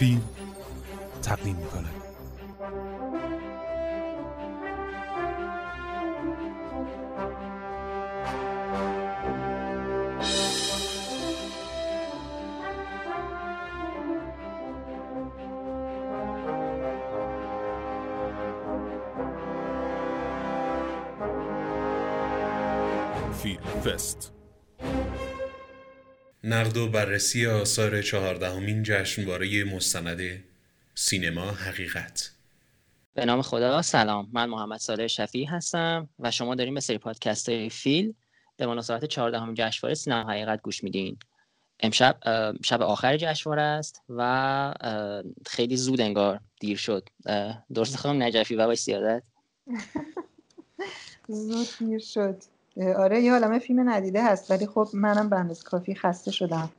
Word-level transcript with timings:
فیلم 0.00 0.22
تقدیم 1.22 1.56
می‌کنه. 1.56 1.88
فیلم 23.32 23.62
فست 23.84 24.39
نقد 26.50 26.76
و 26.76 26.88
بررسی 26.88 27.46
آثار 27.46 28.02
چهاردهمین 28.02 28.82
جشنواره 28.82 29.64
مستند 29.64 30.44
سینما 30.94 31.50
حقیقت. 31.50 32.30
به 33.14 33.24
نام 33.24 33.42
خدا 33.42 33.82
سلام. 33.82 34.28
من 34.32 34.48
محمد 34.48 34.78
صالح 34.78 35.06
شفیع 35.06 35.48
هستم 35.48 36.08
و 36.18 36.30
شما 36.30 36.54
داریم 36.54 36.74
به 36.74 36.80
سری 36.80 36.98
پادکست 36.98 37.48
های 37.48 37.70
فیل 37.70 38.14
به 38.56 38.66
مناسبت 38.66 39.04
چهاردهمین 39.04 39.54
جشنواره 39.58 39.94
سینما 39.94 40.30
حقیقت 40.30 40.62
گوش 40.62 40.84
میدین. 40.84 41.18
امشب 41.80 42.16
شب 42.64 42.82
آخر 42.82 43.16
جشنواره 43.16 43.62
است 43.62 44.02
و 44.08 44.74
خیلی 45.46 45.76
زود 45.76 46.00
انگار 46.00 46.40
دیر 46.60 46.76
شد. 46.76 47.08
درست 47.74 47.96
خواهم 47.96 48.22
نجفی 48.22 48.54
و 48.54 48.74
سیادت 48.74 49.22
زود 51.28 51.68
دیر 51.78 51.98
شد. 51.98 52.42
آره 52.80 53.20
یه 53.20 53.32
عالمه 53.32 53.58
فیلم 53.58 53.90
ندیده 53.90 54.24
هست 54.24 54.50
ولی 54.50 54.66
خب 54.66 54.88
منم 54.94 55.28
به 55.28 55.54
کافی 55.64 55.94
خسته 55.94 56.30
شدم. 56.30 56.70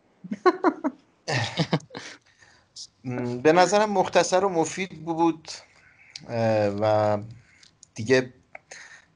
به 3.44 3.52
نظرم 3.52 3.90
مختصر 3.90 4.46
و 4.46 4.50
مفید 4.50 5.06
بود 5.06 5.48
و 6.82 7.18
دیگه 7.96 8.34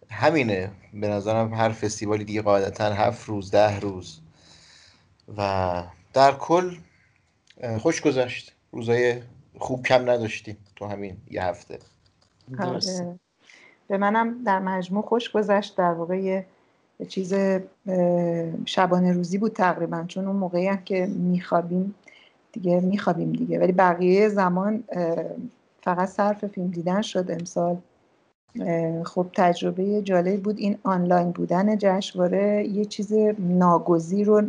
همینه. 0.09 0.71
به 0.93 1.07
نظرم 1.07 1.53
هر 1.53 1.69
فستیوالی 1.69 2.23
دیگه 2.23 2.41
قاعدتا 2.41 2.93
هفت 2.93 3.29
روز 3.29 3.51
ده 3.51 3.79
روز. 3.79 4.19
و 5.37 5.83
در 6.13 6.31
کل 6.31 6.77
خوش 7.79 8.01
گذشت. 8.01 8.55
روزای 8.71 9.21
خوب 9.57 9.85
کم 9.85 10.09
نداشتیم 10.09 10.57
تو 10.75 10.85
همین 10.85 11.17
یه 11.31 11.43
هفته. 11.43 11.79
آره. 12.59 13.19
به 13.87 13.97
منم 13.97 14.43
در 14.43 14.59
مجموع 14.59 15.03
خوش 15.03 15.31
گذشت 15.31 15.77
در 15.77 15.91
واقع 15.91 16.43
چیز 17.07 17.33
شبانه 18.65 19.13
روزی 19.13 19.37
بود 19.37 19.53
تقریبا 19.53 20.05
چون 20.07 20.27
اون 20.27 20.35
موقعی 20.35 20.67
هم 20.67 20.83
که 20.83 21.05
میخوابیم 21.05 21.95
دیگه 22.53 22.79
میخوابیم 22.79 23.31
دیگه. 23.31 23.59
ولی 23.59 23.71
بقیه 23.71 24.29
زمان 24.29 24.83
فقط 25.81 26.09
صرف 26.09 26.45
فیلم 26.45 26.67
دیدن 26.67 27.01
شد 27.01 27.31
امسال. 27.31 27.77
خب 29.03 29.27
تجربه 29.33 30.01
جالب 30.01 30.41
بود. 30.41 30.59
این 30.59 30.77
آنلاین 30.83 31.31
بودن 31.31 31.77
جشنواره 31.77 32.67
یه 32.67 32.85
چیز 32.85 33.13
ناگزیر 33.39 34.29
و 34.29 34.41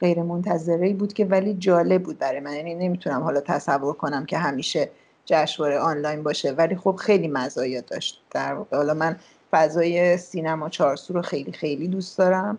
غیر 0.00 0.22
منتظره 0.22 0.94
بود 0.94 1.12
که 1.12 1.24
ولی 1.24 1.54
جالب 1.54 2.02
بود 2.02 2.18
برای 2.18 2.40
من. 2.40 2.54
یعنی 2.56 2.74
نمی‌تونم 2.74 3.22
حالا 3.22 3.40
تصور 3.40 3.94
کنم 3.94 4.26
که 4.26 4.38
همیشه 4.38 4.90
جشنواره 5.24 5.78
آنلاین 5.78 6.22
باشه. 6.22 6.52
ولی 6.52 6.76
خب 6.76 6.96
خیلی 6.96 7.28
مزایا 7.28 7.80
داشت. 7.80 8.22
در 8.30 8.56
حالا 8.72 8.94
من 8.94 9.16
فضای 9.56 10.16
سینما 10.16 10.68
چارسو 10.68 11.14
رو 11.14 11.22
خیلی 11.22 11.52
خیلی 11.52 11.88
دوست 11.88 12.18
دارم. 12.18 12.58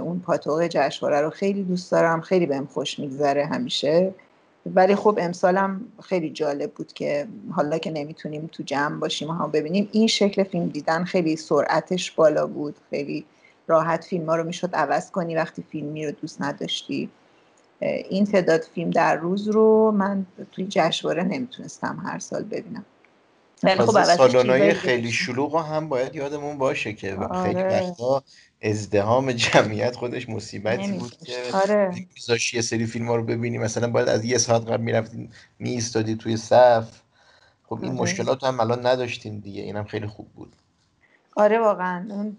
اون 0.00 0.20
پاتوق 0.20 0.66
جشنواره 0.66 1.20
رو 1.20 1.30
خیلی 1.30 1.62
دوست 1.62 1.92
دارم. 1.92 2.20
خیلی 2.20 2.46
بهم 2.46 2.66
خوش 2.66 2.98
میگذره 2.98 3.46
همیشه. 3.46 4.14
ولی 4.74 4.94
خب 4.94 5.18
امسالم 5.20 5.80
خیلی 6.02 6.30
جالب 6.30 6.70
بود 6.70 6.92
که 6.92 7.26
حالا 7.50 7.78
که 7.78 7.90
نمی‌تونیم 7.90 8.50
تو 8.52 8.62
جمع 8.62 8.98
باشیم 8.98 9.30
هم 9.30 9.50
ببینیم 9.50 9.88
این 9.92 10.06
شکل 10.06 10.44
فیلم 10.44 10.66
دیدن 10.66 11.04
خیلی 11.04 11.36
سرعتش 11.36 12.10
بالا 12.10 12.46
بود. 12.46 12.76
خیلی 12.90 13.24
راحت 13.66 14.04
فیلم 14.04 14.26
ها 14.26 14.36
رو 14.36 14.44
می‌شد 14.44 14.74
عوض 14.74 15.10
کنی 15.10 15.36
وقتی 15.36 15.64
فیلمی 15.70 16.06
رو 16.06 16.12
دوست 16.12 16.42
نداشتی. 16.42 17.10
این 17.80 18.24
تعداد 18.24 18.60
فیلم 18.60 18.90
در 18.90 19.16
روز 19.16 19.48
رو 19.48 19.90
من 19.90 20.26
توی 20.52 20.66
جشنواره 20.68 21.22
نمی‌تونستم 21.22 22.02
هر 22.04 22.18
سال 22.18 22.42
ببینم. 22.42 22.84
ولی 23.62 23.78
خب 23.78 24.04
سالانای 24.04 24.74
خیلی 24.74 25.12
شلوغ 25.12 25.56
هم 25.56 25.88
باید 25.88 26.14
یادمون 26.14 26.58
باشه 26.58 26.92
که 26.92 27.14
آره. 27.14 27.42
خیلی 27.42 27.62
وقتا 27.62 28.22
ازدهام 28.62 29.32
جمعیت 29.32 29.96
خودش 29.96 30.28
مصیبتی 30.28 30.92
بود 30.92 31.16
که 31.24 31.36
آره. 31.54 31.94
یه 32.52 32.60
سری 32.60 32.86
فیلم 32.86 33.06
ها 33.06 33.16
رو 33.16 33.24
ببینی 33.24 33.58
مثلا 33.58 33.90
باید 33.90 34.08
از 34.08 34.24
یه 34.24 34.38
ساعت 34.38 34.62
قبل 34.62 34.82
می‌رفتیم 34.82 35.30
میستادی 35.58 36.16
توی 36.16 36.36
صف 36.36 36.88
خب 37.68 37.78
این 37.82 37.92
آره. 37.92 38.00
مشکلات 38.00 38.44
هم 38.44 38.60
الان 38.60 38.86
نداشتیم 38.86 39.40
دیگه 39.40 39.62
اینم 39.62 39.84
خیلی 39.84 40.06
خوب 40.06 40.26
بود 40.28 40.52
آره 41.36 41.58
واقعا 41.58 42.06
اون 42.10 42.36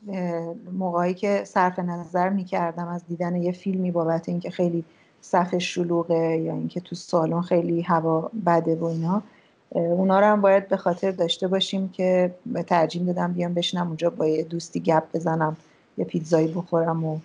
موقعی 0.73 1.13
که 1.13 1.44
صرف 1.44 1.79
نظر 1.79 2.29
می‌کردم 2.29 2.88
از 2.88 3.01
دیدن 3.07 3.35
یه 3.35 3.51
فیلمی 3.51 3.91
بابت 3.91 4.29
اینکه 4.29 4.50
خیلی 4.50 4.83
صف 5.22 5.57
شلوغه 5.57 6.38
یا 6.38 6.53
اینکه 6.53 6.79
تو 6.79 6.95
سالن 6.95 7.41
خیلی 7.41 7.81
هوا 7.81 8.31
بده 8.45 8.75
و 8.75 8.83
اینا 8.83 9.23
اونا 9.69 10.19
رو 10.19 10.25
هم 10.25 10.41
باید 10.41 10.67
به 10.67 10.78
خاطر 10.78 11.11
داشته 11.11 11.47
باشیم 11.47 11.89
که 11.89 12.35
ترجیح 12.67 13.05
دادم 13.05 13.33
بیام 13.33 13.53
بشنم 13.53 13.88
اونجا 13.88 14.09
با 14.09 14.28
یه 14.28 14.44
دوستی 14.44 14.79
گپ 14.79 15.03
بزنم 15.13 15.57
یه 15.97 16.05
پیتزایی 16.05 16.47
بخورم 16.47 17.03
و 17.03 17.19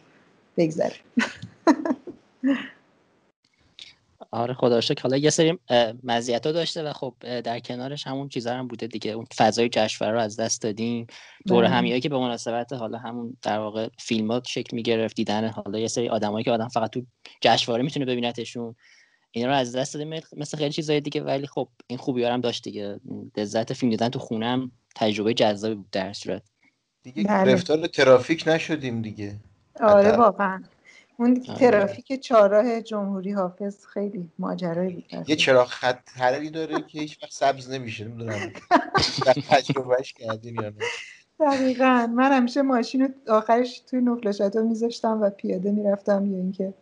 بگذره 0.56 0.94
آره 4.30 4.54
خدا 4.54 4.80
حالا 5.02 5.16
یه 5.16 5.30
سری 5.30 5.58
مزیت 6.04 6.42
داشته 6.42 6.82
و 6.82 6.92
خب 6.92 7.14
در 7.40 7.60
کنارش 7.60 8.06
همون 8.06 8.28
چیزا 8.28 8.54
هم 8.54 8.68
بوده 8.68 8.86
دیگه. 8.86 9.10
اون 9.10 9.26
فضای 9.36 9.68
جشنواره 9.68 10.16
رو 10.16 10.22
از 10.22 10.36
دست 10.40 10.62
دادیم. 10.62 11.06
دور 11.46 11.64
بله. 11.64 11.74
همیایی 11.74 12.00
که 12.00 12.08
به 12.08 12.18
مناسبت 12.18 12.72
حالا 12.72 12.98
همون 12.98 13.36
در 13.42 13.58
واقع 13.58 13.88
فیلمات 13.98 14.48
شکل 14.48 14.76
می‌گرفت 14.76 15.16
دیدن 15.16 15.48
حالا 15.48 15.78
یه 15.78 15.88
سری 15.88 16.08
آدمایی 16.08 16.44
که 16.44 16.50
آدم 16.50 16.68
فقط 16.68 16.90
تو 16.90 17.02
جشنواره 17.40 17.82
می‌تونه 17.82 18.06
ببینتشون. 18.06 18.74
اینا 19.32 19.48
رو 19.48 19.54
از 19.54 19.76
دست 19.76 19.94
دادیم. 19.94 20.20
مثل 20.36 20.58
خیلی 20.58 20.70
چیزای 20.70 21.00
دیگه 21.00 21.22
ولی 21.22 21.46
خب 21.46 21.68
این 21.86 21.98
خوبی 21.98 22.24
هم 22.24 22.40
داشت 22.40 22.64
دیگه. 22.64 23.00
لذت 23.36 23.72
فیلم 23.72 23.90
دیدن 23.90 24.08
تو 24.08 24.18
خونم 24.18 24.70
تجربه 24.96 25.34
جذابی 25.34 25.74
بود 25.74 25.90
در 25.90 26.12
صورت. 26.12 26.42
دیگه 27.02 27.24
بله. 27.24 27.50
گرفتار 27.50 27.86
ترافیک 27.86 28.44
نشدیم 28.46 29.02
دیگه. 29.02 29.36
آره 29.80 30.16
واقعا. 30.16 30.62
اون 31.16 31.44
آره. 31.48 31.58
ترافیک 31.58 32.20
چهارراه 32.20 32.80
جمهوری 32.80 33.32
حافظ 33.32 33.86
خیلی 33.86 34.28
ماجرایی 34.38 34.94
بود. 34.94 35.28
یه 35.28 35.36
چراغ 35.36 35.68
خط 35.68 36.08
حراری 36.16 36.50
داره 36.50 36.82
که 36.82 37.00
هیچ 37.00 37.22
وقت 37.22 37.32
سبز 37.32 37.70
نمیشه 37.70 38.04
نمی‌دونم. 38.04 38.52
تجربهش 39.50 40.12
کردین 40.12 40.54
یا 40.54 40.68
نه. 40.68 40.76
دقیقا. 41.40 42.06
من 42.06 42.32
همیشه 42.32 42.62
ماشین 42.62 43.00
رو 43.02 43.34
آخرش 43.34 43.80
توی 43.80 44.00
نقل 44.00 44.62
میذاشتم 44.62 45.20
و 45.22 45.30
پیاده 45.30 45.70
می‌رفتم 45.70 46.26
یا 46.26 46.38
اینکه 46.38 46.74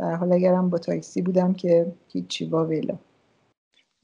در 0.00 0.14
حال 0.14 0.32
اگرم 0.32 0.70
با 0.70 0.78
تاکسی 0.78 1.22
بودم 1.22 1.54
که 1.54 1.92
هیچی 2.08 2.46
با 2.46 2.66
ویلا 2.66 2.98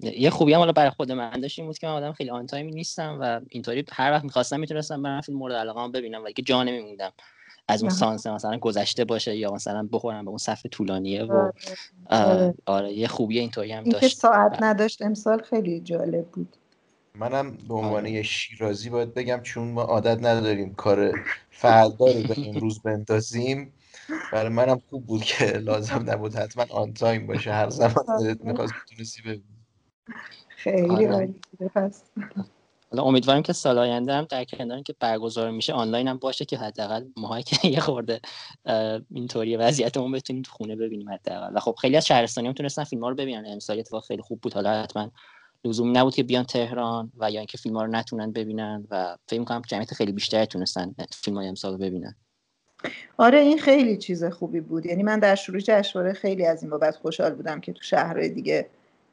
یه 0.00 0.30
خوبی 0.30 0.52
هم 0.52 0.58
حالا 0.58 0.72
برای 0.72 0.90
خود 0.90 1.12
من 1.12 1.40
داشت 1.40 1.58
این 1.58 1.68
بود 1.68 1.78
که 1.78 1.86
من 1.86 1.92
آدم 1.92 2.12
خیلی 2.12 2.30
آن 2.30 2.46
تایمی 2.46 2.72
نیستم 2.72 3.18
و 3.20 3.40
اینطوری 3.48 3.84
هر 3.92 4.12
وقت 4.12 4.24
می‌خواستم 4.24 4.60
می‌تونستم 4.60 5.02
برم 5.02 5.20
فیلم 5.20 5.38
مورد 5.38 5.54
علاقه 5.54 5.88
ببینم 5.88 6.24
ولی 6.24 6.32
که 6.32 6.42
جا 6.42 6.62
نمیموندم. 6.62 7.12
از 7.68 7.82
اون 7.82 7.90
سانس 7.90 8.26
مثلا 8.26 8.58
گذشته 8.58 9.04
باشه 9.04 9.36
یا 9.36 9.52
مثلا 9.52 9.88
بخورم 9.92 10.24
به 10.24 10.28
اون 10.28 10.38
صف 10.38 10.66
طولانیه 10.70 11.24
و 11.24 11.32
آره, 11.32 11.52
آره. 12.06 12.54
آره 12.66 12.92
یه 12.92 13.08
خوبی 13.08 13.38
اینطوری 13.38 13.72
هم 13.72 13.84
داشت. 13.84 14.02
این 14.02 14.10
ساعت 14.10 14.62
نداشت 14.62 15.02
امسال 15.02 15.42
خیلی 15.42 15.80
جالب 15.80 16.26
بود. 16.26 16.56
منم 17.14 17.56
به 17.68 17.74
عنوان 17.74 18.00
آره. 18.00 18.10
یه 18.10 18.22
شیرازی 18.22 18.90
باید 18.90 19.14
بگم 19.14 19.40
چون 19.42 19.68
ما 19.68 19.82
عادت 19.82 20.22
نداریم 20.22 20.74
کار 20.74 21.12
فردا 21.50 22.06
رو 22.06 22.22
به 22.28 22.48
امروز 22.48 22.82
بندازیم 22.82 23.72
برای 24.32 24.48
منم 24.48 24.80
خوب 24.90 25.06
بود 25.06 25.22
که 25.22 25.44
لازم 25.44 26.04
نبود 26.06 26.34
حتما 26.34 26.64
آن 26.70 26.92
تایم 26.92 27.26
باشه. 27.26 27.52
هر 27.52 27.70
زمان 27.70 28.04
دلت 28.20 28.44
می‌خواست 28.44 28.72
بتونستی 28.86 29.22
ببینی. 29.22 29.42
خیلی 30.56 31.04
عالی. 31.04 31.34
پس 31.74 32.02
حالا 32.90 33.02
امیدواریم 33.02 33.42
که 33.42 33.52
سال 33.52 33.78
آینده 33.78 34.14
هم 34.14 34.24
در 34.24 34.44
کنار 34.44 34.82
که 34.82 34.94
برگزار 35.00 35.50
میشه 35.50 35.72
آنلاین 35.72 36.08
هم 36.08 36.16
باشه 36.16 36.44
که 36.44 36.58
حداقل 36.58 37.04
ماهایی 37.16 37.42
که 37.42 37.68
یه 37.68 37.80
خورده 37.80 38.20
اینطوری 39.10 39.56
وضعیتمون 39.56 40.12
بتونیم 40.12 40.42
تو 40.42 40.52
خونه 40.52 40.76
ببینیم 40.76 41.10
حداقل. 41.10 41.56
و 41.56 41.60
خب 41.60 41.74
خیلی 41.80 41.96
از 41.96 42.06
شهرستانی 42.06 42.46
هم 42.46 42.54
تونستن 42.54 42.84
فیلم 42.84 43.02
ها 43.02 43.08
رو 43.08 43.14
ببینن. 43.14 43.44
امسال 43.46 43.78
اتفاق 43.78 44.04
خیلی 44.04 44.22
خوب 44.22 44.40
بود. 44.40 44.54
حالا 44.54 44.82
حتما 44.82 45.10
لزوم 45.64 45.98
نبود 45.98 46.14
که 46.14 46.22
بیان 46.22 46.44
تهران 46.44 47.12
و 47.18 47.30
یا 47.30 47.40
اینکه 47.40 47.58
فیلم 47.58 47.76
ها 47.76 47.84
رو 47.84 47.90
نتونن 47.90 48.32
ببینن 48.32 48.86
و 48.90 49.16
فکر 49.28 49.40
می‌کنم 49.40 49.62
جمعیت 49.68 49.94
خیلی 49.94 50.12
بیشتری 50.12 50.46
تونستن 50.46 50.94
فیلم 51.12 51.36
های 51.36 51.48
امسال 51.48 51.72
رو 51.72 51.78
ببینن. 51.78 52.16
آره 53.16 53.38
این 53.38 53.58
خیلی 53.58 53.96
چیز 53.96 54.24
خوبی 54.24 54.60
بود. 54.60 54.86
یعنی 54.86 55.02
من 55.02 55.18
در 55.18 55.34
شروع 55.34 55.60
جشنواره 55.60 56.12
خیلی 56.12 56.46
از 56.46 56.62
این 56.62 56.70
بابت 56.70 56.96
خوشحال 56.96 57.34
بودم 57.34 57.60
که 57.60 57.72
تو 57.72 57.82
شهرهای 57.82 58.28
دیگه 58.28 58.66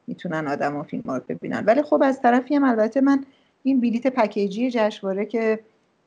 می‌تونن 0.06 0.48
آدم 0.48 0.76
و 0.76 0.82
فیلم 0.82 1.02
رو 1.06 1.20
ببینن. 1.28 1.64
ولی 1.66 1.82
خب 1.82 2.02
از 2.04 2.20
طرفی 2.22 2.54
هم 2.54 2.64
البته 2.64 3.00
من 3.00 3.24
این 3.62 3.80
بلیت 3.80 4.06
پکیجی 4.06 4.70
جشنواره 4.70 5.26
که 5.26 5.60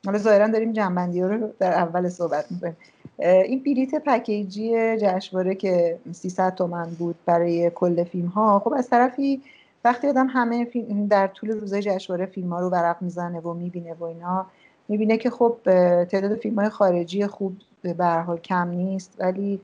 حالا 0.06 0.18
ظاهرا 0.18 0.48
داریم 0.48 0.72
جنبندی 0.72 1.22
رو 1.22 1.52
در 1.58 1.72
اول 1.72 2.08
صحبت 2.08 2.44
می‌کنیم. 2.50 2.76
این 3.18 3.62
بلیت 3.62 3.94
پکیجی 3.94 4.96
جشنواره 4.96 5.54
که 5.54 5.98
300 6.12 6.54
تومن 6.54 6.90
بود 6.98 7.16
برای 7.26 7.70
کل 7.74 8.04
فیلم 8.04 8.28
ها 8.28 8.58
خب 8.58 8.72
از 8.72 8.90
طرفی 8.90 9.42
وقتی 9.84 10.08
آدم 10.08 10.26
همه 10.26 10.64
فیلم 10.64 11.06
در 11.06 11.26
طول 11.26 11.50
روزه 11.50 11.82
جشنواره 11.82 12.26
فیلم 12.26 12.52
ها 12.52 12.60
رو 12.60 12.68
ورق 12.68 12.96
می‌زنه 13.02 13.40
و 13.40 13.54
می‌بینه 13.54 13.94
و 13.94 14.04
اینا 14.04 14.46
می‌بینه 14.88 15.16
که 15.16 15.30
خب 15.30 15.56
تعداد 16.04 16.36
فیلم 16.36 16.58
های 16.58 16.68
خارجی 16.68 17.26
خوب 17.26 17.56
به 17.82 18.06
حال 18.06 18.38
کم 18.38 18.68
نیست 18.68 19.14
ولی 19.18 19.60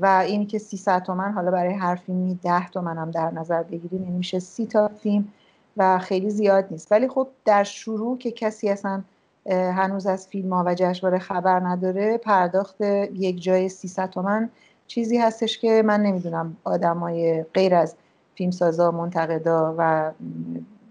و 0.00 0.24
اینی 0.26 0.46
که 0.46 0.58
300 0.58 1.02
تومن 1.02 1.32
حالا 1.32 1.50
برای 1.50 1.74
هر 1.74 1.94
فیلمی 1.94 2.38
10 2.42 2.68
تومن 2.68 2.98
هم 2.98 3.10
در 3.10 3.30
نظر 3.30 3.62
بگیریم 3.62 4.02
یعنی 4.02 4.16
میشه 4.16 4.38
30 4.38 4.66
تا 4.66 4.88
فیلم 4.88 5.28
و 5.76 5.98
خیلی 5.98 6.30
زیاد 6.30 6.66
نیست. 6.70 6.92
ولی 6.92 7.08
خب 7.08 7.28
در 7.44 7.64
شروع 7.64 8.18
که 8.18 8.30
کسی 8.30 8.68
اصلا 8.68 9.02
هنوز 9.50 10.06
از 10.06 10.28
فیلم 10.28 10.52
ها 10.52 10.64
و 10.66 10.74
جشنواره 10.74 11.18
خبر 11.18 11.60
نداره 11.60 12.18
پرداخت 12.18 12.80
یک 12.80 13.42
جای 13.42 13.68
300 13.68 14.10
تومن 14.10 14.50
چیزی 14.86 15.18
هستش 15.18 15.58
که 15.58 15.82
من 15.86 16.02
نمی‌دونم 16.02 16.56
آدمای 16.64 17.44
غیر 17.54 17.74
از 17.74 17.94
فیلمسازا 18.34 18.90
منتقدا 18.90 19.74
و 19.78 20.12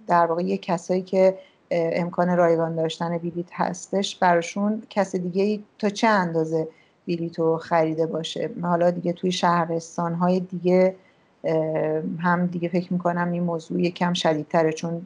در 0.07 0.25
واقع 0.25 0.43
یه 0.43 0.57
کسایی 0.57 1.01
که 1.01 1.37
امکان 1.75 2.37
رایگان 2.37 2.75
داشتن 2.75 3.17
بلیت 3.17 3.49
هستش 3.53 4.15
براشون 4.15 4.83
کس 4.89 5.15
دیگه 5.15 5.43
ای 5.43 5.63
تا 5.79 5.89
چه 5.89 6.07
اندازه 6.07 6.67
بلیت 7.07 7.39
رو 7.39 7.57
خریده 7.57 8.05
باشه؟ 8.05 8.49
حالا 8.61 8.91
دیگه 8.91 9.13
توی 9.13 9.31
شهرستان 9.31 10.13
های 10.13 10.39
دیگه 10.39 10.95
هم 12.19 12.45
دیگه 12.51 12.69
فکر 12.69 12.93
می‌کنم 12.93 13.31
این 13.31 13.43
موضوع 13.43 13.81
یکم 13.81 14.13
شدیدتره 14.13 14.71
چون 14.71 15.05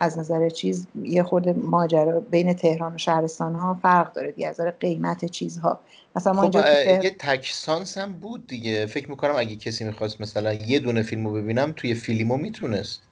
از 0.00 0.18
نظر 0.18 0.48
چیز 0.48 0.86
یه 1.02 1.22
خورده 1.22 1.52
ماجرا 1.52 2.20
بین 2.20 2.52
تهران 2.52 2.94
و 2.94 2.98
شهرستان 2.98 3.54
ها 3.54 3.78
فرق 3.82 4.12
داره 4.12 4.32
دیگه 4.32 4.48
از 4.48 4.60
نظر 4.60 4.70
قیمت 4.70 5.24
چیزها. 5.24 5.80
مثلا 6.16 6.32
ما 6.32 6.50
خب 6.50 7.04
یه 7.04 7.16
تکسانس 7.18 7.98
هم 7.98 8.12
بود 8.12 8.46
دیگه. 8.46 8.86
فکر 8.86 9.10
می‌کنم 9.10 9.34
اگه 9.36 9.56
کسی 9.56 9.84
می‌خواست 9.84 10.20
مثلا 10.20 10.52
یه 10.52 10.78
دونه 10.78 11.02
فیلمو 11.02 11.32
ببینم 11.32 11.72
توی 11.76 11.94
فیلیمو 11.94 12.36
می‌تونست. 12.36 13.02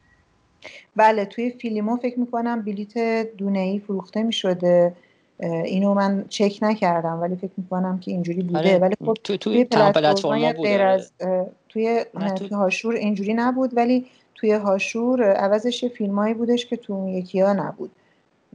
بله 0.96 1.24
توی 1.24 1.50
فیلیمو 1.50 1.96
فکر 1.96 2.20
می‌کنم 2.20 2.62
بلیت 2.62 2.98
دونه 3.36 3.58
ای 3.58 3.78
فروخته 3.78 4.22
می‌شده. 4.22 4.92
اینو 5.40 5.94
من 5.94 6.24
چک 6.28 6.58
نکردم 6.62 7.20
ولی 7.20 7.36
فکر 7.36 7.52
می‌کنم 7.56 7.98
که 7.98 8.10
اینجوری 8.10 8.42
بوده. 8.42 8.58
آره. 8.58 8.78
ولی 8.78 8.94
خب 9.06 9.16
تو 9.24 9.36
توی 9.36 9.64
پلتفرم 9.64 10.52
غیر 10.52 10.82
از 10.82 11.12
توی 11.68 12.04
تو... 12.36 12.56
هاشور 12.56 12.94
اینجوری 12.94 13.34
نبود 13.34 13.76
ولی 13.76 14.06
توی 14.34 14.52
هاشور 14.52 15.32
عوضش 15.32 15.84
فیلمایی 15.84 16.34
بودش 16.34 16.66
که 16.66 16.76
تو 16.76 17.08
یکی 17.08 17.40
ها 17.40 17.52
نبود. 17.52 17.90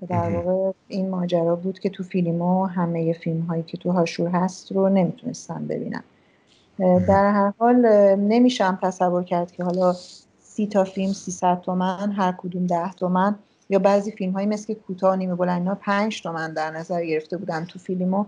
در 0.08 0.30
واقع 0.30 0.72
این 0.88 1.10
ماجرا 1.10 1.56
بود 1.56 1.80
که 1.80 1.90
تو 1.90 2.04
فیلمو 2.04 2.66
همه 2.66 3.14
فیلم 3.14 3.42
هایی 3.42 3.64
که 3.64 3.78
تو 3.78 3.92
هاشور 3.92 4.28
هست 4.28 4.72
رو 4.72 4.90
نمی‌تونستم 4.90 5.68
ببینم 5.70 6.04
در 6.80 7.32
هر 7.32 7.54
حال 7.60 7.76
نمیشم 8.16 8.80
تصور 8.82 9.24
کرد 9.24 9.52
که 9.52 9.64
حالا 9.64 9.96
سی 10.60 10.68
تا 10.68 10.84
فیلم 10.84 11.14
300 11.14 11.62
تومن 11.62 12.12
هر 12.12 12.32
کدوم 12.38 12.68
10 12.68 12.92
تومن. 12.92 13.36
یا 13.70 13.80
بعضی 13.80 14.12
فیلم 14.12 14.34
هایی 14.34 14.48
مثل 14.48 14.74
کوتاه 14.74 15.16
نیمه 15.16 15.36
بلند 15.36 15.62
اینا 15.62 15.76
5 15.76 16.22
تومن 16.22 16.54
در 16.54 16.72
نظر 16.72 17.06
گرفته 17.06 17.38
بودن 17.38 17.66
تو 17.66 17.80
فیلمو. 17.80 18.26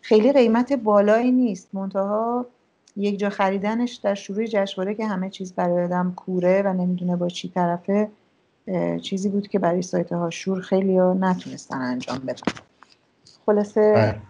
خیلی 0.00 0.32
قیمت 0.32 0.72
بالایی 0.72 1.32
نیست. 1.32 1.68
منتها 1.72 2.46
یک 2.96 3.18
جا 3.18 3.30
خریدنش 3.30 3.94
در 3.94 4.14
شروع 4.14 4.46
جشنواره 4.46 4.94
که 4.94 5.06
همه 5.06 5.30
چیز 5.30 5.52
برای 5.52 5.84
آدم 5.84 6.12
کوره 6.16 6.62
و 6.62 6.72
نمی‌دونه 6.72 7.16
با 7.16 7.28
چی 7.28 7.48
طرفه 7.48 8.10
چیزی 9.02 9.28
بود 9.28 9.48
که 9.48 9.58
برای 9.58 9.82
سایت 9.82 10.12
ها 10.12 10.30
شور 10.30 10.60
خیلی 10.60 10.98
ها 10.98 11.14
نتونستن 11.14 11.78
انجام 11.78 12.18
بدن. 12.18 12.52
خلاصه 13.46 13.92
بله. 13.92 14.20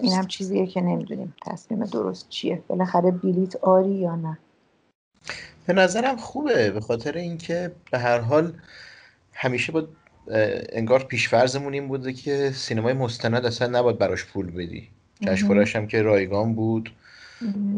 این 0.00 0.12
هم 0.12 0.26
چیزیه 0.26 0.66
که 0.66 0.80
نمی‌دونیم 0.80 1.34
تصمیم 1.46 1.84
درست 1.84 2.28
چیه. 2.28 2.62
بالاخره 2.68 3.10
بلیت 3.10 3.56
آری 3.56 3.94
یا 3.94 4.16
نه. 4.16 4.38
به 5.66 5.72
نظرم 5.72 6.16
خوبه 6.16 6.70
به 6.70 6.80
خاطر 6.80 7.12
اینکه 7.12 7.72
به 7.90 7.98
هر 7.98 8.18
حال 8.18 8.52
همیشه 9.32 9.72
با 9.72 9.88
انگار 10.72 11.04
پیشفرزمون 11.04 11.72
این 11.74 11.88
بوده 11.88 12.12
که 12.12 12.50
سینمای 12.54 12.92
مستند 12.92 13.46
اصلا 13.46 13.78
نباید 13.78 13.98
براش 13.98 14.24
پول 14.24 14.50
بدی. 14.50 14.88
جشنواره‌اش 15.20 15.76
هم 15.76 15.86
که 15.86 16.02
رایگان 16.02 16.54
بود. 16.54 16.94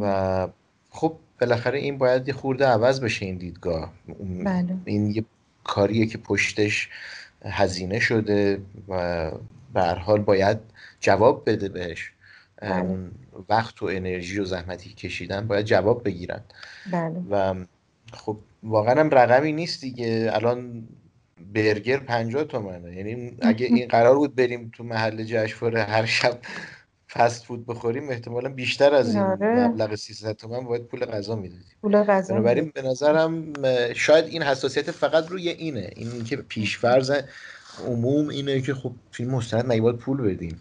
و 0.00 0.48
خب 0.90 1.16
بالاخره 1.40 1.78
این 1.78 1.98
باید 1.98 2.28
یه 2.28 2.34
خورده 2.34 2.66
عوض 2.66 3.00
بشه 3.00 3.26
این 3.26 3.36
دیدگاه. 3.36 3.92
بله. 4.44 4.76
این 4.84 5.10
یه 5.10 5.24
کاریه 5.64 6.06
که 6.06 6.18
پشتش 6.18 6.88
هزینه 7.44 7.98
شده 7.98 8.60
و 8.88 9.30
به 9.74 9.82
هر 9.82 9.94
حال 9.94 10.20
باید 10.20 10.58
جواب 11.00 11.50
بده 11.50 11.68
بهش. 11.68 12.12
بله. 12.62 12.80
اون 12.80 13.10
وقت 13.48 13.82
و 13.82 13.86
انرژی 13.86 14.38
و 14.38 14.44
زحمتی 14.44 14.94
کشیدن 14.94 15.46
باید 15.46 15.66
جواب 15.66 16.04
بگیرن. 16.04 16.40
بله. 16.92 17.22
و 17.30 17.54
خب 18.16 18.36
واقعا 18.62 19.00
هم 19.00 19.10
رقمی 19.10 19.52
نیست 19.52 19.80
دیگه. 19.80 20.30
الان 20.32 20.88
برگر 21.54 21.96
50 21.96 22.44
تومنه. 22.44 22.96
یعنی 22.96 23.36
اگه 23.42 23.66
این 23.66 23.88
قرار 23.88 24.16
بود 24.16 24.34
بریم 24.34 24.70
تو 24.74 24.84
محل 24.84 25.24
جشنواره 25.24 25.82
هر 25.82 26.04
شب 26.04 26.38
فست 27.10 27.44
فود 27.44 27.66
بخوریم 27.66 28.10
احتمالا 28.10 28.48
بیشتر 28.48 28.94
از 28.94 29.14
این 29.14 29.24
آره. 29.24 29.68
مبلغ 29.68 29.94
300 29.94 30.32
تومن 30.32 30.60
باید 30.60 30.82
پول 30.82 31.04
غذا 31.04 31.36
می‌دادیم. 31.36 31.64
پول 31.82 32.02
غذا 32.02 32.34
بنابراین 32.34 32.72
به 32.74 32.82
نظرم 32.82 33.52
شاید 33.92 34.24
این 34.24 34.42
حساسیت 34.42 34.90
فقط 34.90 35.28
روی 35.28 35.48
اینه. 35.48 35.90
این 35.96 36.24
که 36.24 36.36
پیشفرض 36.36 37.12
عموم 37.86 38.28
اینه 38.28 38.60
که 38.60 38.74
خب 38.74 38.92
فیلم 39.10 39.30
مستند 39.30 39.64
مگه 39.66 39.80
باید 39.80 39.96
پول 39.96 40.22
بدیم؟ 40.22 40.60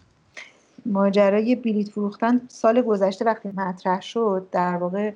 ماجرای 0.86 1.56
بلیت 1.56 1.90
فروختن 1.90 2.42
سال 2.48 2.82
گذشته 2.82 3.26
وقتی 3.26 3.50
مطرح 3.50 4.02
شد 4.02 4.48
در 4.52 4.76
واقع 4.76 5.12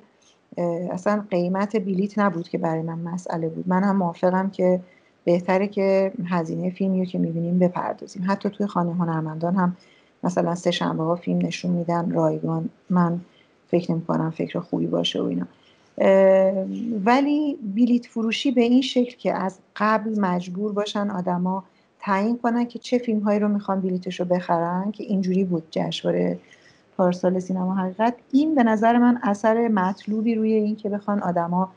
اصلا 0.92 1.24
قیمت 1.30 1.76
بلیت 1.76 2.18
نبود 2.18 2.48
که 2.48 2.58
برای 2.58 2.82
من 2.82 2.98
مسئله 2.98 3.48
بود. 3.48 3.68
من 3.68 3.82
هم 3.82 3.96
موافقم 3.96 4.50
که 4.50 4.80
بهتره 5.24 5.68
که 5.68 6.12
هزینه 6.24 6.70
فیلمی 6.70 6.98
رو 6.98 7.04
که 7.04 7.18
می‌بینیم 7.18 7.58
بپردازیم. 7.58 8.24
حتی 8.28 8.50
توی 8.50 8.66
خانه 8.66 8.94
هنرمندان 8.94 9.56
هم 9.56 9.76
مثلا 10.24 10.54
سه 10.54 10.70
شنبه 10.70 11.02
ها 11.02 11.16
فیلم 11.16 11.46
نشون 11.46 11.70
میدن 11.70 12.10
رایگان. 12.10 12.68
من 12.90 13.20
فکر 13.68 13.92
نمی 13.92 14.04
کنم 14.04 14.30
فکر 14.30 14.60
خوبی 14.60 14.86
باشه 14.86 15.22
و 15.22 15.24
اینا. 15.24 15.46
ولی 17.04 17.58
بلیت 17.76 18.06
فروشی 18.06 18.50
به 18.50 18.60
این 18.60 18.82
شکل 18.82 19.16
که 19.16 19.34
از 19.34 19.58
قبل 19.76 20.20
مجبور 20.20 20.72
باشن 20.72 21.10
آدما 21.10 21.64
تعیین 22.00 22.38
کنن 22.38 22.66
که 22.66 22.78
چه 22.78 22.98
فیلم 22.98 23.20
هایی 23.20 23.38
رو 23.38 23.48
می‌خوان 23.48 23.80
بلیتش 23.80 24.20
رو 24.20 24.26
بخرن 24.26 24.90
که 24.92 25.04
اینجوری 25.04 25.44
بود 25.44 25.62
جشنواره 25.70 26.38
پارسال 26.96 27.38
سینما 27.38 27.74
حقیقت. 27.74 28.14
این 28.32 28.54
به 28.54 28.62
نظر 28.62 28.98
من 28.98 29.18
اثر 29.22 29.68
مطلوبی 29.68 30.34
روی 30.34 30.52
این 30.52 30.76
که 30.76 30.88
بخوان 30.88 31.22
آدما 31.22 31.72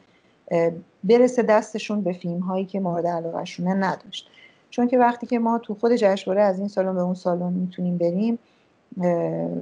برسه 1.03 1.41
دستشون 1.41 2.01
به 2.01 2.13
فیلم 2.13 2.39
هایی 2.39 2.65
که 2.65 2.79
مورد 2.79 3.07
علاقهشونه 3.07 3.73
نداشت. 3.73 4.29
چون 4.69 4.87
که 4.87 4.97
وقتی 4.97 5.27
که 5.27 5.39
ما 5.39 5.57
تو 5.57 5.75
خود 5.75 5.91
جشنواره 5.91 6.41
از 6.41 6.59
این 6.59 6.67
سالن 6.67 6.95
به 6.95 7.01
اون 7.01 7.13
سالن 7.13 7.53
می‌تونیم 7.53 7.97
بریم 7.97 8.39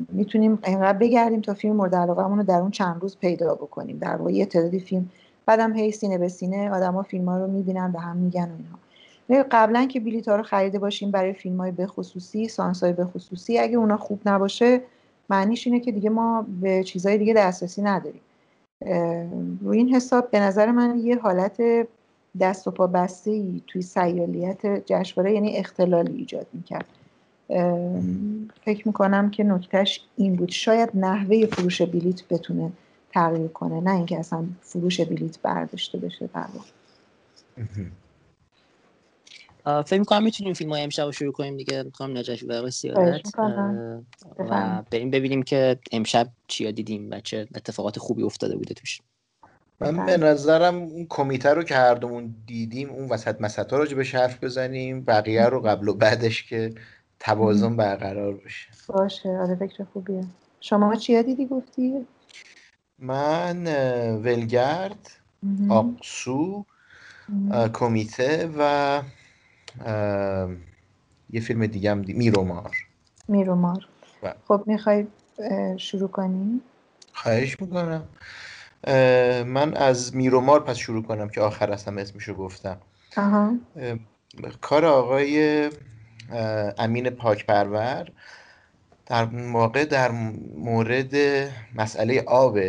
می‌تونیم 0.10 0.60
اینقدر 0.65 0.98
بگردیم 0.98 1.41
تا 1.41 1.53
فیلم 1.53 1.75
مورد 1.75 1.96
علاقه 1.96 2.36
رو 2.36 2.43
در 2.43 2.60
اون 2.60 2.72
چند 2.72 3.01
روز 3.01 3.17
پیدا 3.17 3.55
بکنیم. 3.55 3.98
در 3.98 4.15
واقع 4.15 4.31
یه 4.31 4.46
تعدادی 4.46 4.79
فیلم 4.79 5.10
بعدم 5.46 5.74
هی 5.74 5.91
سینه 5.91 6.17
به 6.17 6.27
سینه 6.27 6.72
آدما 6.72 7.03
فیلم 7.03 7.29
ها 7.29 7.38
رو 7.38 7.48
می‌بینن 7.48 7.91
به 7.91 8.00
هم 8.00 8.17
میگن 8.17 8.43
و 8.51 8.55
اینها 9.27 9.46
قبلا 9.51 9.86
که 9.86 10.00
بلیط 10.00 10.27
ها 10.27 10.36
رو 10.36 10.43
خریده 10.43 10.79
باشیم 10.79 11.12
برای 11.12 11.34
فیلم 11.34 11.58
های 11.58 11.72
به 11.72 11.88
خصوصی 11.88 12.48
سانس 12.48 12.84
های 12.84 12.93
به 12.93 13.05
خصوصی 13.05 13.60
اگه 13.60 13.77
اونا 13.77 13.98
خوب 13.98 14.22
نباشه 14.25 14.81
معنیش 15.30 15.68
اینه 15.68 15.80
که 15.80 15.92
دیگه 15.92 16.10
ما 16.10 16.46
به 16.62 16.84
چیزهای 16.84 17.18
دیگه 17.18 17.34
دسترسی 17.34 17.82
نداریم. 17.82 18.22
روی 19.62 19.78
این 19.78 19.96
حساب 19.96 20.32
به 20.32 20.40
نظر 20.40 20.72
من 20.72 21.00
یه 21.00 21.20
حالت 21.20 21.62
دست 22.40 22.68
و 22.68 22.72
پا 22.72 22.88
بسته 22.88 23.32
ای 23.32 23.62
توی 23.68 23.82
سیالیت 23.82 24.86
جشنواره 24.86 25.34
یعنی 25.34 25.58
اختلالی 25.58 26.16
ایجاد 26.16 26.48
می‌کرد. 26.54 26.86
فکر 28.66 28.88
می‌کنم 28.88 29.30
که 29.30 29.44
نکتهش 29.44 30.01
این 30.18 30.36
بود. 30.36 30.50
شاید 30.50 30.90
نحوه 30.94 31.46
فروش 31.46 31.82
بلیت 31.82 32.28
بتونه 32.28 32.72
تغییر 33.13 33.48
کنه 33.48 33.82
نه 33.82 33.96
اینکه 33.96 34.20
اصلا 34.20 34.46
فروش 34.62 35.01
بلیت 35.01 35.40
برداشته 35.42 35.98
بشه 35.98 36.30
در 36.34 36.46
فکر 39.65 40.00
می‌کنم 40.00 40.24
می‌تونیم 40.24 40.53
فیلم 40.53 40.72
های 40.72 40.82
امشب 40.82 41.03
رو 41.03 41.12
شروع 41.12 41.32
کنیم 41.32 41.58
دیگه. 41.58 41.84
می‌خوام 41.84 42.18
نجاشی 42.18 42.46
و 42.46 42.70
سیادت. 42.70 43.22
و 44.38 44.84
بریم 44.91 45.12
ببینیم 45.12 45.44
که 45.44 45.80
امشب 45.91 46.27
چیا 46.48 46.72
دیدیم 46.72 47.12
و 47.12 47.20
چه 47.20 47.48
اتفاقات 47.56 48.00
خوبی 48.00 48.24
افتاده 48.24 48.56
بوده 48.56 48.74
توش. 48.74 49.01
من 49.80 50.06
به. 50.06 50.18
نظرم 50.18 50.75
اون 50.75 51.06
کمیته 51.10 51.50
رو 51.50 51.63
که 51.63 51.75
هر 51.75 51.96
دومون 51.96 52.36
دیدیم 52.48 52.89
اون 52.89 53.10
وسط 53.10 53.41
مسطا 53.41 53.77
راجع 53.77 53.98
به 53.98 54.03
حرف 54.03 54.44
بزنیم. 54.44 55.01
بقیه 55.01 55.46
رو 55.46 55.62
قبل 55.62 55.88
و 55.88 55.94
بعدش 55.94 56.44
که 56.44 56.74
توازن 57.20 57.75
برقرار 57.75 58.34
بشه. 58.34 58.70
باشه. 58.88 59.30
آره 59.30 59.56
فکر 59.56 59.84
خوبیه. 59.94 60.24
شما 60.62 60.96
چیا 60.96 61.22
دیدی؟ 61.22 61.46
گفتی؟ 61.46 62.08
من 63.00 63.68
ولگرد 64.15 65.12
آقسو 65.70 66.65
کمیته 67.74 68.50
و 68.58 69.01
یه 71.30 71.42
فیلم 71.42 71.66
دیگه 71.66 71.92
هم 71.92 72.01
دی... 72.01 72.13
میرومار 72.13 72.78
میرومار. 73.28 73.88
خب 74.48 74.63
می‌خوای 74.68 75.08
شروع 75.78 76.10
کنی؟ 76.10 76.62
خواهش 77.13 77.62
می‌کنم. 77.62 78.08
من 79.48 79.74
از 79.78 80.16
میرومار 80.16 80.63
پس 80.63 80.75
شروع 80.75 81.04
کنم 81.04 81.30
که 81.30 81.42
آخر 81.42 81.72
هم 81.72 81.98
اسمشو 81.98 82.34
گفتم. 82.34 82.78
آها. 83.18 83.56
اه، 83.75 83.98
کار 84.62 84.86
آقای 84.86 85.70
امین 86.78 87.10
پاکپرور 87.10 88.12
در 89.06 89.24
واقع 89.54 89.86
در 89.86 90.12
مورد 90.56 91.16
مسئله 91.75 92.22
آب 92.22 92.60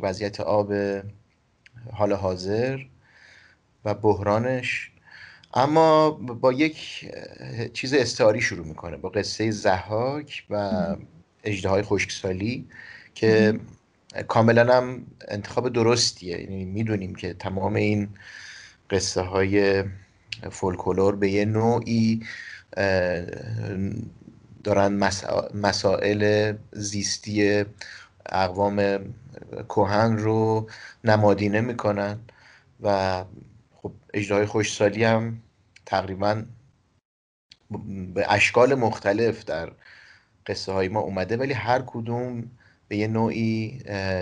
وضعیت 0.00 0.40
آب 0.40 0.72
حال 1.92 2.12
حاضر 2.12 2.78
و 3.84 3.94
بحرانش 3.94 4.90
اما 5.54 6.10
با 6.10 6.52
یک 6.52 7.10
چیز 7.72 7.94
استعاری 7.94 8.40
شروع 8.40 8.66
می‌کنه. 8.66 8.96
با 8.96 9.08
قصه 9.08 9.50
زحاک 9.50 10.44
و 10.50 10.86
اژدهای 11.44 11.82
خشکسالی 11.82 12.68
که 13.14 13.60
کاملا 14.28 14.76
هم 14.76 15.06
انتخاب 15.28 15.68
درستیه. 15.72 16.40
یعنی 16.40 16.64
می‌دونیم 16.64 17.14
که 17.14 17.34
تمام 17.34 17.74
این 17.74 18.08
قصه 18.90 19.20
های 19.20 19.84
فولکلور 20.50 21.16
به 21.16 21.30
یه 21.30 21.44
نوعی 21.44 22.20
دارن 24.64 24.98
مسا- 25.10 25.54
مسائل 25.54 26.52
زیستی 26.72 27.64
اقوام 28.26 28.98
کهن 29.68 30.16
رو 30.16 30.68
نمادینه 31.04 31.60
می‌کنن 31.60 32.18
و 32.80 33.24
خب 33.74 33.92
اجرای 34.14 34.46
خوشسالی 34.46 35.04
هم 35.04 35.40
تقریبا 35.86 36.44
به 38.14 38.32
اشکال 38.32 38.74
مختلف 38.74 39.44
در 39.44 39.72
قصه 40.46 40.72
های 40.72 40.88
ما 40.88 41.00
اومده 41.00 41.36
ولی 41.36 41.52
هر 41.52 41.82
کدوم 41.86 42.50
به 42.88 42.96
یه 42.96 43.06
نوعی 43.06 43.78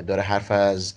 داره 0.07 0.23
حرف 0.23 0.51
از 0.51 0.95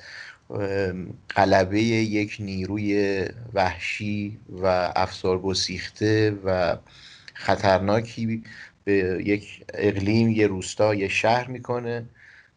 اه، 0.49 0.93
غلبه 1.35 1.81
یک 1.81 2.37
نیروی 2.39 3.25
وحشی 3.53 4.39
و 4.49 4.91
افسار 4.95 5.39
گسیخته 5.39 6.31
و 6.45 6.77
خطرناکی 7.33 8.43
به 8.83 8.93
یک 9.25 9.65
اقلیم 9.73 10.29
یه 10.29 10.47
روستا 10.47 10.95
یه 10.95 11.07
شهر 11.07 11.47
می‌کنه 11.47 12.05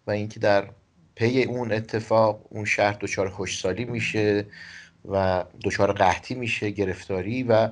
و 0.07 0.11
اینکه 0.11 0.41
در 0.41 0.71
پی 1.15 1.43
اون 1.45 1.73
اتفاق 1.73 2.47
اون 2.51 2.65
شهر 2.65 2.97
دچار 3.01 3.31
خوشسالی 3.31 3.85
میشه. 3.85 4.47
و 5.09 5.45
دچار 5.65 5.93
قحطی 5.93 6.35
میشه 6.35 6.71
گرفتاری 6.71 7.43
و 7.43 7.71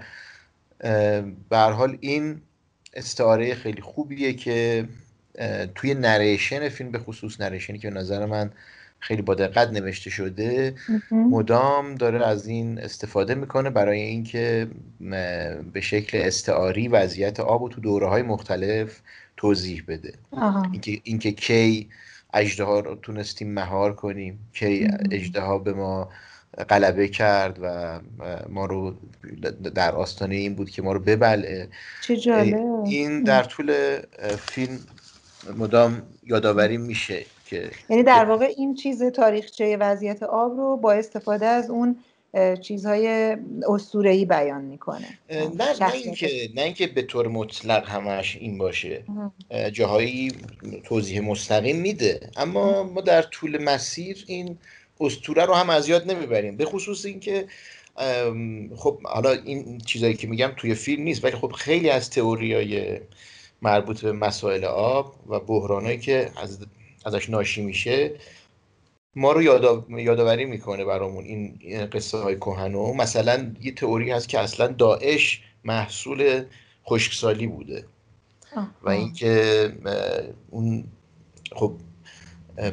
به 1.51 1.59
حال 1.59 1.99
این 2.01 2.41
استعاره 2.95 3.55
خیلی 3.55 3.83
خوبیه 3.83 4.33
که 4.33 4.89
توی 5.75 5.95
نریشن 5.95 6.69
فیلم 6.69 6.91
به 6.91 6.99
خصوص 6.99 7.41
نریشنی 7.41 7.79
که 7.79 7.91
به 7.91 7.99
نظر 7.99 8.27
من 8.27 8.51
خیلی 9.01 9.23
با 9.23 9.35
دقت 9.35 9.71
نوشته 9.71 10.11
شده 10.11 10.75
مدام 11.11 11.95
داره 11.95 12.27
از 12.27 12.47
این 12.47 12.79
استفاده 12.79 13.35
می‌کنه 13.35 13.71
برای 13.71 14.01
اینکه 14.01 14.69
به 15.73 15.81
شکل 15.81 16.19
استعاری 16.19 16.89
وضعیت 16.89 17.41
آب 17.41 17.63
رو 17.63 17.69
تو 17.69 17.81
دوره 17.81 18.09
های 18.09 18.23
مختلف 18.23 19.01
توضیح 19.37 19.85
بده. 19.89 20.13
اینکه 20.73 21.01
اینکه 21.05 21.33
کی 21.33 21.89
اژدها 22.35 22.81
رو 22.81 22.95
تونستیم 22.95 23.53
مهار 23.55 23.95
کنیم 23.95 24.39
کی. 24.53 24.89
اژدها 25.11 25.59
به 25.59 25.73
ما 25.73 26.09
غلبه 26.65 27.09
کرد 27.09 27.59
و 27.63 28.01
ما 28.49 28.67
رو 28.67 28.95
در 29.75 29.95
آستانه 29.95 30.35
این 30.35 30.55
بود 30.55 30.71
که 30.71 30.83
ما 30.83 30.93
رو 30.93 31.01
ببلعه. 31.01 31.69
چه 32.03 32.17
جالب. 32.17 32.85
این 32.85 33.23
در 33.23 33.43
طول 33.43 33.99
فیلم 34.39 34.79
مدام 35.59 36.03
یادآوری 36.27 36.77
میشه 36.77 37.25
که 37.47 37.71
یعنی 37.89 38.03
در 38.03 38.25
واقع 38.25 38.49
این 38.57 38.75
چیز 38.75 39.03
تاریخچه 39.03 39.77
وضعیت 39.77 40.23
آب 40.23 40.57
رو 40.57 40.77
با 40.77 40.93
استفاده 40.93 41.47
از 41.47 41.71
اون 41.71 41.97
چیزهای 42.63 43.37
اسطوره‌ای 43.69 44.25
بیان 44.25 44.65
می‌کنه. 44.65 45.19
نه 45.31 45.65
نه 45.81 45.93
اینکه 45.93 46.49
نه 46.55 46.63
اینکه 46.63 46.87
به 46.87 47.03
طور 47.03 47.29
مطلق 47.29 47.89
همش 47.89 48.37
این 48.37 48.59
باشه. 48.59 49.03
اه، 49.51 49.71
جاهایی 49.71 50.33
توضیح 50.85 51.21
مستقیم 51.21 51.77
میده. 51.77 52.31
اما 52.37 52.83
ما 52.83 53.01
در 53.01 53.23
طول 53.23 53.65
مسیر 53.65 54.25
این 54.27 54.59
اسطوره 55.01 55.45
رو 55.45 55.55
هم 55.55 55.71
از 55.71 55.89
یاد 55.89 56.11
نمی‌بریم. 56.11 56.57
به 56.57 56.65
خصوص 56.65 57.07
اینکه 57.07 57.49
خب 58.77 59.03
حالا 59.03 59.31
این 59.31 59.79
چیزایی 59.79 60.15
که 60.15 60.27
میگم 60.27 60.53
توی 60.57 60.75
فیلم 60.75 61.03
نیست 61.03 61.25
ولی 61.25 61.37
خب 61.37 61.53
خیلی 61.53 61.91
از 61.91 62.11
تئوریای 62.11 63.01
مربوط 63.63 64.01
به 64.01 64.13
مسائل 64.13 64.65
آب 64.65 65.15
و 65.27 65.41
بحرانایی 65.41 65.99
که 65.99 66.31
از 66.37 66.59
ازش 67.07 67.31
ناشی 67.31 67.63
میشه 67.63 68.15
ما 69.17 69.33
رو 69.33 69.43
یادآوری 69.89 70.45
می‌کنه 70.45 70.85
برامون 70.85 71.25
این 71.25 71.59
قصه 71.93 72.19
های 72.19 72.37
کهنو 72.37 72.95
مثلا 72.95 73.53
یه 73.63 73.73
تئوری 73.73 74.11
هست 74.11 74.29
که 74.29 74.39
اصلا 74.39 74.67
داعش 74.67 75.43
محصول 75.65 76.45
خشکسالی 76.87 77.47
بوده. 77.47 77.85
و 78.83 78.91
اینکه 78.91 79.73
اون 80.51 80.85
خب 81.53 81.73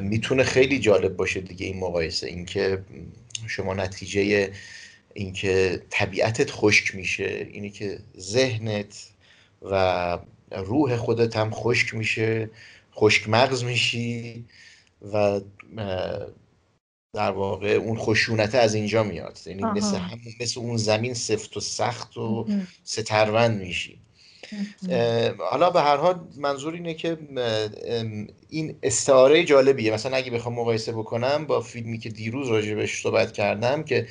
می‌تونه 0.00 0.44
خیلی 0.44 0.78
جالب 0.78 1.16
باشه 1.16 1.40
دیگه 1.40 1.66
این 1.66 1.78
مقایسه 1.78 2.26
اینکه 2.26 2.84
شما 3.46 3.74
نتیجه 3.74 4.52
اینکه 5.14 5.82
طبیعتت 5.90 6.50
خشک 6.50 6.94
میشه 6.94 7.48
اینی 7.52 7.70
که 7.70 7.98
ذهنت 8.18 9.08
و 9.62 10.18
روح 10.50 10.96
خودت 10.96 11.36
هم 11.36 11.50
خشک 11.50 11.94
میشه 11.94 12.50
خشک 12.94 13.28
مغز 13.28 13.64
میشی 13.64 14.44
و 15.12 15.40
در 17.14 17.30
واقع 17.30 17.68
اون 17.68 17.98
خشونته 17.98 18.58
از 18.58 18.74
اینجا 18.74 19.02
میاد. 19.02 19.38
یعنی. 19.46 19.62
مثل 19.62 20.00
مثل 20.40 20.60
اون 20.60 20.76
زمین 20.76 21.14
سفت 21.14 21.56
و 21.56 21.60
سخت 21.60 22.16
و 22.16 22.46
ستروند 22.84 23.60
میشی. 23.60 23.98
حالا 25.50 25.70
به 25.70 25.80
هر 25.80 25.96
حال 25.96 26.20
منظور 26.36 26.74
اینه 26.74 26.94
که 26.94 27.18
این 28.48 28.76
استعاره 28.82 29.44
جالبیه. 29.44 29.94
مثلا 29.94 30.16
اگه 30.16 30.30
بخوام 30.30 30.54
مقایسه 30.54 30.92
بکنم 30.92 31.46
با 31.46 31.60
فیلمی 31.60 31.98
که 31.98 32.08
دیروز 32.08 32.48
راجبش 32.48 33.02
صحبت 33.02 33.32
کردم 33.32 33.82
که 33.82 34.06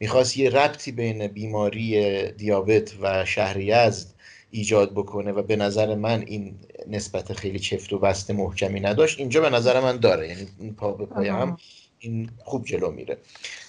می‌خواست 0.00 0.36
یه 0.36 0.50
ربطی 0.50 0.92
بین 0.92 1.26
بیماری 1.26 2.32
دیابت 2.32 2.92
و 3.00 3.24
شهر 3.24 3.60
یزد 3.60 4.06
ایجاد 4.50 4.92
بکنه 4.92 5.32
و 5.32 5.42
به 5.42 5.56
نظر 5.56 5.94
من 5.94 6.24
این 6.26 6.54
نسبت 6.86 7.32
خیلی 7.32 7.58
چفت 7.58 7.92
و 7.92 7.98
بست 7.98 8.30
محکمی 8.30 8.80
نداشت 8.80 9.18
اینجا 9.18 9.40
به 9.40 9.50
نظر 9.50 9.80
من 9.80 9.96
داره. 9.96 10.28
یعنی 10.28 10.48
این 10.60 10.74
پا 10.74 10.92
به 10.92 11.06
پای. 11.06 11.28
هم 11.28 11.56
این 11.98 12.30
خوب 12.44 12.64
جلو 12.64 12.90
میره. 12.90 13.18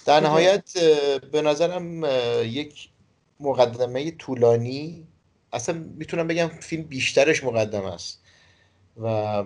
در 0.06 0.20
نهایت 0.20 0.70
به 1.32 1.42
نظرم 1.42 2.04
یک 2.44 2.88
مقدمه 3.40 4.10
طولانی 4.10 5.06
اصلا 5.54 5.84
می‌تونم 5.96 6.26
بگم 6.26 6.48
فیلم 6.60 6.82
بیشترش 6.82 7.44
مقدمه 7.44 7.94
است. 7.94 8.20
و 9.02 9.44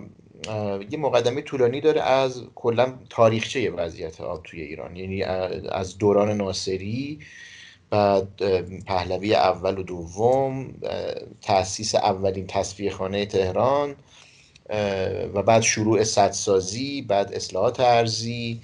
یه 0.91 0.99
مقدمه 0.99 1.43
طولانی 1.43 1.81
داره 1.81 2.03
از 2.03 2.43
کلا 2.55 2.99
تاریخچه 3.11 3.71
وضعیت 3.71 4.21
آب 4.21 4.43
توی 4.43 4.61
ایران. 4.61 4.97
یعنی 4.97 5.23
از 5.23 5.99
دوران 5.99 6.37
ناصری 6.37 7.19
بعد 7.91 8.29
پهلوی 8.85 9.35
اول 9.35 9.79
و 9.79 9.83
دوم 9.83 10.75
اه، 10.83 11.15
تأسیس 11.43 11.95
اولین 11.95 12.47
تصفیه 12.47 12.91
خانه 12.91 13.27
تهران 13.27 13.97
و 15.35 15.43
بعد 15.43 15.63
شروع 15.63 16.05
سدسازی 16.05 17.03
بعد 17.03 17.35
اصلاحات 17.35 17.81
ارزی 17.81 18.61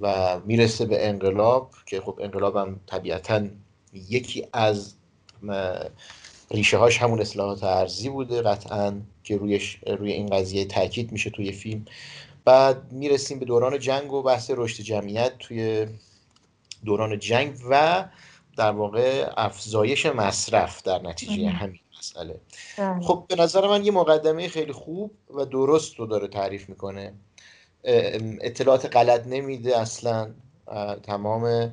و 0.00 0.38
می‌رسه 0.46 0.84
به 0.86 1.08
انقلاب 1.08 1.70
که 1.86 2.00
خب 2.00 2.18
انقلاب 2.22 2.56
هم 2.56 2.80
طبیعتا 2.86 3.46
یکی 3.92 4.46
از 4.52 4.94
ریشه 6.50 6.76
هاش 6.76 6.98
همون 6.98 7.20
اصلاحات 7.20 7.64
ارزی 7.64 8.08
بوده 8.08 8.42
قطعا 8.42 9.00
که 9.24 9.36
روی, 9.36 9.60
روی 9.86 10.12
این 10.12 10.26
قضیه 10.26 10.64
تاکید 10.64 11.12
میشه 11.12 11.30
توی 11.30 11.52
فیلم. 11.52 11.84
بعد 12.44 12.92
می‌رسیم 12.92 13.38
به 13.38 13.44
دوران 13.44 13.78
جنگ 13.78 14.12
و 14.12 14.22
بحث 14.22 14.50
رشد 14.54 14.82
جمعیت. 14.82 15.32
توی 15.38 15.86
دوران 16.84 17.18
جنگ 17.18 17.54
و 17.70 18.04
در 18.56 18.70
واقع 18.70 19.32
افزایش 19.36 20.06
مصرف 20.06 20.82
در 20.82 20.98
نتیجه 21.02 21.42
مهم. 21.42 21.56
همین 21.56 21.80
مسئله. 21.98 22.40
بله. 22.78 23.00
خب 23.00 23.24
به 23.28 23.36
نظر 23.36 23.68
من 23.68 23.84
یه 23.84 23.92
مقدمه 23.92 24.48
خیلی 24.48 24.72
خوب 24.72 25.10
و 25.34 25.44
درست 25.44 25.96
رو 25.96 26.06
داره 26.06 26.28
تعریف 26.28 26.68
می‌کنه. 26.68 27.12
اطلاعات 28.40 28.96
غلط 28.96 29.26
نمیده 29.26 29.78
اصلا. 29.78 30.30
تمام 31.02 31.72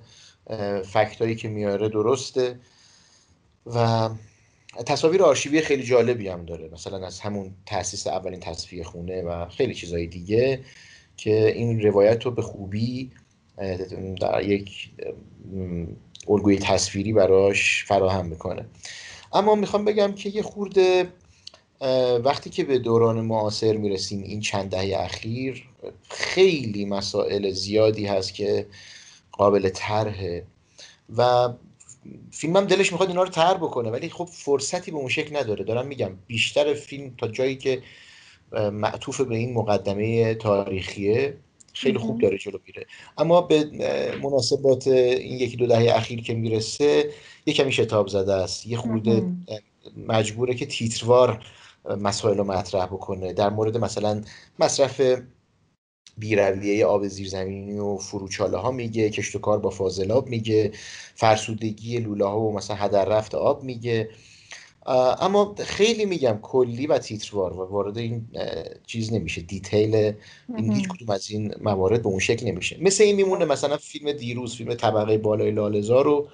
فکتایی 0.85 1.35
که 1.35 1.47
میاره 1.47 1.89
درسته. 1.89 2.59
و 3.65 4.09
تصاویر 4.83 5.23
آرشیوی 5.23 5.61
خیلی 5.61 5.83
جالبی 5.83 6.27
هم 6.27 6.45
داره. 6.45 6.69
مثلا 6.73 7.05
از 7.07 7.19
همون 7.19 7.51
تأسیس 7.65 8.07
اولین 8.07 8.39
تصفیه 8.39 8.83
خونه 8.83 9.21
و 9.21 9.49
خیلی 9.49 9.73
چیزهای 9.73 10.07
دیگه 10.07 10.59
که 11.17 11.47
این 11.47 11.81
روایت 11.81 12.25
رو 12.25 12.31
به 12.31 12.41
خوبی 12.41 13.11
در 14.21 14.43
یک 14.43 14.89
الگوی 16.27 16.57
تصویری 16.57 17.13
براش 17.13 17.85
فراهم 17.87 18.25
می‌کنه. 18.25 18.65
اما 19.33 19.55
می‌خوام 19.55 19.85
بگم 19.85 20.13
که 20.13 20.29
یه 20.29 20.41
خورده 20.41 21.07
وقتی 22.23 22.49
که 22.49 22.63
به 22.63 22.79
دوران 22.79 23.21
معاصر 23.21 23.77
می‌رسیم 23.77 24.23
این 24.23 24.39
چند 24.39 24.69
دهه 24.69 24.99
اخیر 24.99 25.69
خیلی 26.09 26.85
مسائل 26.85 27.51
زیادی 27.51 28.05
هست 28.05 28.33
که 28.33 28.67
قابل 29.31 29.69
طرحه. 29.69 30.43
و 31.17 31.49
فیلم 32.31 32.57
هم 32.57 32.65
دلش 32.65 32.91
می‌خواد 32.91 33.09
اینا 33.09 33.23
رو 33.23 33.29
تر 33.29 33.53
بکنه 33.53 33.89
ولی 33.89 34.09
خب 34.09 34.25
فرصتی 34.25 34.91
به 34.91 34.97
اون 34.97 35.09
شکل 35.09 35.37
نداره. 35.37 35.63
دارم 35.63 35.87
میگم 35.87 36.11
بیشتر 36.27 36.73
فیلم 36.73 37.13
تا 37.17 37.27
جایی 37.27 37.55
که 37.55 37.81
معطوف 38.71 39.21
به 39.21 39.35
این 39.35 39.53
مقدمه 39.53 40.35
تاریخیه 40.35 41.37
خیلی 41.73 41.97
خوب 41.97 42.21
داره 42.21 42.37
جلو 42.37 42.57
میره. 42.67 42.85
اما 43.17 43.41
به 43.41 43.69
مناسبات 44.23 44.87
این 44.87 45.39
یکی 45.39 45.57
دو 45.57 45.67
دهه 45.67 45.95
اخیر 45.95 46.21
که 46.21 46.33
می‌رسه 46.33 47.11
یه 47.45 47.53
کمی 47.53 47.71
شتاب 47.71 48.07
زده 48.07 48.33
است. 48.33 48.67
یه 48.67 48.77
خورده 48.77 49.23
مجبوره 50.07 50.55
که 50.55 50.65
تیتروار 50.65 51.45
مسائل 51.97 52.37
رو 52.37 52.43
مطرح 52.43 52.85
بکنه. 52.85 53.33
در 53.33 53.49
مورد 53.49 53.77
مثلا 53.77 54.21
مصرف 54.59 55.01
بیرویه 56.17 56.85
آب 56.85 57.07
زیرزمینی 57.07 57.79
و 57.79 57.97
فروچاله 57.97 58.57
ها 58.57 58.71
میگه 58.71 59.09
کشت 59.09 59.35
و 59.35 59.39
کار 59.39 59.59
با 59.59 59.69
فاضلاب 59.69 60.27
میگه 60.29 60.71
فرسودگی 61.15 61.99
لوله 61.99 62.25
ها 62.25 62.39
و 62.39 62.53
مثلا 62.53 62.75
هدر 62.75 63.05
رفت 63.05 63.35
آب 63.35 63.63
میگه. 63.63 64.09
اما 65.19 65.55
خیلی 65.59 66.05
میگم 66.05 66.39
کلی 66.41 66.87
و 66.87 66.97
تیتروار 66.97 67.53
و 67.53 67.65
وارد 67.65 67.97
این 67.97 68.27
چیز 68.85 69.13
نمیشه 69.13 69.41
دیتیل 69.41 70.13
این 70.57 70.73
هیچ 70.73 70.87
کدوم 70.87 71.09
از 71.09 71.31
این 71.31 71.53
موارد 71.61 72.01
به 72.01 72.07
اون 72.07 72.19
شکل 72.19 72.47
نمیشه. 72.47 72.77
مثل 72.81 73.03
این 73.03 73.15
میمونه 73.15 73.45
مثلا 73.45 73.77
فیلم 73.77 74.11
دیروز 74.11 74.55
فیلم 74.55 74.73
طبقه 74.73 75.17
بالای 75.17 75.51
لالزار 75.51 76.05
رو 76.05 76.27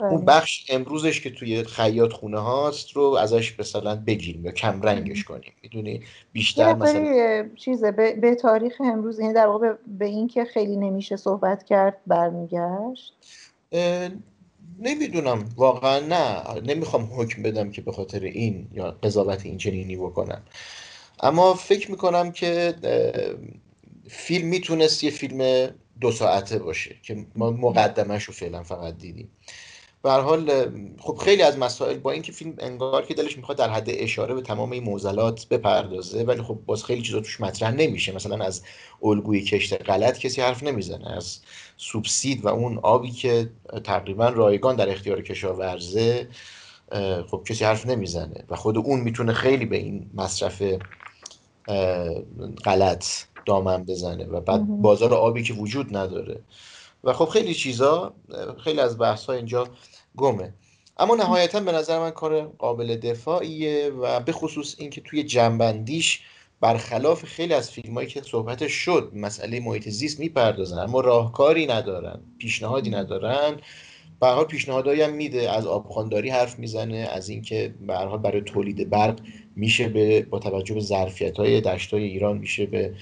اون 0.00 0.24
بله. 0.24 0.24
بخش 0.24 0.66
امروزش 0.68 1.20
که 1.20 1.30
توی 1.30 1.64
خیاط 1.64 2.12
خونه 2.12 2.38
هاست 2.40 2.90
رو 2.92 3.02
ازش 3.02 3.60
مثلا 3.60 3.96
بگیریم 3.96 4.44
یا 4.44 4.52
کم 4.52 4.82
رنگش 4.82 5.24
کنیم. 5.24 5.52
می‌دونی؟ 5.62 6.02
بیشتر 6.32 6.74
مثلا 6.74 7.48
چیزه 7.56 7.92
به, 7.92 8.12
به 8.14 8.34
تاریخ 8.34 8.72
امروز 8.80 9.18
یعنی 9.18 9.32
در 9.32 9.46
واقع 9.46 9.72
به 9.98 10.06
این 10.06 10.28
که 10.28 10.44
خیلی 10.44 10.76
نمیشه 10.76 11.16
صحبت 11.16 11.64
کرد 11.64 12.00
برمیگشت؟ 12.06 13.14
نمی‌دونم. 14.78 15.48
واقعا 15.56 16.00
نه. 16.00 16.60
نمی‌خوام 16.60 17.10
حکم 17.16 17.42
بدم 17.42 17.70
که 17.70 17.82
به 17.82 17.92
خاطر 17.92 18.20
این 18.20 18.68
یا 18.72 18.90
قضاوت 18.90 19.46
این 19.46 19.58
چنینی 19.58 19.96
بکنم 19.96 20.42
اما 21.20 21.54
فکر 21.54 21.90
می‌کنم 21.90 22.32
که 22.32 22.74
فیلم 24.08 24.48
می‌تونست 24.48 25.04
یه 25.04 25.10
فیلم 25.10 25.70
دو 26.00 26.10
ساعته 26.10 26.58
باشه 26.58 26.96
که 27.02 27.26
ما 27.36 27.50
مقدمش 27.50 28.24
رو 28.24 28.34
فعلا 28.34 28.62
فقط 28.62 28.98
دیدیم. 28.98 29.30
به 30.04 30.12
حال 30.12 30.70
خب 30.98 31.16
خیلی 31.16 31.42
از 31.42 31.58
مسائل 31.58 31.98
با 31.98 32.10
اینکه 32.10 32.32
فیلم 32.32 32.54
انگار 32.58 33.06
که 33.06 33.14
دلش 33.14 33.36
می‌خواد 33.36 33.58
در 33.58 33.70
حد 33.70 33.84
اشاره 33.88 34.34
به 34.34 34.42
تمام 34.42 34.72
این 34.72 34.84
معضلات 34.84 35.48
بپردازه 35.48 36.22
ولی 36.22 36.42
خب 36.42 36.58
باز 36.66 36.84
خیلی 36.84 37.02
چیزا 37.02 37.20
توش 37.20 37.40
مطرح 37.40 37.70
نمیشه. 37.70 38.12
مثلا 38.12 38.44
از 38.44 38.62
الگوی 39.02 39.42
کشت 39.42 39.90
غلط 39.90 40.18
کسی 40.18 40.40
حرف 40.40 40.62
نمی‌زنه. 40.62 41.16
از 41.16 41.38
سوبسید 41.76 42.44
و 42.44 42.48
اون 42.48 42.78
آبی 42.78 43.10
که 43.10 43.50
تقریبا 43.84 44.28
رایگان 44.28 44.76
در 44.76 44.90
اختیار 44.90 45.22
کشاورزه 45.22 46.28
خب 47.30 47.42
کسی 47.48 47.64
حرف 47.64 47.86
نمی‌زنه 47.86 48.44
و 48.48 48.56
خود 48.56 48.78
اون 48.78 49.00
می‌تونه 49.00 49.32
خیلی 49.32 49.66
به 49.66 49.76
این 49.76 50.10
مصرف 50.14 50.62
غلط 52.64 53.06
دامن 53.46 53.84
بزنه 53.84 54.24
و 54.24 54.40
بعد 54.40 54.66
بازار 54.66 55.14
آبی 55.14 55.42
که 55.42 55.54
وجود 55.54 55.96
نداره. 55.96 56.40
و 57.04 57.12
خب 57.12 57.24
خیلی 57.24 57.54
چیزا 57.54 58.14
خیلی 58.64 58.80
از 58.80 58.98
بحث 58.98 59.24
ها 59.24 59.32
اینجا 59.32 59.68
گمه. 60.16 60.54
اما 60.98 61.14
نهایتا 61.14 61.60
به 61.60 61.72
نظر 61.72 61.98
من 61.98 62.10
کار 62.10 62.42
قابل 62.42 62.96
دفاعیه 62.96 63.88
و 63.88 64.20
به 64.20 64.32
خصوص 64.32 64.74
اینکه 64.78 65.00
توی 65.00 65.22
جنبندیش 65.22 66.20
برخلاف 66.60 67.24
خیلی 67.24 67.54
از 67.54 67.70
فیلم 67.70 67.94
هایی 67.94 68.08
که 68.08 68.22
صحبتش 68.22 68.72
شد 68.72 69.12
مسئله 69.14 69.60
محیط 69.60 69.88
زیست 69.88 70.20
می‌پردازن 70.20 70.78
اما 70.78 71.00
راهکاری 71.00 71.66
ندارن 71.66 72.20
پیشنهادی 72.38 72.90
ندارن. 72.90 73.60
به 74.20 74.26
حال 74.26 74.44
پیشنهادایی 74.44 75.02
هم 75.02 75.12
میده 75.12 75.50
از 75.50 75.66
آبخانداری 75.66 76.30
حرف 76.30 76.58
می‌زنه 76.58 76.96
از 76.96 77.28
اینکه 77.28 77.74
به 77.86 77.96
حال 77.96 78.18
برای 78.18 78.40
تولید 78.40 78.90
برق 78.90 79.20
میشه 79.56 79.88
به 79.88 80.22
با 80.22 80.38
توجه 80.38 80.74
به 80.74 80.80
ظرفیت 80.80 81.36
های 81.36 81.60
دشت 81.60 81.94
های 81.94 82.04
ایران 82.04 82.38
میشه 82.38 82.66
به 82.66 82.94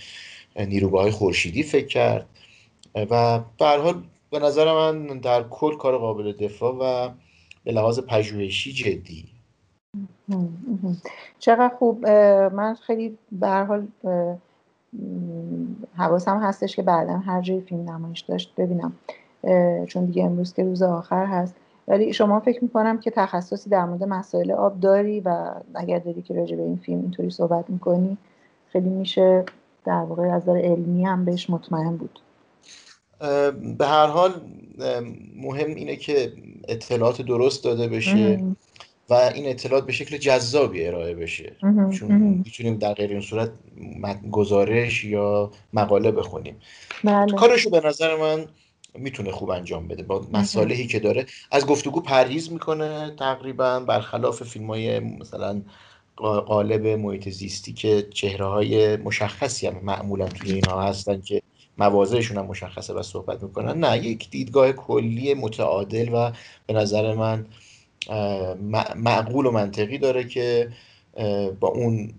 نیروگاه 0.56 1.10
خورشیدی 1.10 1.62
فکر 1.62 1.86
کرد. 1.86 2.28
و 2.94 3.38
به 3.58 3.66
حال 3.66 4.02
به 4.32 4.38
نظر 4.38 4.74
من 4.74 5.06
در 5.06 5.42
کل 5.42 5.76
کار 5.76 5.98
قابل 5.98 6.32
دفاع 6.32 6.74
و 6.74 7.10
به 7.64 7.72
لحاظ 7.72 8.00
پژوهشی 8.00 8.72
جدی. 8.72 9.24
چقدر 11.38 11.74
خوب. 11.78 12.06
من 12.52 12.74
خیلی 12.74 13.18
به 13.32 13.48
حال 13.48 13.86
حواسم 15.96 16.38
هستش 16.38 16.76
که 16.76 16.82
بعدا 16.82 17.18
هر 17.18 17.40
جای 17.40 17.60
فیلم 17.60 17.90
نمایش 17.90 18.20
داشت 18.20 18.54
ببینم. 18.56 18.92
چون 19.86 20.04
دیگه 20.04 20.24
امروز 20.24 20.54
که 20.54 20.64
روز 20.64 20.82
آخر 20.82 21.26
هست. 21.26 21.54
ولی 21.88 22.12
شما 22.12 22.40
فکر 22.40 22.64
می‌کنم 22.64 23.00
که 23.00 23.10
تخصصی 23.10 23.70
در 23.70 23.84
مورد 23.84 24.04
مسائل 24.04 24.50
آب 24.50 24.80
داری 24.80 25.20
و 25.20 25.54
اگر 25.74 25.98
داری 25.98 26.22
که 26.22 26.34
راجع 26.34 26.56
به 26.56 26.62
این 26.62 26.76
فیلم 26.76 27.00
اینطوری 27.00 27.30
صحبت 27.30 27.70
می‌کنی 27.70 28.18
خیلی 28.68 28.88
میشه 28.88 29.44
در 29.84 30.02
واقع 30.02 30.22
از 30.22 30.42
نظر 30.42 30.58
علمی 30.58 31.04
هم 31.04 31.24
بهش 31.24 31.50
مطمئن 31.50 31.96
بود. 31.96 32.18
به 33.78 33.86
هر 33.86 34.06
حال 34.06 34.34
مهم 35.36 35.74
اینه 35.74 35.96
که 35.96 36.32
اطلاعات 36.68 37.22
درست 37.22 37.64
داده 37.64 37.88
بشه 37.88 38.44
و 39.10 39.14
این 39.14 39.48
اطلاعات 39.48 39.86
به 39.86 39.92
شکل 39.92 40.16
جذابی 40.16 40.86
ارائه 40.86 41.14
بشه. 41.14 41.56
چون 41.92 42.12
می‌تونیم 42.44 42.76
در 42.76 42.94
غیر 42.94 43.10
این 43.10 43.20
صورت 43.20 43.50
گزارش 44.30 45.04
یا 45.04 45.50
مقاله 45.72 46.10
بخونیم. 46.10 46.56
بله. 47.04 47.32
کارشو 47.32 47.70
به 47.70 47.80
نظر 47.84 48.16
من 48.16 48.46
می‌تونه 48.94 49.30
خوب 49.30 49.50
انجام 49.50 49.88
بده 49.88 50.02
با 50.02 50.26
مسائلی 50.32 50.86
که 50.86 51.00
داره. 51.00 51.26
از 51.50 51.66
گفتگو 51.66 52.00
پرهیز 52.00 52.52
می‌کنه 52.52 53.14
تقریبا 53.18 53.80
برخلاف 53.80 54.42
فیلم 54.42 54.66
های 54.66 55.00
مثلا 55.00 55.62
قالب 56.46 56.86
محیط 56.86 57.28
زیستی 57.28 57.72
که 57.72 58.06
چهره 58.10 58.46
های 58.46 58.96
مشخصی 58.96 59.66
هم 59.66 59.80
معمولا 59.82 60.28
توی 60.28 60.52
اینها 60.52 60.82
هستن 60.82 61.20
که 61.20 61.42
مواضعشون 61.78 62.38
هم 62.38 62.46
مشخصه 62.46 62.94
و 62.94 63.02
صحبت 63.02 63.42
می‌کنن. 63.42 63.84
نه 63.84 63.98
یک 63.98 64.30
دیدگاه 64.30 64.72
کلی 64.72 65.34
متعادل 65.34 66.10
و 66.12 66.32
به 66.66 66.72
نظر 66.74 67.14
من 67.14 67.46
معقول 68.96 69.46
و 69.46 69.50
منطقی 69.50 69.98
داره 69.98 70.24
که 70.24 70.68
با 71.60 71.68
اون 71.68 72.12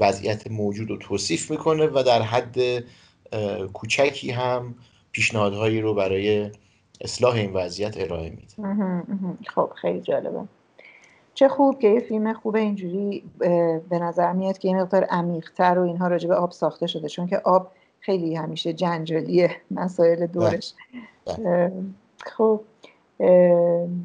وضعیت 0.00 0.50
موجود 0.50 0.90
رو 0.90 0.96
توصیف 0.96 1.50
می‌کنه 1.50 1.86
و 1.86 2.02
در 2.06 2.22
حد 2.22 2.84
کوچکی 3.72 4.30
هم 4.30 4.74
پیشنهادهایی 5.12 5.80
رو 5.80 5.94
برای 5.94 6.50
اصلاح 7.00 7.34
این 7.34 7.52
وضعیت 7.52 7.94
ارائه 7.98 8.30
میده. 8.30 8.74
خب 9.54 9.70
خیلی 9.80 10.00
جالبه. 10.00 10.40
چه 11.34 11.48
خوب 11.48 11.78
که 11.78 11.88
یه 11.88 12.00
فیلم 12.00 12.32
خوب 12.32 12.56
اینجوری 12.56 13.24
به 13.88 13.98
نظر 13.98 14.32
میاد 14.32 14.58
که 14.58 14.68
این 14.68 14.80
مقدار 14.80 15.04
عمیقتر 15.04 15.78
و 15.78 15.82
اینها 15.82 16.08
راجع 16.08 16.28
به 16.28 16.34
آب 16.34 16.50
ساخته 16.50 16.86
شده. 16.86 17.08
چون 17.08 17.26
که 17.26 17.38
آب 17.38 17.72
خیلی 18.00 18.34
همیشه 18.34 18.72
جنجالیه 18.72 19.50
مسائل 19.70 20.26
دورش. 20.26 20.72
بله. 21.26 21.72
خب 22.26 22.60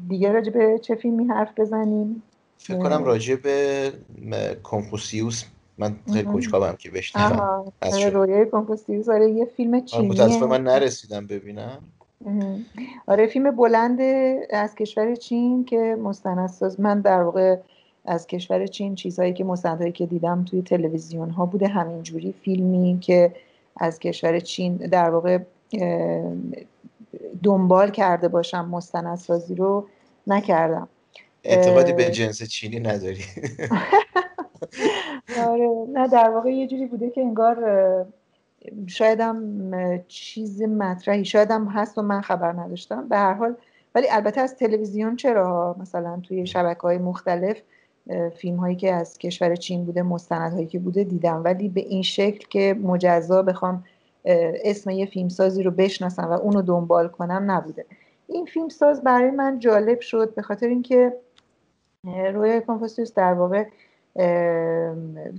دیگه 0.08 0.32
راجع 0.32 0.52
به 0.52 0.78
چه 0.82 0.94
فیلمی 0.94 1.24
حرف 1.24 1.60
بزنیم؟ 1.60 2.22
فکر 2.58 2.78
کنم 2.78 3.04
راجع 3.04 3.36
به 3.36 3.92
کنفوسیوس. 4.62 5.44
من 5.78 5.96
خیلی 6.06 6.24
کنجکاوم 6.24 6.76
که 6.78 6.90
بشنوم. 6.90 7.72
آره، 7.82 8.08
رویای 8.08 8.46
کنفوسیوس. 8.46 9.08
آره 9.08 9.30
یه 9.30 9.44
فیلم 9.44 9.84
چینیه. 9.84 10.08
متاسفم 10.08 10.46
من 10.46 10.62
نرسیدم 10.62 11.26
ببینم. 11.26 11.78
آره 13.06 13.26
فیلم 13.26 13.56
بلند 13.56 14.00
از 14.50 14.74
کشور 14.74 15.14
چین 15.14 15.64
که 15.64 15.96
مستندساز. 16.02 16.80
من 16.80 17.00
در 17.00 17.22
واقع 17.22 17.56
از 18.04 18.26
کشور 18.26 18.66
چین 18.66 18.94
چیزهایی 18.94 19.32
که 19.32 19.44
مستندهایی 19.44 19.92
که 19.92 20.06
دیدم 20.06 20.44
توی 20.44 20.62
تلویزیون 20.62 21.30
ها 21.30 21.46
بوده 21.46 21.68
همینجوری 21.68 22.34
فیلمی 22.42 22.98
که 23.00 23.32
از 23.76 23.98
کشور 23.98 24.40
چین 24.40 24.76
در 24.76 25.10
واقع 25.10 25.38
دنبال 27.42 27.90
کرده 27.90 28.28
باشم 28.28 28.68
مستندسازی 28.68 29.54
رو 29.54 29.88
نکردم. 30.26 30.88
اعتقادی 31.44 31.92
به 31.92 32.10
جنس 32.10 32.42
چینی 32.42 32.80
نداری. 32.80 33.24
آره 35.46 35.68
نه 35.92 36.08
در 36.08 36.30
واقع 36.30 36.50
یه 36.50 36.66
جوری 36.66 36.86
بوده 36.86 37.10
که 37.10 37.20
انگار 37.20 38.06
شایدم 38.86 39.60
چیز 40.08 40.62
مطرحی 40.62 41.24
شایدم 41.24 41.68
هست 41.68 41.98
و 41.98 42.02
من 42.02 42.20
خبر 42.20 42.52
نداشتم. 42.52 43.08
به 43.08 43.16
هر 43.16 43.34
حال 43.34 43.54
ولی 43.94 44.06
البته 44.10 44.40
از 44.40 44.56
تلویزیون 44.56 45.16
چرا 45.16 45.76
مثلا 45.78 46.20
توی 46.28 46.46
شبکه 46.46 46.80
های 46.80 46.98
مختلف 46.98 47.56
فیلم 48.36 48.56
هایی 48.56 48.76
که 48.76 48.92
از 48.92 49.18
کشور 49.18 49.56
چین 49.56 49.84
بوده 49.84 50.02
مستند 50.02 50.52
هایی 50.52 50.66
که 50.66 50.78
بوده 50.78 51.04
دیدم. 51.04 51.44
ولی 51.44 51.68
به 51.68 51.80
این 51.80 52.02
شکل 52.02 52.48
که 52.48 52.76
مجزا 52.82 53.42
بخوام 53.42 53.84
اسم 54.64 54.90
یه 54.90 55.06
فیلمسازی 55.06 55.62
رو 55.62 55.70
بشناسم 55.70 56.24
و 56.24 56.32
اونو 56.32 56.62
دنبال 56.62 57.08
کنم 57.08 57.50
نبوده. 57.50 57.84
این 58.28 58.46
فیلمساز 58.46 59.02
برای 59.02 59.30
من 59.30 59.58
جالب 59.58 60.00
شد 60.00 60.34
به 60.34 60.42
خاطر 60.42 60.66
اینکه 60.66 61.12
روی 62.34 62.60
کنفوسیوس 62.60 63.14
در 63.14 63.32
واقع 63.32 63.64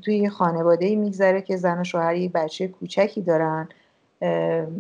توی 0.02 0.18
یه 0.18 0.30
خانواده 0.30 0.86
ای 0.86 0.96
میگذره 0.96 1.42
که 1.42 1.58
زن 1.58 1.82
و 1.82 1.84
شوهر 1.84 2.16
یک 2.16 2.32
بچه 2.32 2.68
کوچکی 2.68 3.22
دارن 3.22 3.70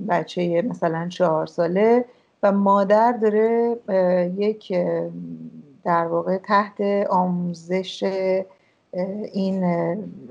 بچه 0.09 0.61
مثلا 0.61 1.07
چهار 1.09 1.45
ساله 1.45 2.05
و 2.43 2.51
مادر 2.51 3.11
داره 3.11 3.77
یک 4.37 4.73
در 5.87 6.05
واقع 6.05 6.37
تحت 6.37 6.81
آموزش 7.09 8.03
این 9.33 9.63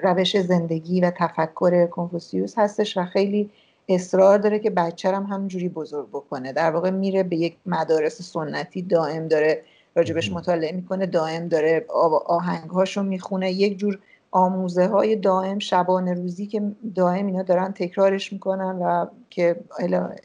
روش 0.02 0.40
زندگی 0.40 1.00
و 1.00 1.10
تفکر 1.10 1.86
کنفوسیوس 1.86 2.58
هستش 2.58 2.96
و 2.96 3.04
خیلی 3.04 3.50
اصرار 3.88 4.38
داره 4.38 4.58
که 4.58 4.70
بچه 4.70 5.16
هم 5.16 5.22
همجوری 5.22 5.68
بزرگ 5.68 6.08
بکنه. 6.08 6.52
در 6.52 6.70
واقع 6.70 6.90
میره 6.90 7.22
به 7.22 7.36
یک 7.36 7.56
مدارس 7.66 8.22
سنتی 8.22 8.82
دائم 8.82 9.28
داره 9.28 9.62
راجبش 9.94 10.32
مطالعه 10.32 10.72
می‌کنه 10.72 11.06
دائم 11.06 11.48
داره 11.48 11.86
آهنگ 12.26 12.70
هاشو 12.70 13.02
می‌خونه. 13.02 13.52
یک 13.52 13.78
جور 13.78 13.98
آموزه 14.30 14.86
های 14.86 15.16
دائم 15.16 15.58
شبانه 15.58 16.14
روزی 16.14 16.46
که 16.46 16.62
دائم 16.94 17.26
اینا 17.26 17.42
دارن 17.42 17.72
تکرارش 17.72 18.32
می‌کنن 18.32 18.78
و 18.82 19.06
که 19.30 19.56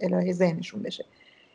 الهه 0.01 0.31
ذهنشون 0.31 0.81
بشه. 0.81 1.05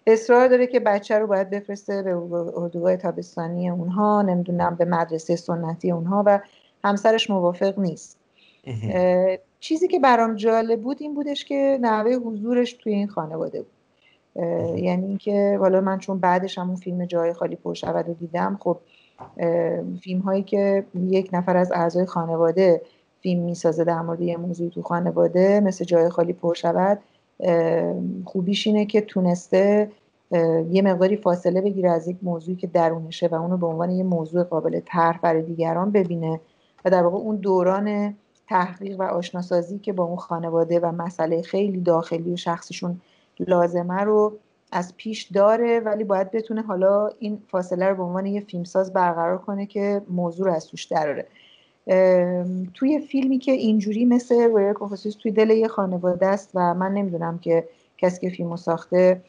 اصرار 0.07 0.49
داره 0.49 0.66
که 0.66 0.81
بچه 0.81 1.19
رو 1.19 1.27
باید 1.27 1.51
بفرسته 1.51 2.03
به 2.03 2.16
اردوگاه 2.57 2.97
تابستانی 2.97 3.71
اونها 3.71 4.23
نمی‌دونم 4.23 4.75
به 4.75 4.85
مدرسه 4.85 5.37
سنتی 5.37 5.90
اونها 5.92 6.23
و 6.27 6.40
همسرش 6.85 7.31
موافق 7.31 7.79
نیست. 7.79 8.19
چیزی 9.61 9.88
که 9.88 9.99
برام 9.99 10.35
جالب 10.35 10.83
بود 10.83 10.97
این 11.01 11.14
بودش 11.14 11.45
که 11.45 11.79
نحوه 11.81 12.12
حضورش 12.14 12.73
توی 12.73 12.92
این 12.92 13.09
خانواده 13.09 13.59
بود. 13.62 13.73
یعنی 14.79 15.07
اینکه 15.07 15.57
حالا 15.61 15.81
من 15.81 15.99
چون 15.99 16.19
بعدش 16.19 16.59
همون 16.59 16.77
فیلم 16.77 17.05
جای 17.05 17.33
خالی 17.33 17.57
پر 17.57 17.75
شود 17.75 18.09
رو 18.09 18.14
دیدم 18.14 18.59
خب 18.61 18.79
فیلم 20.03 20.21
هایی 20.21 20.42
که 20.42 20.85
یک 20.95 21.31
نفر 21.33 21.57
از 21.57 21.73
اعضای 21.73 22.07
خانواده 22.07 22.83
فیلم 23.21 23.42
می‌سازه 23.42 23.85
در 23.85 24.01
مورد 24.01 24.21
یه 24.21 24.37
موضوع 24.37 24.71
تو 24.71 24.83
خانواده 24.83 25.61
مثل 25.61 25.85
جای 25.85 26.09
خالی 26.09 26.33
پر 26.33 26.55
شود 26.55 26.99
خوبیش 28.25 28.66
اینه 28.66 28.87
که 28.87 29.01
تونسته 29.01 29.90
یه 30.70 30.83
مقداری 30.83 31.16
فاصله 31.16 31.61
بگیره 31.61 31.90
از 31.90 32.09
یک 32.09 32.16
موضوعی 32.22 32.57
که 32.57 32.66
درونشه 32.66 33.27
و 33.27 33.35
اونو 33.35 33.57
به 33.57 33.66
عنوان 33.66 33.90
یه 33.90 34.05
موضوع 34.05 34.42
قابل 34.42 34.81
طرح 34.87 35.18
برای 35.20 35.42
دیگران 35.42 35.90
ببینه 35.90 36.40
و 36.85 36.90
در 36.90 37.03
واقع 37.03 37.16
اون 37.16 37.37
دوران 37.37 38.14
تحقیق 38.49 39.01
و 39.01 39.03
آشناسازی 39.03 39.79
که 39.79 39.92
با 39.92 40.05
اون 40.05 40.16
خانواده 40.16 40.81
و 40.81 40.92
مسئله 40.92 41.42
خیلی 41.42 41.81
داخلی 41.81 42.33
و 42.33 42.37
شخصیشون 42.37 43.01
لازمه 43.38 44.01
رو 44.01 44.38
از 44.72 44.96
پیش 44.96 45.22
داره 45.22 45.81
ولی 45.81 46.05
باید 46.05 46.31
بتونه 46.31 46.62
حالا 46.62 47.11
این 47.18 47.42
فاصله 47.49 47.88
رو 47.88 47.96
به 47.96 48.03
عنوان 48.03 48.27
یه 48.27 48.40
فیلمساز 48.40 48.92
برقرار 48.92 49.38
کنه 49.38 49.66
که 49.66 50.03
موضوع 50.11 50.46
رو 50.46 50.53
از 50.53 50.66
توش 50.66 50.85
دراره. 50.85 51.27
توی 52.75 53.01
فیلمی 53.09 53.38
که 53.38 53.53
اینجوری 53.53 54.05
مثل 54.05 54.42
رویر 54.42 54.72
کنفوسیوس 54.72 55.14
توی 55.14 55.33
دل 55.33 55.51
یه 55.51 55.68
خانواده 55.68 56.27
است 56.27 56.51
و 56.55 56.75
من 56.75 56.92
نمی‌دونم 56.92 57.38
که 57.38 57.68
کسی 57.99 58.20
که 58.20 58.37
فیلمو 58.37 58.57
ساخته 58.57 59.20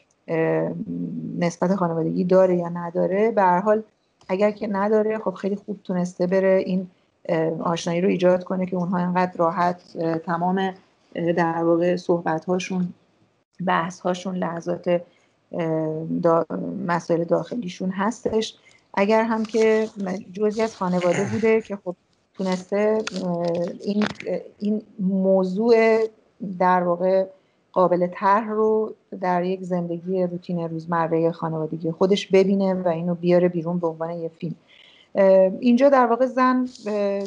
نسبت 1.38 1.74
خانوادگی 1.74 2.24
داره 2.24 2.56
یا 2.56 2.68
نداره. 2.68 3.30
به 3.30 3.42
هر 3.42 3.60
حال 3.60 3.82
اگر 4.28 4.50
که 4.50 4.66
نداره 4.66 5.18
خب 5.18 5.34
خیلی 5.34 5.56
خوب 5.56 5.80
تونسته 5.84 6.26
بره 6.26 6.62
این 6.66 6.90
آشنایی 7.60 8.00
رو 8.00 8.08
ایجاد 8.08 8.44
کنه 8.44 8.66
که 8.66 8.76
اونها 8.76 8.98
اینقدر 8.98 9.32
راحت 9.36 9.98
تمام 10.26 10.74
در 11.14 11.64
واقع 11.64 11.96
صحبت 11.96 12.44
هاشون 12.44 12.88
بحث 13.66 14.00
هاشون 14.00 14.36
لحظات 14.36 15.02
مسائل 16.86 17.24
داخلیشون 17.24 17.90
هستش. 17.90 18.56
اگر 18.94 19.22
هم 19.22 19.44
که 19.44 19.88
جزی 20.32 20.62
از 20.62 20.76
خانواده 20.76 21.24
بوده 21.32 21.60
که 21.60 21.76
خب 21.76 21.96
تونسته 22.38 22.98
این, 23.84 24.04
این 24.58 24.82
موضوع 24.98 25.98
در 26.58 26.82
واقع 26.82 27.26
قابل 27.72 28.06
طرح 28.06 28.50
رو 28.50 28.94
در 29.20 29.44
یک 29.44 29.62
زندگی 29.62 30.22
روتین 30.22 30.68
روزمره 30.68 31.32
خانوادگی 31.32 31.90
خودش 31.90 32.26
ببینه 32.26 32.74
و 32.74 32.88
اینو 32.88 33.14
بیاره 33.14 33.48
بیرون 33.48 33.78
به 33.78 33.86
عنوان 33.86 34.10
یه 34.10 34.28
فیلم. 34.28 34.54
اینجا 35.60 35.88
در 35.88 36.06
واقع 36.06 36.26
زن 36.26 36.68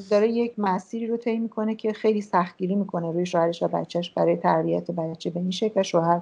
داره 0.09 0.27
یک 0.27 0.53
مسیری 0.57 1.07
رو 1.07 1.17
طی 1.17 1.39
می‌کنه 1.39 1.75
که 1.75 1.93
خیلی 1.93 2.21
سختگیری 2.21 2.75
می‌کنه 2.75 3.11
روی 3.11 3.25
شوهرش 3.25 3.63
و 3.63 3.67
بچهش 3.67 4.09
برای 4.09 4.37
تربیت 4.37 4.91
بچه 4.91 5.29
به 5.29 5.39
این 5.39 5.51
شکل 5.51 5.81
شوهر 5.81 6.21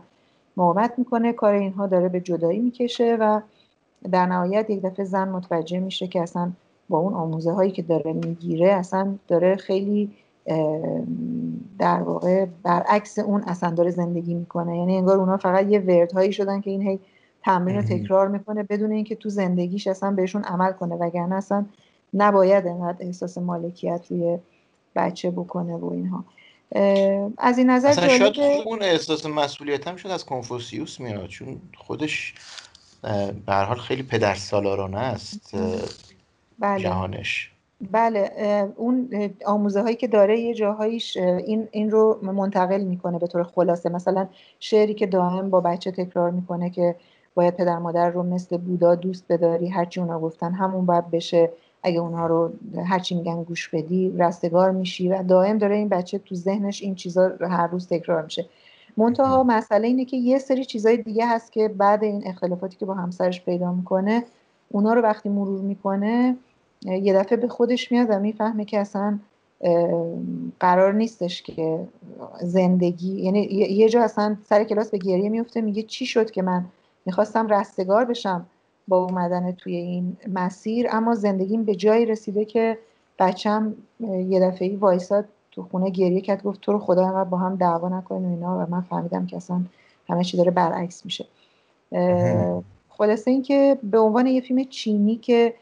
مقاومت 0.57 0.93
می‌کنه. 0.97 1.33
کار 1.33 1.53
اینها 1.53 1.87
داره 1.87 2.09
به 2.09 2.19
جدایی 2.19 2.59
می‌کشه 2.59 3.17
و 3.19 3.41
در 4.11 4.25
نهایت 4.25 4.69
یک 4.69 4.81
دفعه 4.81 5.05
زن 5.05 5.29
متوجه 5.29 5.79
میشه 5.79 6.07
که 6.07 6.21
اصلا 6.21 6.51
با 6.89 6.97
اون 6.97 7.13
آموزه 7.13 7.51
هایی 7.51 7.71
که 7.71 7.81
داره 7.81 8.13
می‌گیره 8.13 8.71
اصلا 8.71 9.15
داره 9.27 9.55
خیلی 9.55 10.11
در 11.79 12.01
واقع 12.01 12.45
برعکس 12.63 13.19
اون 13.19 13.43
اصلا 13.43 13.71
داره 13.71 13.91
زندگی 13.91 14.33
می‌کنه. 14.33 14.77
یعنی 14.77 14.97
انگار 14.97 15.17
اونا 15.17 15.37
فقط 15.37 15.67
یه 15.67 15.79
ورد 15.79 16.11
هایی 16.11 16.33
شدن 16.33 16.61
که 16.61 16.69
این 16.71 16.81
هی 16.81 16.99
تمرین 17.43 17.75
رو 17.75 17.81
تکرار 17.81 18.27
می‌کنه 18.27 18.63
بدون 18.63 18.91
اینکه 18.91 19.15
تو 19.15 19.29
زندگیش 19.29 19.87
اصلا 19.87 20.11
بهشون 20.11 20.43
عمل 20.43 20.71
کنه 20.71 20.95
وگرنه 20.95 21.35
اصلا 21.35 21.65
نباید 22.13 22.67
انقدر 22.67 23.05
احساس 23.05 23.37
مالکیت 23.37 24.05
روی 24.09 24.37
بچه 24.95 25.31
بکنه 25.31 25.75
و 25.75 25.91
اینها. 25.91 26.23
از 27.37 27.57
این 27.57 27.69
نظر 27.69 27.89
اصلا 27.89 28.07
شاید 28.07 28.39
اون 28.65 28.81
احساس 28.81 29.25
مسئولیت 29.25 29.87
هم 29.87 29.95
شد 29.95 30.09
از 30.09 30.25
کنفوسیوس 30.25 30.99
میاد 30.99 31.27
چون 31.27 31.61
خودش 31.77 32.33
به 33.45 33.53
حال 33.53 33.77
خیلی 33.77 34.03
پدر 34.03 34.35
سالارانه 34.35 34.97
است 34.97 35.55
بله. 36.59 36.83
جهانش. 36.83 37.51
بله 37.91 38.31
اون 38.75 39.09
آموزه 39.45 39.81
هایی 39.81 39.95
که 39.95 40.07
داره 40.07 40.39
یه 40.39 40.53
جاهاییش 40.53 41.17
این, 41.17 41.67
این 41.71 41.91
رو 41.91 42.19
منتقل 42.21 42.83
می‌کنه 42.83 43.19
به 43.19 43.27
طور 43.27 43.43
خلاصه. 43.43 43.89
مثلا 43.89 44.27
شعری 44.59 44.93
که 44.93 45.05
دائم 45.05 45.49
با 45.49 45.61
بچه 45.61 45.91
تکرار 45.91 46.31
می‌کنه 46.31 46.69
که 46.69 46.95
باید 47.35 47.55
پدر 47.55 47.77
مادر 47.77 48.09
رو 48.09 48.23
مثل 48.23 48.57
بودا 48.57 48.95
دوست 48.95 49.25
بداری 49.29 49.67
هرچی 49.67 49.99
اونا 49.99 50.19
گفتن 50.19 50.51
همون 50.51 50.85
باید 50.85 51.11
بشه. 51.11 51.51
اگه 51.83 51.99
اونها 51.99 52.27
رو 52.27 52.51
هرچی 52.85 53.15
میگن 53.15 53.43
گوش 53.43 53.69
بدی 53.69 54.13
رستگار 54.17 54.71
میشی 54.71 55.09
و 55.09 55.23
دائم 55.23 55.57
داره 55.57 55.75
این 55.75 55.89
بچه 55.89 56.17
تو 56.17 56.35
ذهنش 56.35 56.81
این 56.81 56.95
چیزا 56.95 57.31
هر 57.41 57.67
روز 57.67 57.87
تکرار 57.87 58.23
میشه. 58.23 58.45
منتها 58.97 59.43
مسئله 59.43 59.87
اینه 59.87 60.05
که 60.05 60.17
یه 60.17 60.39
سری 60.39 60.65
چیزای 60.65 60.97
دیگه 60.97 61.27
هست 61.27 61.51
که 61.51 61.67
بعد 61.67 62.03
این 62.03 62.27
اختلافاتی 62.27 62.77
که 62.77 62.85
با 62.85 62.93
همسرش 62.93 63.45
پیدا 63.45 63.71
می‌کنه 63.73 64.23
اونا 64.69 64.93
رو 64.93 65.01
وقتی 65.01 65.29
مرور 65.29 65.61
می‌کنه 65.61 66.37
یه 66.81 67.13
دفعه 67.13 67.37
به 67.37 67.47
خودش 67.47 67.91
میاد 67.91 68.07
و 68.09 68.19
می‌فهمه 68.19 68.65
که 68.65 68.79
اصلا 68.79 69.19
قرار 70.59 70.93
نیستش 70.93 71.41
که 71.41 71.87
زندگی 72.41 73.21
یعنی 73.21 73.41
یه 73.51 73.89
جا 73.89 74.03
اصلا 74.03 74.37
سر 74.45 74.63
کلاس 74.63 74.91
به 74.91 74.97
گریه 74.97 75.29
میفته 75.29 75.61
میگه 75.61 75.83
چی 75.83 76.05
شد 76.05 76.31
که 76.31 76.41
من 76.41 76.65
می‌خواستم 77.05 77.47
رستگار 77.47 78.05
بشم 78.05 78.45
با 78.87 78.97
اومدن 78.97 79.51
توی 79.51 79.75
این 79.75 80.17
مسیر 80.33 80.87
اما 80.91 81.15
زندگیم 81.15 81.63
به 81.63 81.75
جایی 81.75 82.05
رسیده 82.05 82.45
که 82.45 82.77
بچم 83.19 83.73
یه 84.27 84.39
دفعه 84.39 84.77
وایساد 84.77 85.25
تو 85.51 85.63
خونه 85.63 85.89
گریه 85.89 86.21
کرد 86.21 86.43
گفت 86.43 86.61
تو 86.61 86.71
رو 86.71 86.79
خدا 86.79 87.03
اینقدر 87.03 87.29
با 87.29 87.37
هم 87.37 87.55
دعوا 87.55 87.89
نکنیم 87.89 88.29
اینا 88.29 88.57
و 88.57 88.71
من 88.71 88.81
فهمیدم 88.81 89.25
که 89.25 89.37
اصلا 89.37 89.61
همه 90.09 90.23
چی 90.23 90.37
داره 90.37 90.51
برعکس 90.51 91.05
میشه. 91.05 91.25
خلاصه 92.89 93.31
اینکه 93.31 93.77
به 93.83 93.99
عنوان 93.99 94.27
یه 94.27 94.41
فیلم 94.41 94.63
چینی 94.63 95.15
که 95.15 95.53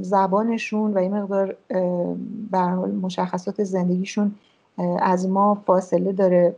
زبانشون 0.00 0.94
و 0.94 0.98
این 0.98 1.14
مقدار 1.14 1.56
به 2.50 2.58
مشخصات 3.02 3.64
زندگیشون 3.64 4.34
از 4.98 5.28
ما 5.28 5.62
فاصله 5.66 6.12
داره 6.12 6.56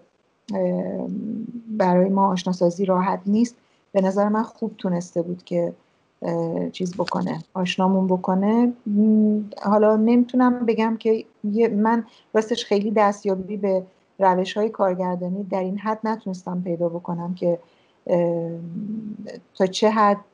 برای 1.68 2.08
ما 2.08 2.28
آشناسازی 2.28 2.84
راحت 2.84 3.20
نیست. 3.26 3.56
به 3.92 4.00
نظر 4.00 4.28
من 4.28 4.42
خوب 4.42 4.74
تونسته 4.78 5.22
بود 5.22 5.44
که 5.44 5.72
چیز 6.72 6.94
بکنه 6.94 7.38
آشنامون 7.54 8.06
بکنه. 8.06 8.72
حالا 9.62 9.96
نمی‌تونم 9.96 10.66
بگم 10.66 10.96
که 10.96 11.24
من 11.76 12.04
راستش 12.34 12.64
خیلی 12.64 12.90
دستیابی 12.90 13.56
به 13.56 13.82
روش 14.18 14.56
های 14.56 14.68
کارگردانی 14.68 15.44
در 15.44 15.60
این 15.60 15.78
حد 15.78 15.98
نتونستم 16.04 16.62
پیدا 16.64 16.88
بکنم 16.88 17.34
که 17.34 17.58
تا 19.54 19.66
چه 19.66 19.90
حد 19.90 20.24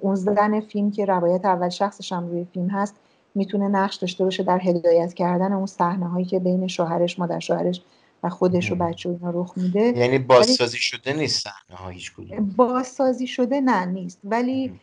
اون 0.00 0.14
زن 0.14 0.60
فیلم 0.60 0.90
که 0.90 1.04
روایت 1.04 1.44
اول 1.44 1.68
شخصش 1.68 2.12
هم 2.12 2.28
روی 2.28 2.44
فیلم 2.44 2.68
هست 2.68 2.94
می‌تونه 3.34 3.68
نقش 3.68 3.96
داشته 3.96 4.24
باشه 4.24 4.42
در 4.42 4.58
هدایت 4.62 5.14
کردن 5.14 5.52
اون 5.52 5.66
صحنه 5.66 6.08
هایی 6.08 6.24
که 6.24 6.38
بین 6.38 6.66
شوهرش 6.66 7.18
مادر 7.18 7.38
شوهرش 7.38 7.82
و 8.22 8.28
خودش 8.28 8.72
و 8.72 8.74
بچه 8.74 9.08
اینا 9.08 9.30
رخ 9.30 9.52
میده. 9.56 9.80
یعنی 9.80 10.18
بازسازی 10.18 10.78
شده 10.78 11.12
نیست 11.12 11.44
صحنه 11.44 11.78
ها 11.78 11.88
هیچ 11.88 12.12
کدوم؟ 12.14 12.54
بازسازی 12.56 13.26
شده 13.26 13.60
نه 13.60 13.84
نیست. 13.84 14.20
ولی 14.24 14.80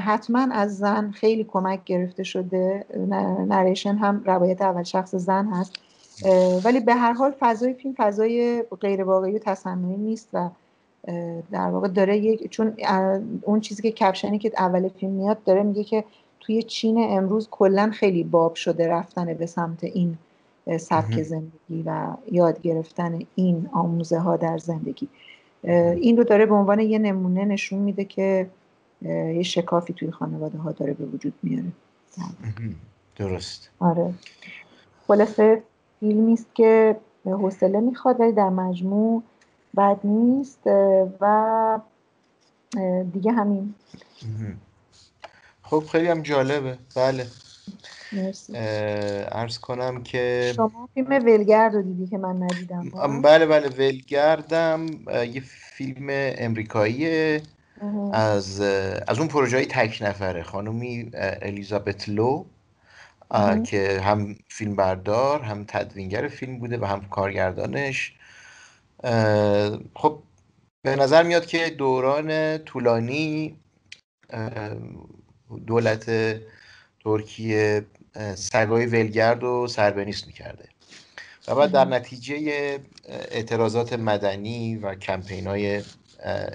حتما 0.00 0.48
از 0.52 0.78
زن 0.78 1.10
خیلی 1.10 1.44
کمک 1.44 1.84
گرفته 1.84 2.22
شده. 2.22 2.84
نریشن 3.48 3.96
هم 3.96 4.22
روایت 4.26 4.62
اول 4.62 4.82
شخص 4.82 5.14
زن 5.14 5.46
هست. 5.46 5.72
ولی 6.64 6.80
به 6.80 6.94
هر 6.94 7.12
حال 7.12 7.34
فضای 7.40 7.74
فیلم 7.74 7.94
فضای 7.98 8.62
غیر 8.80 9.04
واقعی 9.04 9.34
و 9.34 9.38
تصنعی 9.38 9.96
نیست 9.96 10.28
و 10.32 10.50
در 11.50 11.68
واقع 11.68 11.88
داره 11.88 12.18
یک 12.18 12.50
چون 12.50 12.76
اون 13.42 13.60
چیزی 13.60 13.82
که 13.82 13.90
کپشنی 13.90 14.38
که 14.38 14.52
اول 14.58 14.88
فیلم 14.88 15.12
میاد 15.12 15.44
داره 15.44 15.62
میگه 15.62 15.84
که 15.84 16.04
توی 16.40 16.62
چین 16.62 16.96
امروز 16.98 17.48
کلا 17.50 17.90
خیلی 17.94 18.24
باب 18.24 18.54
شده 18.54 18.88
رفتن 18.88 19.34
به 19.34 19.46
سمت 19.46 19.84
این 19.84 20.18
سبک 20.78 21.22
زندگی 21.22 21.82
و 21.86 22.06
یاد 22.32 22.60
گرفتن 22.60 23.18
این 23.34 23.68
آموزه 23.72 24.18
ها 24.18 24.36
در 24.36 24.58
زندگی. 24.58 25.08
این 25.64 26.16
رو 26.16 26.24
داره 26.24 26.46
به 26.46 26.54
عنوان 26.54 26.80
یه 26.80 26.98
نمونه 26.98 27.44
نشون 27.44 27.78
میده 27.78 28.04
که 28.04 28.50
یه 29.02 29.42
شکافی 29.42 29.92
توی 29.92 30.10
خانواده 30.10 30.58
ها 30.58 30.72
داره 30.72 30.92
به 30.92 31.04
وجود 31.04 31.34
میاره. 31.42 31.72
درست. 33.16 33.70
آره. 33.80 34.14
خلاصه 35.06 35.62
فیلمی 36.00 36.32
است 36.32 36.54
که 36.54 36.96
حوصله 37.24 37.80
می‌خواد 37.80 38.20
ولی 38.20 38.32
در 38.32 38.48
مجموع 38.48 39.22
بد 39.76 39.98
نیست 40.04 40.66
و 41.20 41.80
دیگه 43.12 43.32
همین. 43.32 43.74
خب 45.62 45.84
خیلی 45.92 46.08
هم 46.08 46.22
جالبه. 46.22 46.78
بله. 46.96 47.26
مرسی. 48.12 48.52
ارز 48.56 49.58
کنم 49.58 50.02
که 50.02 50.52
شما 50.56 50.88
فیلم 50.94 51.10
ولگرد 51.10 51.74
رو 51.74 51.82
دیدی 51.82 52.06
که 52.06 52.18
من 52.18 52.42
ندیدم 52.42 52.90
بله 53.22 53.46
بله. 53.46 53.68
ولگردم 53.68 54.86
یه 55.10 55.42
فیلم 55.76 56.06
امریکاییه. 56.38 57.42
از 58.12 58.60
از 59.08 59.18
اون 59.18 59.28
پروژه 59.28 59.56
های 59.56 59.66
تک 59.66 59.98
نفره 60.02 60.42
خانومی 60.42 61.10
الیزابت 61.42 62.08
لو 62.08 62.44
که 63.64 64.00
هم 64.00 64.36
فیلم 64.48 64.76
بردار 64.76 65.42
هم 65.42 65.64
تدوینگر 65.68 66.28
فیلم 66.28 66.58
بوده 66.58 66.78
و 66.78 66.84
هم 66.84 67.00
کارگردانش. 67.00 68.12
خب 69.94 70.22
به 70.82 70.96
نظر 70.96 71.22
میاد 71.22 71.46
که 71.46 71.70
دوران 71.70 72.58
طولانی 72.58 73.56
دولت 75.66 76.10
ترکیه 77.04 77.86
سگای 78.34 78.86
ولگرد 78.86 79.44
و 79.44 79.66
سربنیست 79.66 80.26
می‌کرده. 80.26 80.68
و 81.48 81.54
بعد 81.54 81.70
در 81.70 81.84
نتیجه 81.84 82.78
اعتراضات 83.08 83.92
مدنی 83.92 84.76
و 84.76 84.94
کمپین 84.94 85.46
های 85.46 85.82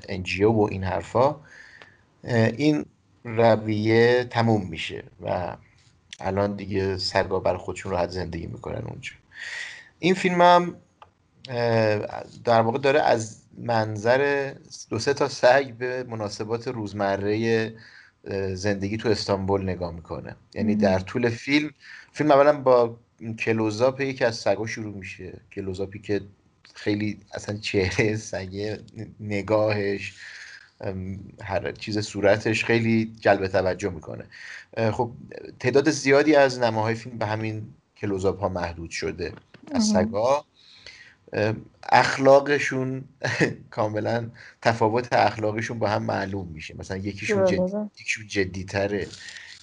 انجیو 0.09 0.51
و 0.51 0.67
این 0.71 0.83
حرفا 0.83 1.35
این 2.23 2.85
رویه 3.23 4.23
تموم 4.23 4.67
میشه 4.69 5.03
و 5.21 5.57
الان 6.19 6.55
دیگه 6.55 6.97
سگا 6.97 7.39
بر 7.39 7.57
خودشون 7.57 7.91
راحت 7.91 8.09
زندگی 8.09 8.47
می‌کنن 8.47 8.81
اونجا. 8.87 9.11
این 9.99 10.13
فیلم 10.13 10.41
هم 10.41 10.75
در 12.43 12.61
واقع 12.61 12.77
داره 12.77 13.01
از 13.01 13.41
منظر 13.57 14.53
دو 14.89 14.99
سه 14.99 15.13
تا 15.13 15.27
سگ 15.27 15.73
به 15.73 16.03
مناسبات 16.03 16.67
روزمره 16.67 17.73
زندگی 18.53 18.97
تو 18.97 19.09
استانبول 19.09 19.63
نگاه 19.63 19.91
می‌کنه. 19.91 20.35
یعنی 20.53 20.75
در 20.75 20.99
طول 20.99 21.29
فیلم 21.29 21.69
فیلم 22.11 22.31
اولا 22.31 22.61
با 22.61 22.97
کلوزاپ 23.39 24.01
یکی 24.01 24.25
از 24.25 24.35
سگا 24.35 24.67
شروع 24.67 24.95
میشه. 24.95 25.39
کلوزاپی 25.51 25.99
که 25.99 26.21
خیلی 26.73 27.19
اصلا 27.33 27.57
چهره 27.57 28.15
سگه 28.15 28.79
نگاهش 29.19 30.13
هر 31.41 31.71
چیز 31.71 31.99
صورتش 31.99 32.65
خیلی 32.65 33.15
جلب 33.19 33.47
توجه 33.47 33.89
می‌کنه. 33.89 34.25
خب 34.91 35.11
تعداد 35.59 35.89
زیادی 35.89 36.35
از 36.35 36.59
نماهای 36.59 36.95
فیلم 36.95 37.17
به 37.17 37.25
همین 37.25 37.73
کلوزاپ 37.97 38.39
ها 38.39 38.49
محدود 38.49 38.89
شده. 38.89 39.33
از 39.71 39.83
سگا 39.83 40.45
اخلاقشون 41.83 43.03
کاملا 43.71 44.29
تفاوت 44.61 45.13
اخلاقشون 45.13 45.79
با 45.79 45.89
هم 45.89 46.03
معلوم 46.03 46.47
میشه. 46.47 46.75
مثلا 46.77 46.97
یکیشون, 46.97 47.45
جدی، 47.45 47.61
یکیشون 47.99 48.27
جدیتره 48.27 49.07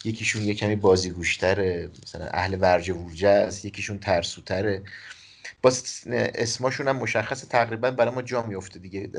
یکیشون 0.05 0.43
یه 0.43 0.55
کمی 0.55 0.77
بازیگوشتره 0.77 1.91
مثلا 2.03 2.27
اهل 2.27 2.59
ورجه 2.61 2.95
ورجه 2.95 3.29
است 3.29 3.65
یکیشون 3.65 3.99
ترسوتره. 3.99 4.83
با 5.63 5.73
اسماشون 6.35 6.89
هم 6.89 6.97
مشخص 6.97 7.49
تقریبا 7.49 7.91
برای 7.91 8.15
ما 8.15 8.23
جا 8.23 8.43
میفته 8.43 8.79
دیگه. 8.79 9.11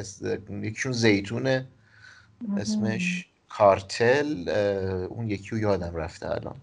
یکیشون 0.50 0.92
زیتونه 0.92 1.68
اسمش 2.58 3.26
کارتل 3.50 4.50
اون 5.10 5.30
یکی 5.30 5.50
رو 5.50 5.58
یادم 5.58 5.96
رفته 5.96 6.32
الان. 6.32 6.56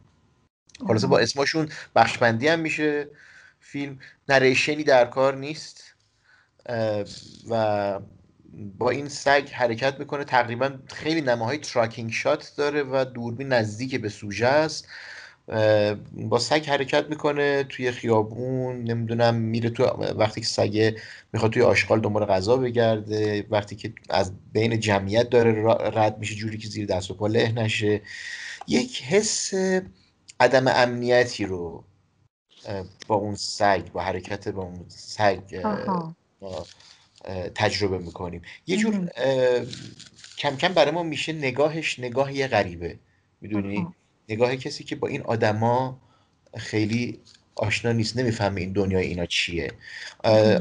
خلاصه 0.87 1.07
با 1.07 1.19
اسماشون 1.19 1.69
بخشبندی 1.97 2.49
هم 2.49 2.61
میشه. 2.61 3.09
فیلم 3.65 3.99
narration 4.29 4.79
ی 4.79 4.85
در 4.85 5.05
کار 5.05 5.37
نیست 5.37 5.95
و 7.51 8.01
با 8.79 8.91
این 8.91 9.09
سگ 9.09 9.49
حرکت 9.53 9.99
می‌کنه. 9.99 10.25
تقریبا 10.25 10.79
خیلی 10.87 11.21
نماهای 11.21 11.59
tracking 11.59 12.13
shot 12.13 12.53
داره 12.57 12.83
و 12.83 13.05
دوربین 13.05 13.49
نزدیک 13.49 14.01
به 14.01 14.09
سوژه 14.09 14.47
است. 14.47 14.89
با 16.13 16.39
سگ 16.39 16.65
حرکت 16.69 17.07
می‌کنه 17.09 17.65
توی 17.65 17.91
خیابون 17.91 18.85
نمی‌دونم 18.85 19.35
میره 19.35 19.71
تو 19.71 19.85
وقتی 20.19 20.41
که 20.41 20.47
سگه 20.47 20.97
می‌خواد 21.33 21.53
توی 21.53 21.63
آشغال 21.63 22.01
دنبال 22.01 22.25
غذا 22.25 22.57
بگرده 22.57 23.47
وقتی 23.51 23.77
که 23.77 23.93
از 24.11 24.33
بین 24.53 24.81
جمعیت 24.81 25.31
داره 25.31 25.65
رد 25.95 26.19
میشه 26.19 26.35
جوری 26.35 26.59
که 26.59 26.69
زیر 26.69 26.87
دست 26.87 27.11
و 27.11 27.15
پا 27.15 27.27
له 27.27 27.53
نشه. 27.53 28.01
یک 28.69 29.03
حس 29.03 29.55
عدم 30.41 30.69
امنیتی 30.69 31.45
رو 31.45 31.85
با 33.07 33.15
اون 33.15 33.35
سگ 33.35 33.93
با 33.93 34.01
حرکت 34.01 34.49
با 34.49 34.63
اون 34.63 34.85
سگ 34.89 35.41
تجربه 37.55 37.99
می‌کنیم. 37.99 38.43
یه 38.67 38.77
جور 38.77 39.11
کم 40.39 40.57
کم 40.57 40.75
برای 40.75 40.91
ما 40.91 41.03
میشه 41.03 41.33
نگاهش 41.33 41.99
نگاه 41.99 42.37
یه 42.37 42.47
غریبه. 42.47 42.99
می‌دونی؟ 43.41 43.87
نگاه 44.29 44.57
کسی 44.57 44.85
که 44.85 44.97
با 44.97 45.09
این 45.09 45.23
آدما 45.23 46.01
خیلی 46.57 47.21
آشنا 47.57 47.93
نیست 47.93 48.17
نمی‌فهمه 48.17 48.61
این 48.61 48.73
دنیای 48.73 49.07
اینا 49.07 49.27
چیه. 49.27 49.73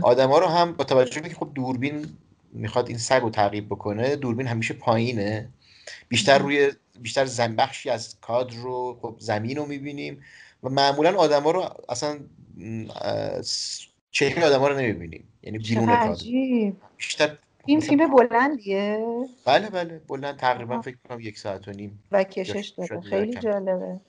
آدما 0.01 0.37
رو 0.37 0.47
هم 0.47 0.73
با 0.73 0.83
توجه 0.83 1.21
که 1.21 1.35
خب 1.35 1.51
دوربین 1.55 2.17
می‌خواد 2.53 2.87
این 2.89 2.97
سگ 2.97 3.21
رو 3.21 3.29
تعقیب 3.29 3.65
بکنه 3.65 4.15
دوربین 4.15 4.47
همیشه 4.47 4.73
پایینه. 4.73 5.49
بیشتر 6.07 6.37
روی 6.37 6.71
بیشتر 6.99 7.25
زنبخشی 7.25 7.89
از 7.89 8.15
کادر 8.21 8.55
رو 8.55 8.99
خب 9.01 9.15
زمین 9.19 9.57
رو 9.57 9.65
می‌بینیم. 9.65 10.23
و 10.63 10.69
معمولا 10.69 11.15
آدما 11.15 11.51
رو 11.51 11.69
اصلا 11.89 12.19
چهره 14.11 14.45
آدما 14.45 14.67
رو 14.67 14.77
نمی‌بینیم. 14.77 15.27
یعنی 15.41 15.57
بیرون 15.57 16.15
بیشتر 16.97 17.37
این 17.65 17.79
فیلم 17.79 18.15
بلندیه؟ 18.15 19.05
بله 19.45 19.69
بله. 19.69 20.01
بلند. 20.07 20.37
تقریبا 20.37 20.81
فکر 20.81 20.97
کنم 21.09 21.19
یک 21.19 21.39
ساعت 21.39 21.67
و 21.67 21.71
نیم 21.71 22.03
و 22.11 22.23
کشش 22.23 22.67
داره 22.67 23.01
خیلی 23.01 23.33
جالبه. 23.33 23.99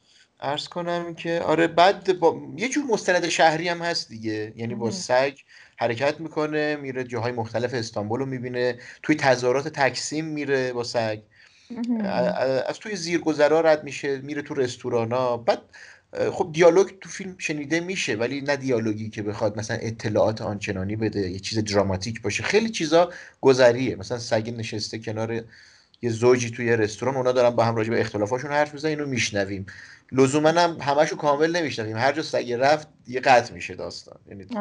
ارز 0.41 0.69
کنم 0.69 1.15
که 1.15 1.41
آره 1.41 1.67
بعد 1.67 2.19
با... 2.19 2.41
یه 2.57 2.69
جور 2.69 2.85
مستند 2.85 3.29
شهری 3.29 3.69
هم 3.69 3.79
هست 3.79 4.09
دیگه. 4.09 4.53
یعنی 4.57 4.75
با 4.75 4.91
سگ 4.91 5.33
حرکت 5.77 6.21
می‌کنه 6.21 6.77
میره 6.77 7.05
جاهای 7.05 7.33
مختلف 7.33 7.75
استانبول 7.75 8.21
رو 8.21 8.27
می‌بینه 8.27 8.79
توی 9.03 9.17
تظاهرات 9.17 9.69
تکسیم 9.69 10.25
میره 10.25 10.73
با 10.73 10.85
سگ. 10.85 11.19
از 12.67 12.79
توی 12.79 12.97
زیرگذرا 12.97 13.61
رد 13.61 13.85
میشه 13.85 14.19
میره 14.19 14.43
تو 14.43 14.55
رستورانا. 14.55 15.37
بعد 15.37 15.63
خب 16.33 16.51
دیالوگ 16.53 16.91
تو 17.01 17.09
فیلم 17.09 17.35
شنیده 17.39 17.81
میشه 17.81 18.15
ولی 18.15 18.41
نه 18.41 18.57
دیالوگی 18.57 19.11
که 19.11 19.23
بخواد 19.23 19.59
مثلا 19.59 19.77
اطلاعات 19.77 20.43
آنچنانی 20.43 20.97
بده 20.97 21.31
یه 21.31 21.39
چیز 21.39 21.59
دراماتیک 21.59 22.23
باشه. 22.23 22.43
خیلی 22.43 22.69
چیزا 22.69 23.13
گذریه. 23.41 23.97
مثلا 23.97 24.19
سگ 24.19 24.55
نشسته 24.57 24.99
کنار 24.99 25.45
یه 26.03 26.11
زوجی 26.11 26.51
توی 26.51 26.77
رستوران 26.77 27.17
اونا 27.17 27.33
دارن 27.33 27.51
با 27.51 27.65
هم 27.65 27.77
راجع 27.77 27.91
به 27.91 28.01
اختلافاشون 28.01 28.51
حرف 28.51 28.75
می‌زنن 28.75 28.91
اینو 28.91 29.07
میشنویم. 29.07 29.67
لزوما 30.13 30.49
هم 30.49 30.77
همشو 30.81 31.17
کامل 31.17 31.57
نمیشنویم. 31.57 31.97
هر 31.97 32.13
جا 32.13 32.23
سگ 32.23 32.53
رفت 32.53 32.89
یه 33.07 33.21
قطع 33.21 33.55
میشه 33.55 33.75
داستان. 33.75 34.19
یعنی 34.29 34.47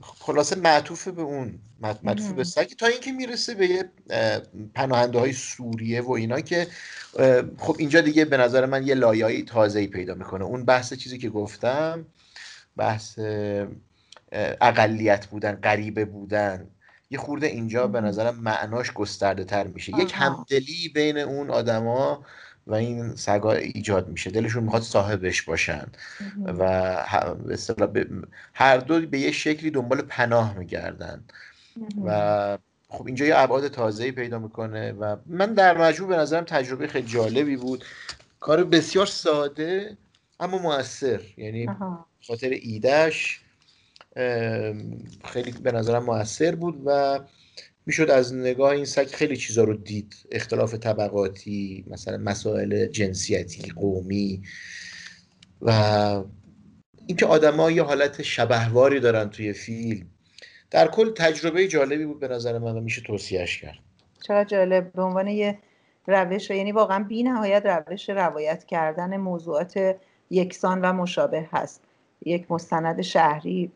خلاصه 0.00 0.56
معطوف 0.56 1.08
به 1.08 1.22
اون 1.22 1.58
معطوف 2.02 2.32
به 2.32 2.44
سگ 2.44 2.66
تا 2.66 2.86
اینکه 2.86 3.12
می‌رسه 3.12 3.54
به 3.54 3.66
یه 3.66 3.90
پناهنده 4.74 5.18
های 5.18 5.32
سوریه 5.32 6.02
و 6.02 6.10
اینا 6.10 6.40
که 6.40 6.66
خب 7.58 7.76
اینجا 7.78 8.00
دیگه 8.00 8.24
به 8.24 8.36
نظر 8.36 8.66
من 8.66 8.86
یه 8.86 8.94
لایایی 8.94 9.42
تازه 9.42 9.80
ای 9.80 9.86
پیدا 9.86 10.14
می‌کنه. 10.14 10.44
اون 10.44 10.64
بحث 10.64 10.94
چیزی 10.94 11.18
که 11.18 11.30
گفتم 11.30 12.06
بحث 12.76 13.18
اقلیت 14.60 15.26
بودن 15.26 15.52
غریبه 15.52 16.04
بودن 16.04 16.68
یه 17.10 17.18
خورده 17.18 17.46
اینجا 17.46 17.86
به 17.86 18.00
نظرم 18.00 18.40
معناش 18.40 18.92
گسترده 18.92 19.44
تر 19.44 19.66
میشه. 19.66 19.92
یک 19.98 20.12
همدلی 20.14 20.88
بین 20.94 21.18
اون 21.18 21.50
آدما 21.50 22.24
و 22.66 22.74
این 22.74 23.14
سگا 23.14 23.52
ایجاد 23.52 24.08
میشه. 24.08 24.30
دلشون 24.30 24.64
می‌خواد 24.64 24.82
صاحبش 24.82 25.42
باشن. 25.42 25.86
و 26.58 26.94
هر 28.54 28.76
دو 28.78 29.06
به 29.06 29.18
یه 29.18 29.32
شکلی 29.32 29.70
دنبال 29.70 30.02
پناه 30.02 30.58
میگردن. 30.58 31.24
و 32.04 32.58
خب 32.88 33.06
اینجا 33.06 33.26
یه 33.26 33.38
ابعاد 33.38 33.68
تازه‌ای 33.68 34.12
پیدا 34.12 34.38
می‌کنه 34.38 34.92
و 34.92 35.16
من 35.26 35.54
در 35.54 35.78
مجموع 35.78 36.08
به 36.08 36.16
نظرم 36.16 36.44
تجربه 36.44 36.86
خیلی 36.86 37.08
جالبی 37.08 37.56
بود. 37.56 37.84
کار 38.40 38.64
بسیار 38.64 39.06
ساده 39.06 39.96
اما 40.40 40.58
موثر. 40.58 41.20
یعنی 41.36 41.68
خاطر 42.26 42.48
ایدهش 42.48 43.40
خیلی 45.24 45.52
به 45.62 45.72
نظرم 45.72 46.04
موثر 46.04 46.54
بود 46.54 46.82
و 46.86 47.20
می‌شد 47.86 48.10
از 48.10 48.34
نگاه 48.34 48.70
این 48.70 48.84
سگ 48.84 49.06
خیلی 49.06 49.36
چیزا 49.36 49.64
رو 49.64 49.74
دید. 49.74 50.14
اختلاف 50.32 50.74
طبقاتی 50.74 51.84
مثلا 51.90 52.16
مسائل 52.16 52.86
جنسیتی 52.86 53.70
قومی 53.70 54.42
و 55.62 55.70
اینکه 57.06 57.26
آدما 57.26 57.70
یه 57.70 57.82
حالت 57.82 58.22
شبهواری 58.22 59.00
دارن 59.00 59.30
توی 59.30 59.52
فیلم. 59.52 60.06
در 60.70 60.88
کل 60.88 61.10
تجربه 61.10 61.68
جالبی 61.68 62.04
بود 62.06 62.20
به 62.20 62.28
نظر 62.28 62.58
من 62.58 62.76
و 62.76 62.80
میشه 62.80 63.02
توصیهش 63.02 63.58
کرد. 63.58 63.78
چقدر 64.22 64.44
جالب. 64.44 64.92
به 64.92 65.02
عنوان 65.02 65.28
یه 65.28 65.58
روش 66.06 66.50
یعنی 66.50 66.72
واقعا 66.72 67.04
بی 67.04 67.22
نهایت 67.22 67.66
روش 67.66 68.10
روایت 68.10 68.64
کردن 68.64 69.16
موضوعات 69.16 69.96
یکسان 70.30 70.80
و 70.80 70.92
مشابه 70.92 71.48
هست. 71.52 71.80
یک 72.26 72.50
مستند 72.50 73.02
شهری 73.02 73.72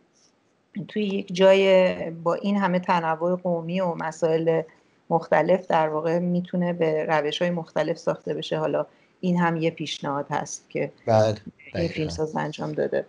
توی 0.89 1.05
یک 1.05 1.35
جای 1.35 1.95
با 2.11 2.35
این 2.35 2.57
همه 2.57 2.79
تنوع 2.79 3.37
قومی 3.37 3.81
و 3.81 3.95
مسائل 3.95 4.63
مختلف 5.11 5.67
در 5.67 5.89
واقع 5.89 6.19
می‌تونه 6.19 6.73
به 6.73 7.05
روش 7.05 7.43
های 7.43 7.51
مختلف 7.51 7.99
ساخته 7.99 8.35
بشه. 8.35 8.59
حالا 8.59 8.87
این 9.21 9.39
هم 9.39 9.57
یه 9.57 9.71
پیشنهاد 9.71 10.27
هست 10.31 10.71
که 10.71 10.93
بله 11.07 11.37
این 11.75 11.89
فیلمساز 11.89 12.37
انجام 12.37 12.73
داده. 12.73 13.07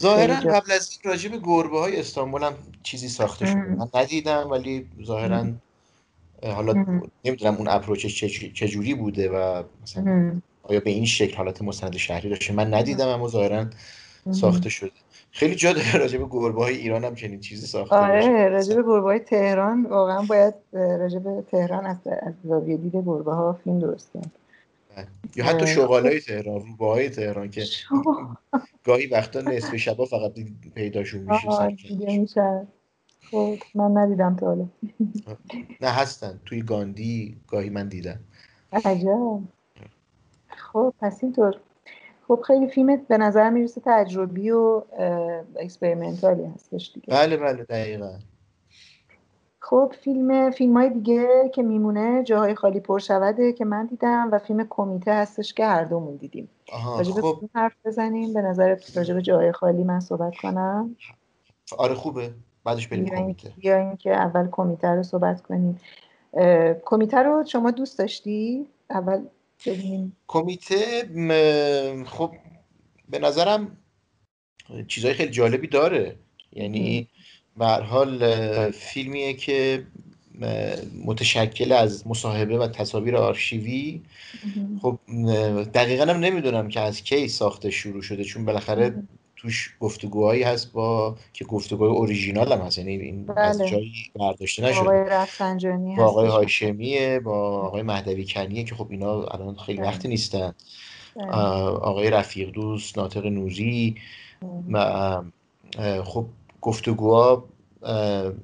ظاهرا 0.00 0.34
قبل 0.34 0.72
از 0.72 0.98
این 1.02 1.12
راجع 1.12 1.30
به 1.30 1.38
گربه 1.38 1.80
های 1.80 2.00
استانبول 2.00 2.42
هم 2.42 2.54
چیزی 2.82 3.08
ساخته 3.08 3.46
شده. 3.46 3.56
من 3.56 3.88
ندیدم 3.94 4.50
ولی 4.50 4.88
ظاهرا 5.04 5.46
حالا 6.42 6.72
نمی‌دونم 7.24 7.56
اون 7.56 7.68
اپروچش 7.68 8.24
چجوری 8.54 8.94
بوده 8.94 9.28
و 9.28 9.62
مثلا 9.82 10.40
آیا 10.62 10.80
به 10.80 10.90
این 10.90 11.04
شکل 11.04 11.36
حالت 11.36 11.62
مستند 11.62 11.96
شهری 11.96 12.28
داشته؟ 12.28 12.52
من 12.52 12.74
ندیدم 12.74 13.08
اما 13.08 13.28
ظاهرا 13.28 13.66
ساخته 14.30 14.68
شده. 14.68 14.90
خیلی 15.30 15.54
جا 15.54 15.72
داره 15.72 15.96
راجع 15.96 16.18
به 16.18 16.26
گربه 16.30 16.62
های 16.62 16.76
ایران 16.76 17.04
هم 17.04 17.14
چنین 17.14 17.40
چیزی 17.40 17.66
ساخته 17.66 17.96
آره 17.96 18.48
راجع 18.48 18.76
به 18.76 18.82
گربه 18.82 19.08
های 19.08 19.18
تهران 19.18 19.86
واقعا 19.86 20.22
باید 20.22 20.54
راجع 20.72 21.18
به 21.18 21.44
تهران 21.50 21.86
از 21.86 21.96
زاویه 22.44 22.76
دید 22.76 22.92
گربه 22.92 23.34
ها 23.34 23.58
فیلم 23.64 23.78
درست 23.78 24.10
کرد. 24.14 24.32
یا 25.36 25.44
حتی 25.44 25.66
شغال 25.66 26.06
های 26.06 26.20
تهران 26.20 26.60
روبه 26.60 26.86
های 26.86 27.10
تهران 27.10 27.50
که 27.50 27.64
گاهی 28.84 29.06
وقتا 29.06 29.40
نصف 29.40 29.76
شبا 29.76 30.04
فقط 30.04 30.32
پیداشون 30.74 31.20
میشه. 31.20 32.66
خب 33.30 33.54
من 33.74 33.96
ندیدم 33.96 34.36
تا 34.36 34.46
حالا. 34.46 34.68
نه 35.80 35.88
هستن. 35.88 36.40
توی 36.44 36.62
گاندی 36.62 37.36
گاهی 37.48 37.70
من 37.70 37.88
دیدم. 37.88 38.20
عجب. 38.72 39.40
خب 40.48 40.94
پس 41.00 41.18
اینطور. 41.22 41.56
خب 42.28 42.40
خیلی 42.46 42.68
فیلم 42.68 42.96
به 42.96 43.18
نظر 43.18 43.50
می‌رسه 43.50 43.80
تجربی 43.84 44.50
و 44.50 44.82
experimental 45.60 46.38
ی 46.38 46.44
هستش 46.44 46.92
دیگه. 46.94 47.06
بله 47.06 47.36
بله 47.36 47.64
دقیقا. 47.64 48.18
خب 49.60 49.94
فیلم 50.00 50.50
فیلم 50.50 50.76
های 50.76 50.90
دیگه 50.90 51.50
که 51.54 51.62
میمونه 51.62 52.22
جاهای 52.22 52.54
خالی 52.54 52.80
پر 52.80 52.98
شوده 52.98 53.52
که 53.52 53.64
من 53.64 53.86
دیدم 53.86 54.28
و 54.32 54.38
فیلم 54.38 54.66
کمیته 54.70 55.12
هستش 55.12 55.54
که 55.54 55.66
هر 55.66 55.84
دومون 55.84 56.16
دیدیم. 56.16 56.48
راجب 56.96 57.12
خب. 57.12 57.36
حرف 57.54 57.72
بزنیم. 57.84 58.34
به 58.34 58.42
نظر 58.42 58.76
راجب 58.96 59.20
جاهای 59.20 59.52
خالی 59.52 59.84
من 59.84 60.00
صحبت 60.00 60.34
کنم. 60.42 60.96
آره 61.78 61.94
خوبه. 61.94 62.30
بعدش 62.64 62.88
بریم 62.88 63.04
کمیته. 63.04 63.52
یا 63.62 63.76
اینکه 63.76 64.14
اول 64.14 64.48
کمیته 64.52 64.88
رو 64.88 65.02
صحبت 65.02 65.42
کنیم. 65.42 65.80
کمیته 66.84 67.18
رو 67.18 67.44
شما 67.46 67.70
دوست 67.70 67.98
داشتی؟ 67.98 68.68
اول 68.90 69.24
ببینیم 69.66 70.16
کمیته 70.26 71.02
خب 72.06 72.32
به 73.08 73.18
نظرم 73.18 73.76
چیزهای 74.88 75.14
خیلی 75.14 75.30
جالبی 75.30 75.66
داره. 75.66 76.16
یعنی 76.52 77.08
به 77.56 77.66
حال 77.66 78.70
فیلمیه 78.70 79.34
که 79.34 79.86
متشکل 81.04 81.72
از 81.72 82.06
مصاحبه 82.06 82.58
و 82.58 82.68
تصاویر 82.68 83.16
آرشیوی. 83.16 84.00
خب 84.82 84.98
دقیقا 85.74 86.04
هم 86.04 86.16
نمی‌دونم 86.16 86.68
که 86.68 86.80
از 86.80 87.02
کی 87.02 87.28
ساخته 87.28 87.70
شروع 87.70 88.02
شده. 88.02 88.24
چون 88.24 88.44
بالاخره 88.44 89.02
توش 89.44 89.76
گفتگوهایی 89.80 90.42
هست 90.42 90.72
با 90.72 91.16
که 91.32 91.44
گفتگوهای 91.44 91.96
اوریژینال 91.96 92.52
هم 92.52 92.58
هست. 92.58 92.78
یعنی 92.78 92.96
این 92.96 93.26
بله. 93.26 93.40
از 93.40 93.58
جایی 93.58 93.92
برداشته 94.14 94.62
نشده. 94.62 94.80
آقای 94.80 94.98
رفسنجانی 94.98 95.96
با 95.96 96.04
آقای 96.04 96.28
هاشمیه 96.28 97.20
با 97.20 97.60
آقای 97.60 97.82
مهدوی 97.82 98.26
کنیه 98.28 98.64
که 98.64 98.74
خب 98.74 98.86
اینا 98.90 99.22
الان 99.22 99.56
خیلی 99.56 99.78
بله. 99.78 99.88
وقتی 99.88 100.08
نیستن. 100.08 100.54
بله. 101.16 101.26
آقای 101.26 102.10
رفیق 102.10 102.50
دوست 102.50 102.98
ناطق 102.98 103.26
نوری 103.26 103.94
و 104.72 105.22
خب 106.04 106.26
گفتگوها 106.60 107.44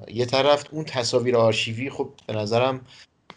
یه 0.08 0.26
طرف 0.26 0.64
اون 0.70 0.84
تصاویر 0.84 1.36
آرشیوی 1.36 1.90
خب 1.90 2.08
به 2.26 2.32
نظرم 2.32 2.80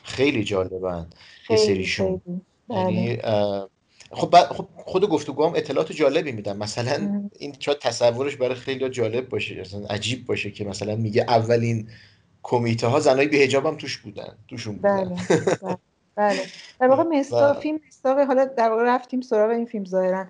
خیلی 0.04 0.44
جالبن 0.44 1.08
یه 1.50 1.58
سریشون. 1.58 2.22
یعنی 2.70 3.18
خب, 4.14 4.36
خب 4.36 4.68
خود 4.76 5.10
گفتگو 5.10 5.46
هم 5.46 5.54
اطلاعات 5.56 5.92
جالبی 5.92 6.32
میدن. 6.32 6.58
مثلا 6.58 7.30
این 7.40 7.56
شاید 7.60 7.80
تصورش 7.80 8.36
برای 8.36 8.56
خیلی 8.56 8.90
جالب 8.90 9.30
باشه 9.30 9.62
مثلا 9.62 9.86
عجیب 9.90 10.26
باشه 10.26 10.52
که 10.52 10.66
مثلا 10.66 10.96
میگه 10.96 11.22
اولین 11.22 11.88
کمیته 12.44 12.88
ها 12.88 13.00
زنای 13.00 13.28
به 13.28 13.38
حجاب 13.38 13.66
هم 13.66 13.78
توش 13.78 13.98
بودن 13.98 14.38
توشون 14.48 14.76
بودن. 14.76 15.04
بله 15.04 15.16
بله, 15.62 15.78
بله. 16.16 16.40
در 16.80 16.88
واقع 16.88 17.04
مستاق 17.04 17.60
فیلم 17.60 17.80
مستاق 17.88 18.20
حالا 18.20 18.46
در 18.46 18.70
واقع 18.70 18.84
رفتیم 18.84 19.22
سراغ 19.22 19.50
این 19.50 19.66
فیلم 19.66 19.86
ظاهرا. 19.86 20.26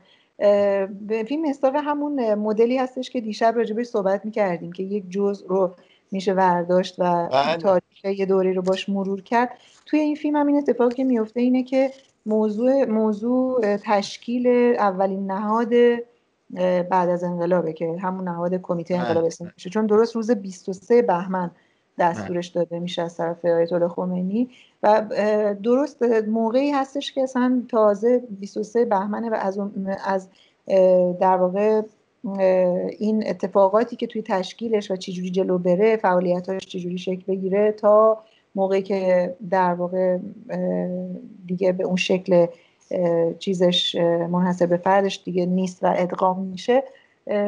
فیلم 1.27 1.49
مستاق 1.49 1.75
همون 1.75 2.33
مدلی 2.33 2.77
هستش 2.77 3.09
که 3.09 3.21
دیشب 3.21 3.53
راجبش 3.57 3.85
صحبت 3.85 4.25
می‌کردیم 4.25 4.71
که 4.71 4.83
یک 4.83 5.09
جزء 5.09 5.47
رو 5.47 5.75
میشه 6.11 6.33
ورداشت 6.33 6.95
و 6.97 7.27
بله. 7.27 7.57
تاریخ 7.57 8.19
یه 8.19 8.25
دوری 8.25 8.53
رو 8.53 8.61
باش 8.61 8.89
مرور 8.89 9.21
کرد. 9.21 9.49
توی 9.85 9.99
این 9.99 10.15
فیلم 10.15 10.35
هم 10.35 10.47
این 10.47 10.57
اتفاقی 10.57 10.95
که 10.95 11.03
میفته 11.03 11.39
اینه 11.39 11.63
که 11.63 11.91
موضوع 12.25 12.85
موضوع 12.85 13.77
تشکیل 13.77 14.47
اولین 14.77 15.31
نهاد 15.31 15.69
بعد 16.89 17.09
از 17.09 17.23
انقلابه 17.23 17.73
که 17.73 17.97
همون 18.01 18.27
نهاد 18.27 18.55
کمیته 18.55 18.95
انقلاب 18.95 19.17
بله. 19.17 19.27
اسلامی 19.27 19.53
میشه 19.55 19.69
چون 19.69 19.85
درست 19.85 20.15
روز 20.15 20.31
23 20.31 21.01
بهمن 21.01 21.51
دستورش 21.99 22.51
بله. 22.51 22.63
داده 22.63 22.79
میشه 22.79 23.01
از 23.01 23.17
طرف 23.17 23.45
آیت 23.45 23.73
الله 23.73 23.87
خمینی 23.87 24.49
و 24.83 25.05
درست 25.63 26.03
موقعی 26.27 26.71
هستش 26.71 27.11
که 27.11 27.21
اصلا 27.21 27.63
تازه 27.69 28.23
23 28.29 28.85
بهمنه 28.85 29.29
و 29.29 29.33
از 29.33 29.59
از 30.05 30.29
در 31.19 31.37
واقع 31.37 31.81
این 32.99 33.27
اتفاقاتی 33.27 33.95
که 33.95 34.07
توی 34.07 34.21
تشکیلش 34.21 34.91
و 34.91 34.95
چجوری 34.95 35.31
جلو 35.31 35.57
بره 35.57 35.97
فعالیتاش 35.97 36.65
چجوری 36.67 36.97
شکل 36.97 37.23
بگیره 37.27 37.71
تا 37.71 38.23
موقعی 38.55 38.81
که 38.81 39.35
در 39.49 39.73
واقع 39.73 40.17
دیگه 41.45 41.71
به 41.71 41.83
اون 41.83 41.95
شکل 41.95 42.45
چیزش 43.39 43.95
منحصر 44.29 44.65
به 44.65 44.77
فردش 44.77 45.21
دیگه 45.25 45.45
نیست 45.45 45.83
و 45.83 45.93
ادغام 45.97 46.45
میشه 46.45 46.83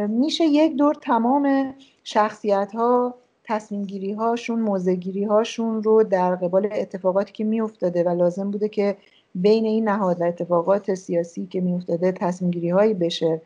میشه 0.09 0.43
یک 0.43 0.75
دور 0.75 0.93
تمام 0.93 1.73
شخصیت 2.03 2.71
ها 2.73 3.15
تصمیم 3.43 3.83
گیری 3.83 4.13
هاشون 4.13 4.59
موزه 4.59 4.99
هاشون 5.29 5.83
رو 5.83 6.03
در 6.03 6.35
قبال 6.35 6.69
اتفاقاتی 6.71 7.33
که 7.33 7.43
میافتاده 7.43 8.03
و 8.03 8.09
لازم 8.09 8.51
بوده 8.51 8.69
که 8.69 8.97
بین 9.35 9.65
این 9.65 9.89
نهاد 9.89 10.21
و 10.21 10.23
اتفاقات 10.23 10.93
سیاسی 10.93 11.45
که 11.45 11.61
میافتاده 11.61 12.11
تصمیم 12.11 12.51
گیری 12.51 12.69
هایی 12.69 12.93
بشه 12.93 13.41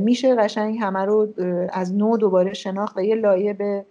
میشه 0.00 0.34
قشنگ 0.34 0.78
همه 0.80 1.04
رو 1.04 1.28
از 1.72 1.94
نو 1.94 2.16
دوباره 2.16 2.52
شناخت 2.52 2.96
و 2.96 3.00
یه 3.00 3.14
لایه 3.14 3.52
به 3.52 3.84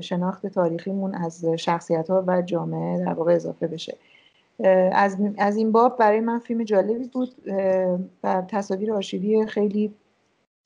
شناخت 0.00 0.46
تاریخیمون 0.46 1.14
از 1.14 1.44
شخصیت 1.44 2.10
ها 2.10 2.24
و 2.26 2.42
جامعه 2.42 3.04
در 3.04 3.12
واقع 3.12 3.34
اضافه 3.34 3.66
بشه. 3.66 3.96
از, 4.92 5.16
از 5.38 5.56
این 5.56 5.72
باب 5.72 5.98
برای 5.98 6.20
من 6.20 6.38
فیلم 6.38 6.64
جالبی 6.64 7.10
بود 7.12 7.28
و 8.24 8.42
تصاویر 8.48 8.92
آرشیوی 8.92 9.46
خیلی 9.46 9.94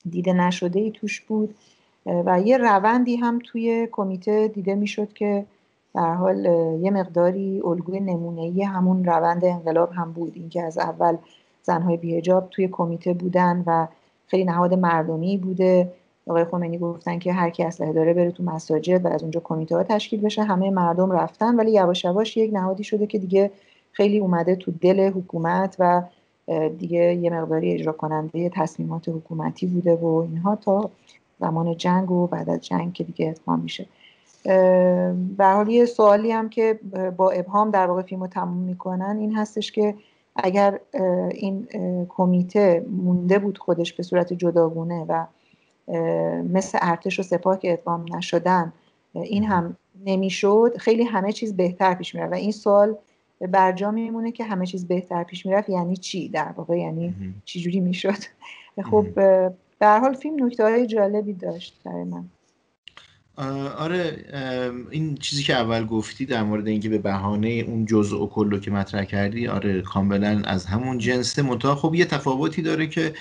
دیده 0.09 0.33
نشده 0.33 0.79
ای 0.79 0.91
توش 0.91 1.21
بود 1.21 1.55
و 2.05 2.41
یه 2.41 2.57
روندی 2.57 3.15
هم 3.15 3.39
توی 3.45 3.87
کمیته 3.91 4.47
دیده 4.47 4.75
می‌شد 4.75 5.13
که 5.13 5.45
در 5.95 6.13
حال 6.13 6.45
یه 6.81 6.91
مقداری 6.91 7.61
الگوی 7.65 7.99
نمونه‌ای 7.99 8.63
همون 8.63 9.05
روند 9.05 9.45
انقلاب 9.45 9.91
هم 9.91 10.11
بود. 10.11 10.31
اینکه 10.35 10.63
از 10.63 10.77
اول 10.77 11.17
زنهای 11.63 11.97
بیهجاب 11.97 12.49
توی 12.49 12.67
کمیته 12.67 13.13
بودن 13.13 13.63
و 13.67 13.87
خیلی 14.27 14.45
نهاد 14.45 14.73
مردمی 14.73 15.37
بوده 15.37 15.91
آقای 16.27 16.45
خمینی 16.45 16.77
گفتن 16.77 17.19
که 17.19 17.33
هر 17.33 17.49
کی 17.49 17.63
اسلحه 17.63 17.93
داره 17.93 18.13
بره 18.13 18.31
تو 18.31 18.43
مساجد 18.43 19.05
و 19.05 19.07
از 19.07 19.21
اونجا 19.21 19.41
کمیته 19.43 19.75
ها 19.75 19.83
تشکیل 19.83 20.21
بشه 20.21 20.43
همه 20.43 20.69
مردم 20.69 21.11
رفتن 21.11 21.55
ولی 21.55 21.71
یواش 21.71 22.05
یواش 22.05 22.37
یک 22.37 22.53
نهادی 22.53 22.83
شده 22.83 23.07
که 23.07 23.19
دیگه 23.19 23.51
خیلی 23.91 24.19
اومده 24.19 24.55
تو 24.55 24.71
دل 24.81 25.09
حکومت 25.09 25.75
و 25.79 26.03
دیگه 26.77 27.15
یه 27.15 27.29
مقداری 27.29 27.73
اجرا 27.73 27.91
کننده 27.91 28.49
تصمیمات 28.49 29.09
حکومتی 29.09 29.65
بوده 29.65 29.95
و 29.95 30.05
اینها 30.05 30.55
تا 30.55 30.89
زمان 31.39 31.77
جنگ 31.77 32.11
و 32.11 32.27
بعد 32.27 32.49
از 32.49 32.61
جنگ 32.61 32.93
که 32.93 33.03
دیگه 33.03 33.27
اتمام 33.29 33.59
میشه. 33.59 33.85
به 35.37 35.45
حال 35.45 35.69
یه 35.69 35.85
سوالی 35.85 36.31
هم 36.31 36.49
که 36.49 36.79
با 37.17 37.29
ابهام 37.29 37.71
در 37.71 37.87
واقع 37.87 38.01
فیلم 38.01 38.27
تموم 38.27 38.57
می‌کنن 38.57 39.17
این 39.19 39.35
هستش 39.35 39.71
که 39.71 39.95
اگر 40.35 40.79
این 41.31 41.67
کمیته 42.09 42.85
مونده 43.03 43.39
بود 43.39 43.57
خودش 43.57 43.93
به 43.93 44.03
صورت 44.03 44.33
جداگونه 44.33 45.05
و 45.09 45.25
مثل 46.43 46.77
ارتش 46.81 47.19
و 47.19 47.23
سپاه 47.23 47.59
که 47.59 47.73
ادغام 47.73 48.15
نشدن 48.15 48.73
این 49.13 49.43
هم 49.43 49.77
نمی‌شد. 50.05 50.77
خیلی 50.77 51.03
همه 51.03 51.31
چیز 51.31 51.57
بهتر 51.57 51.93
پیش 51.93 52.15
میره 52.15 52.27
و 52.27 52.33
این 52.33 52.51
سوال 52.51 52.95
برجا 53.41 53.91
میمونه 53.91 54.31
که 54.31 54.43
همه 54.43 54.65
چیز 54.65 54.87
بهتر 54.87 55.23
پیش 55.23 55.45
می‌رفت 55.45 55.69
یعنی 55.69 55.97
چی؟ 55.97 56.29
در 56.29 56.53
واقع 56.57 56.77
یعنی 56.77 57.13
چی 57.45 57.61
جوری 57.61 57.79
می‌شد؟ 57.79 58.23
خب 58.91 59.07
در 59.79 59.99
حال 59.99 60.13
فیلم 60.13 60.45
نکته 60.45 60.63
های 60.63 60.87
جالبی 60.87 61.33
داشت 61.33 61.81
برای 61.85 62.03
من. 62.03 62.25
آره 63.77 64.25
این 64.91 65.15
چیزی 65.15 65.43
که 65.43 65.53
اول 65.53 65.85
گفتی 65.85 66.25
در 66.25 66.43
مورد 66.43 66.67
اینکه 66.67 66.89
به 66.89 66.97
بهانه 66.97 67.47
اون 67.47 67.85
جزء 67.85 68.17
و 68.17 68.29
کلو 68.29 68.59
که 68.59 68.71
مطرح 68.71 69.05
کردی 69.05 69.47
آره 69.47 69.81
کاملا 69.81 70.41
از 70.45 70.65
همون 70.65 70.97
جنسه 70.97 71.41
منتها 71.41 71.75
خب 71.75 71.95
یه 71.95 72.05
تفاوتی 72.05 72.61
داره 72.61 72.87
که 72.87 73.13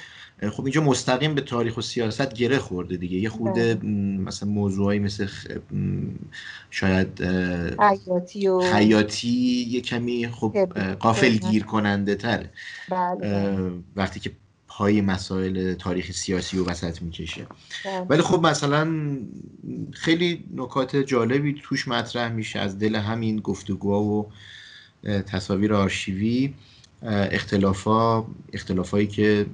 خب 0.43 0.65
اینجا 0.65 0.83
مستقیم 0.83 1.35
به 1.35 1.41
تاریخ 1.41 1.77
و 1.77 1.81
سیاست 1.81 2.35
گره 2.35 2.59
خورده 2.59 2.97
دیگه. 2.97 3.19
یه 3.19 3.29
خورده 3.29 3.75
بله. 3.75 3.89
مثلا 4.19 4.49
موضوعایی 4.49 5.01
مثل 5.01 5.29
شاید 6.71 7.23
حیاتی 7.81 8.49
و 8.49 8.61
حیاتی 8.61 9.67
یه 9.69 9.81
کمی 9.81 10.29
خب 10.29 10.57
قافل 11.01 11.37
گیر 11.37 11.65
کننده 11.65 12.15
تره. 12.15 12.51
بله، 12.91 13.17
بله. 13.21 13.71
وقتی 13.97 14.21
که 14.21 14.31
پای 14.69 15.01
مسائل 15.01 15.75
تاریخ 15.75 16.11
سیاسی 16.11 16.59
و 16.59 16.65
وسط 16.65 17.03
می‌کشه. 17.03 17.47
ولی 18.09 18.23
خب 18.23 18.47
مثلا 18.47 19.17
خیلی 19.93 20.45
نکات 20.55 20.97
جالبی 20.97 21.61
توش 21.63 21.89
مطرح 21.89 22.33
میشه. 22.33 22.59
از 22.59 22.79
دل 22.79 22.97
همین 22.97 23.37
گفتگوها 23.37 24.03
و 24.03 24.31
تصاویر 25.05 25.75
آرشیوی 25.75 26.55
اختلافا 27.03 28.25
اختلافایی 28.53 29.07
که 29.07 29.47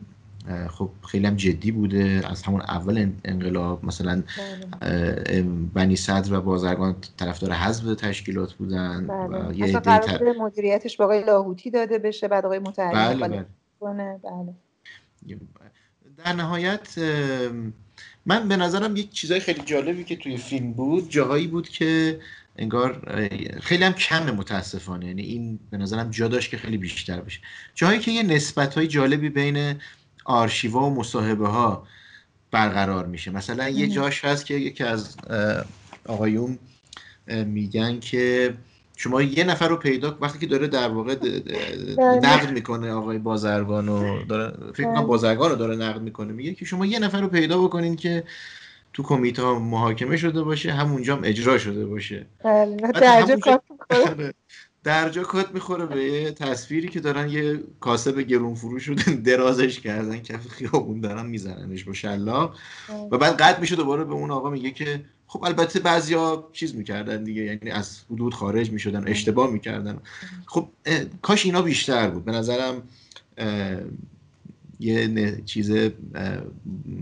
خب 0.70 0.90
خیلی 1.08 1.26
هم 1.26 1.36
جدی 1.36 1.70
بوده 1.72 2.22
از 2.30 2.42
همون 2.42 2.60
اول 2.60 3.10
انقلاب 3.24 3.84
مثلا 3.84 4.22
بله. 4.80 5.42
بنی 5.74 5.96
صدر 5.96 6.34
و 6.34 6.40
بازرگان 6.40 6.96
طرفدار 7.16 7.52
حزب 7.52 7.94
تشکیلات 7.94 8.52
بودن 8.52 9.06
بله. 9.06 9.48
و 9.48 9.52
یه 9.52 9.78
قرار 9.78 10.32
مدیریتش 10.38 10.96
به 10.96 11.04
آقای 11.04 11.24
لاهوتی 11.24 11.70
داده 11.70 11.98
بشه 11.98 12.28
بعد 12.28 12.44
آقای 12.44 12.58
متحری 12.58 12.94
بله 12.94 13.28
بله. 13.28 13.46
بله. 13.80 14.54
در 16.24 16.32
نهایت 16.32 16.98
من 18.26 18.48
به 18.48 18.56
نظرم 18.56 18.96
یک 18.96 19.10
چیزای 19.10 19.40
خیلی 19.40 19.62
جالبی 19.64 20.04
که 20.04 20.16
توی 20.16 20.36
فیلم 20.36 20.72
بود 20.72 21.08
جاهایی 21.08 21.46
بود 21.46 21.68
که 21.68 22.20
انگار 22.56 23.20
خیلی 23.62 23.84
هم 23.84 23.92
کم 23.92 24.30
متاسفانه 24.30 25.06
یعنی 25.06 25.22
این 25.22 25.58
به 25.70 25.76
نظرم 25.76 26.10
جا 26.10 26.28
داشت 26.28 26.50
که 26.50 26.56
خیلی 26.56 26.78
بیشتر 26.78 27.20
بشه 27.20 27.40
جاهایی 27.74 27.98
که 27.98 28.10
یه 28.10 28.22
نسبت 28.22 28.74
های 28.74 28.86
جالبی 28.86 29.28
بین 29.28 29.74
آرشیوا 30.24 30.80
و 30.80 30.94
مصاحبه 30.94 31.48
ها 31.48 31.86
برقرار 32.50 33.06
میشه. 33.06 33.30
مثلا 33.30 33.68
یه 33.68 33.88
جاش 33.88 34.24
هست 34.24 34.46
که 34.46 34.54
یکی 34.54 34.84
از 34.84 35.16
آقایون 36.06 36.58
میگن 37.26 38.00
که 38.00 38.54
شما 38.96 39.22
یه 39.22 39.44
نفر 39.44 39.68
رو 39.68 39.76
پیدا 39.76 40.18
وقتی 40.20 40.38
که 40.38 40.46
داره 40.46 40.66
در 40.66 40.88
واقع 40.88 41.14
بله. 41.14 42.20
نقد 42.22 42.50
می‌کنه 42.50 42.92
آقای 42.92 43.18
بازرگان 43.18 43.88
و 43.88 44.24
داره 44.24 44.72
فکر 44.72 44.84
کنم 44.84 44.94
بله. 44.94 45.04
بازرگان 45.04 45.50
رو 45.50 45.56
داره 45.56 45.76
نقد 45.76 46.02
می‌کنه. 46.02 46.32
میگه 46.32 46.54
که 46.54 46.64
شما 46.64 46.86
یه 46.86 46.98
نفر 46.98 47.20
رو 47.20 47.28
پیدا 47.28 47.62
بکنین 47.62 47.96
که 47.96 48.24
تو 48.92 49.02
کمیته 49.02 49.42
ها 49.42 49.58
محاکمه 49.58 50.16
شده 50.16 50.42
باشه 50.42 50.72
همونجا 50.72 51.16
هم 51.16 51.22
اجرا 51.24 51.58
شده 51.58 51.86
باشه. 51.86 52.26
بله. 52.44 52.76
درجا 54.84 55.22
کات 55.22 55.54
می‌خوره 55.54 55.86
به 55.86 56.04
یه 56.04 56.30
تصویری 56.30 56.88
که 56.88 57.00
دارن 57.00 57.28
یه 57.28 57.60
کاسب 57.80 58.18
گرون 58.20 58.54
فروش 58.54 58.88
رو 58.88 58.94
درازش 59.24 59.80
کردن 59.80 60.18
کف 60.18 60.48
خیابون 60.48 61.00
دارن 61.00 61.26
میزننش 61.26 61.84
با 61.84 61.92
شلاق. 61.92 62.56
و 63.10 63.18
بعد 63.18 63.36
قد 63.36 63.60
میشه 63.60 63.76
دوباره 63.76 64.04
به 64.04 64.12
اون 64.12 64.30
آقا 64.30 64.50
میگه 64.50 64.70
که 64.70 65.04
خب 65.26 65.44
البته 65.44 65.80
بعضیا 65.80 66.48
چیز 66.52 66.74
می‌کردن 66.74 67.24
دیگه 67.24 67.42
یعنی 67.42 67.70
از 67.70 68.00
حدود 68.10 68.34
خارج 68.34 68.70
می‌شدن 68.70 69.08
اشتباه 69.08 69.50
می‌کردن. 69.50 69.98
خب 70.46 70.68
کاش 71.22 71.46
اینا 71.46 71.62
بیشتر 71.62 72.10
بود. 72.10 72.24
به 72.24 72.32
نظرم 72.32 72.82
یه 74.80 75.42
چیز 75.44 75.70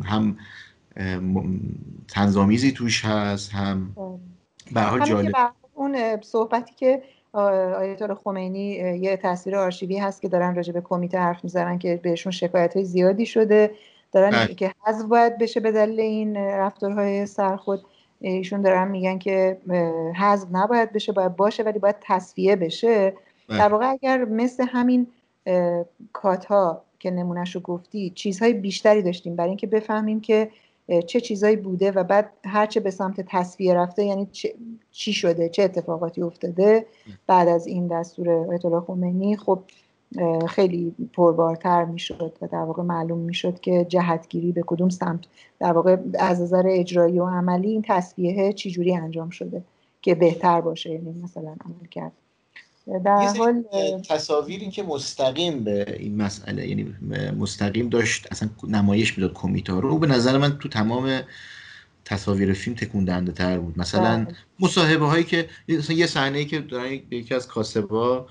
هم 0.04 0.36
تنظامیزی 2.08 2.72
توش 2.72 3.04
هست 3.04 3.52
هم 3.52 3.96
به 4.72 4.80
حال 4.80 5.04
جالب. 5.04 5.34
اون 5.74 6.20
صحبتی 6.22 6.74
که 6.76 7.02
آیت 7.38 8.02
الله 8.02 8.14
خمینی 8.14 8.70
یه 9.00 9.16
تصویر 9.16 9.56
آرشیوی 9.56 9.98
هست 9.98 10.22
که 10.22 10.28
دارن 10.28 10.54
راجع 10.54 10.72
به 10.72 10.80
کمیته 10.80 11.18
حرف 11.18 11.44
می‌زنن 11.44 11.78
که 11.78 12.00
بهشون 12.02 12.32
شکایت 12.32 12.76
های 12.76 12.84
زیادی 12.84 13.26
شده 13.26 13.70
دارن 14.12 14.30
بله. 14.30 14.54
که 14.54 14.72
حذف 14.86 15.04
باید 15.04 15.38
بشه 15.38 15.60
به 15.60 15.72
دلیل 15.72 16.00
این 16.00 16.36
رفتارهای 16.36 17.26
سرخود 17.26 17.84
ایشون 18.20 18.62
دارن 18.62 18.88
میگن 18.88 19.18
که 19.18 19.58
حذف 20.16 20.48
نباید 20.52 20.92
بشه 20.92 21.12
باید 21.12 21.36
باشه 21.36 21.62
ولی 21.62 21.78
باید 21.78 21.96
تصفیه 22.00 22.56
بشه 22.56 23.14
بله. 23.48 23.58
در 23.58 23.68
واقع 23.68 23.90
اگر 23.90 24.24
مثل 24.24 24.66
همین 24.68 25.06
کات 26.12 26.44
ها 26.44 26.82
که 26.98 27.10
نمونهش 27.10 27.54
رو 27.54 27.60
گفتی 27.60 28.10
چیزهای 28.10 28.52
بیشتری 28.52 29.02
داشتیم 29.02 29.36
برای 29.36 29.48
اینکه 29.48 29.66
بفهمیم 29.66 30.20
که 30.20 30.50
چه 31.06 31.20
چیزایی 31.20 31.56
بوده 31.56 31.92
و 31.92 32.04
بعد 32.04 32.32
هرچه 32.44 32.80
به 32.80 32.90
سمت 32.90 33.20
تصفیه 33.20 33.74
رفته 33.74 34.04
یعنی 34.04 34.28
چی 34.90 35.12
شده؟ 35.12 35.48
چه 35.48 35.62
اتفاقاتی 35.62 36.22
افتاده؟ 36.22 36.86
بعد 37.26 37.48
از 37.48 37.66
این 37.66 37.86
دستور 37.86 38.28
الله 38.30 38.80
خمینی 38.80 39.36
خب 39.36 39.62
خیلی 40.48 40.94
پربارتر 41.12 41.84
می‌شد 41.84 42.38
و 42.42 42.46
در 42.46 42.58
واقع 42.58 42.82
معلوم 42.82 43.18
می‌شد 43.18 43.60
که 43.60 43.86
جهتگیری 43.88 44.52
به 44.52 44.62
کدوم 44.66 44.88
سمت 44.88 45.20
در 45.60 45.72
واقع 45.72 45.96
از 46.18 46.40
نظر 46.40 46.62
اجرایی 46.66 47.18
و 47.18 47.26
عملی 47.26 47.70
این 47.70 47.84
تصفیه 47.88 48.52
چجوری 48.52 48.94
انجام 48.94 49.30
شده 49.30 49.62
که 50.02 50.14
بهتر 50.14 50.60
باشه 50.60 50.90
یعنی 50.90 51.12
مثلا 51.22 51.54
عمل 51.64 51.86
کرد. 51.90 52.12
در 53.04 53.32
حال 53.38 53.64
تصاویری 54.08 54.70
که 54.70 54.82
مستقیم 54.82 55.64
به 55.64 55.96
این 55.98 56.16
مسئله 56.22 56.68
یعنی 56.68 56.94
مستقیم 57.38 57.88
داشت 57.88 58.26
اصلا 58.30 58.48
نمایش 58.68 59.18
می‌داد 59.18 59.32
کمیته 59.32 59.72
رو 59.72 59.98
به 59.98 60.06
نظر 60.06 60.38
من 60.38 60.58
تو 60.58 60.68
تمام 60.68 61.20
تصاویر 62.04 62.52
فیلم 62.52 62.76
تکون 62.76 63.04
دهنده 63.04 63.32
تر 63.32 63.58
بود. 63.58 63.78
مثلا 63.78 64.24
بله. 64.24 64.36
مصاحبه 64.60 65.06
هایی 65.06 65.24
که 65.24 65.48
مثلا 65.68 65.96
یه 65.96 66.06
صحنه 66.06 66.38
ای 66.38 66.44
که 66.44 66.58
دارن 66.60 66.92
یکی 67.10 67.34
از 67.34 67.48
کاسبا 67.48 68.26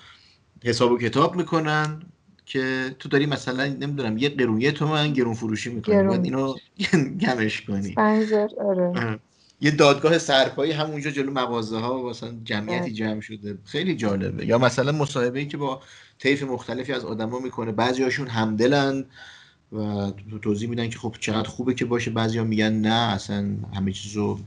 حساب 0.63 0.91
و 0.91 0.97
کتاب 0.97 1.35
می‌کنن 1.35 2.01
که 2.45 2.95
تو 2.99 3.09
داری 3.09 3.25
مثلا 3.25 3.65
نمی‌دونم 3.65 4.17
یه 4.17 4.29
قرون 4.29 4.71
تو 4.71 4.87
من 4.87 5.13
گرون 5.13 5.33
فروشی 5.33 5.69
می‌کنی 5.69 6.03
باید 6.03 6.25
اینو 6.25 6.55
گمش 7.21 7.61
کنی. 7.61 7.95
آره. 7.97 9.19
یه 9.61 9.71
دادگاه 9.71 10.17
سرپایی 10.17 10.71
همونجا 10.71 11.11
جلو 11.11 11.31
مغازه 11.31 11.77
ها 11.77 12.09
مثلا 12.09 12.35
جمعیتی. 12.43 12.91
جمع 12.91 13.21
شده. 13.21 13.57
خیلی 13.65 13.95
جالبه. 13.95 14.45
یا 14.45 14.57
مثلا 14.57 14.91
مصاحبه 14.91 15.39
ای 15.39 15.45
که 15.45 15.57
با 15.57 15.81
طیف 16.19 16.43
مختلفی 16.43 16.93
از 16.93 17.05
آدما 17.05 17.39
می‌کنه. 17.39 17.71
بعضی 17.71 18.03
هاشون 18.03 18.27
همدلن 18.27 19.05
و 19.71 20.11
توضیح 20.41 20.69
میدن 20.69 20.89
که 20.89 20.99
خب 20.99 21.15
چقدر 21.19 21.49
خوبه 21.49 21.73
که 21.73 21.85
باشه. 21.85 22.11
بعضیا 22.11 22.43
میگن 22.43 22.73
نه 22.73 23.13
اصلا 23.13 23.55
همه 23.75 23.91
چیزو 23.91 24.39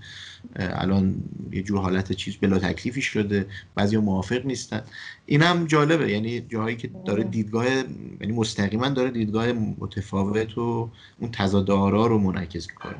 الان 0.57 1.15
یه 1.53 1.63
جور 1.63 1.79
حالت 1.79 2.13
چیز 2.13 2.37
بلا 2.37 2.59
تکلیفی 2.59 3.03
شده. 3.03 3.47
بعضیا 3.75 4.01
موافق 4.01 4.47
نیستن. 4.47 4.83
این 5.27 5.43
هم 5.43 5.67
جالبه. 5.67 6.13
یعنی 6.13 6.41
جاهایی 6.41 6.77
که 6.77 6.91
داره. 7.07 7.25
دیدگاه 7.25 7.67
یعنی 7.67 8.33
مستقیما 8.33 8.89
داره 8.89 9.11
دیدگاه 9.11 9.53
متفاوت 9.53 10.59
و 10.59 10.91
اون 11.19 11.31
تضاد 11.31 11.71
آرا 11.71 12.07
رو 12.07 12.19
منعکس 12.19 12.69
می‌کنه. 12.69 12.97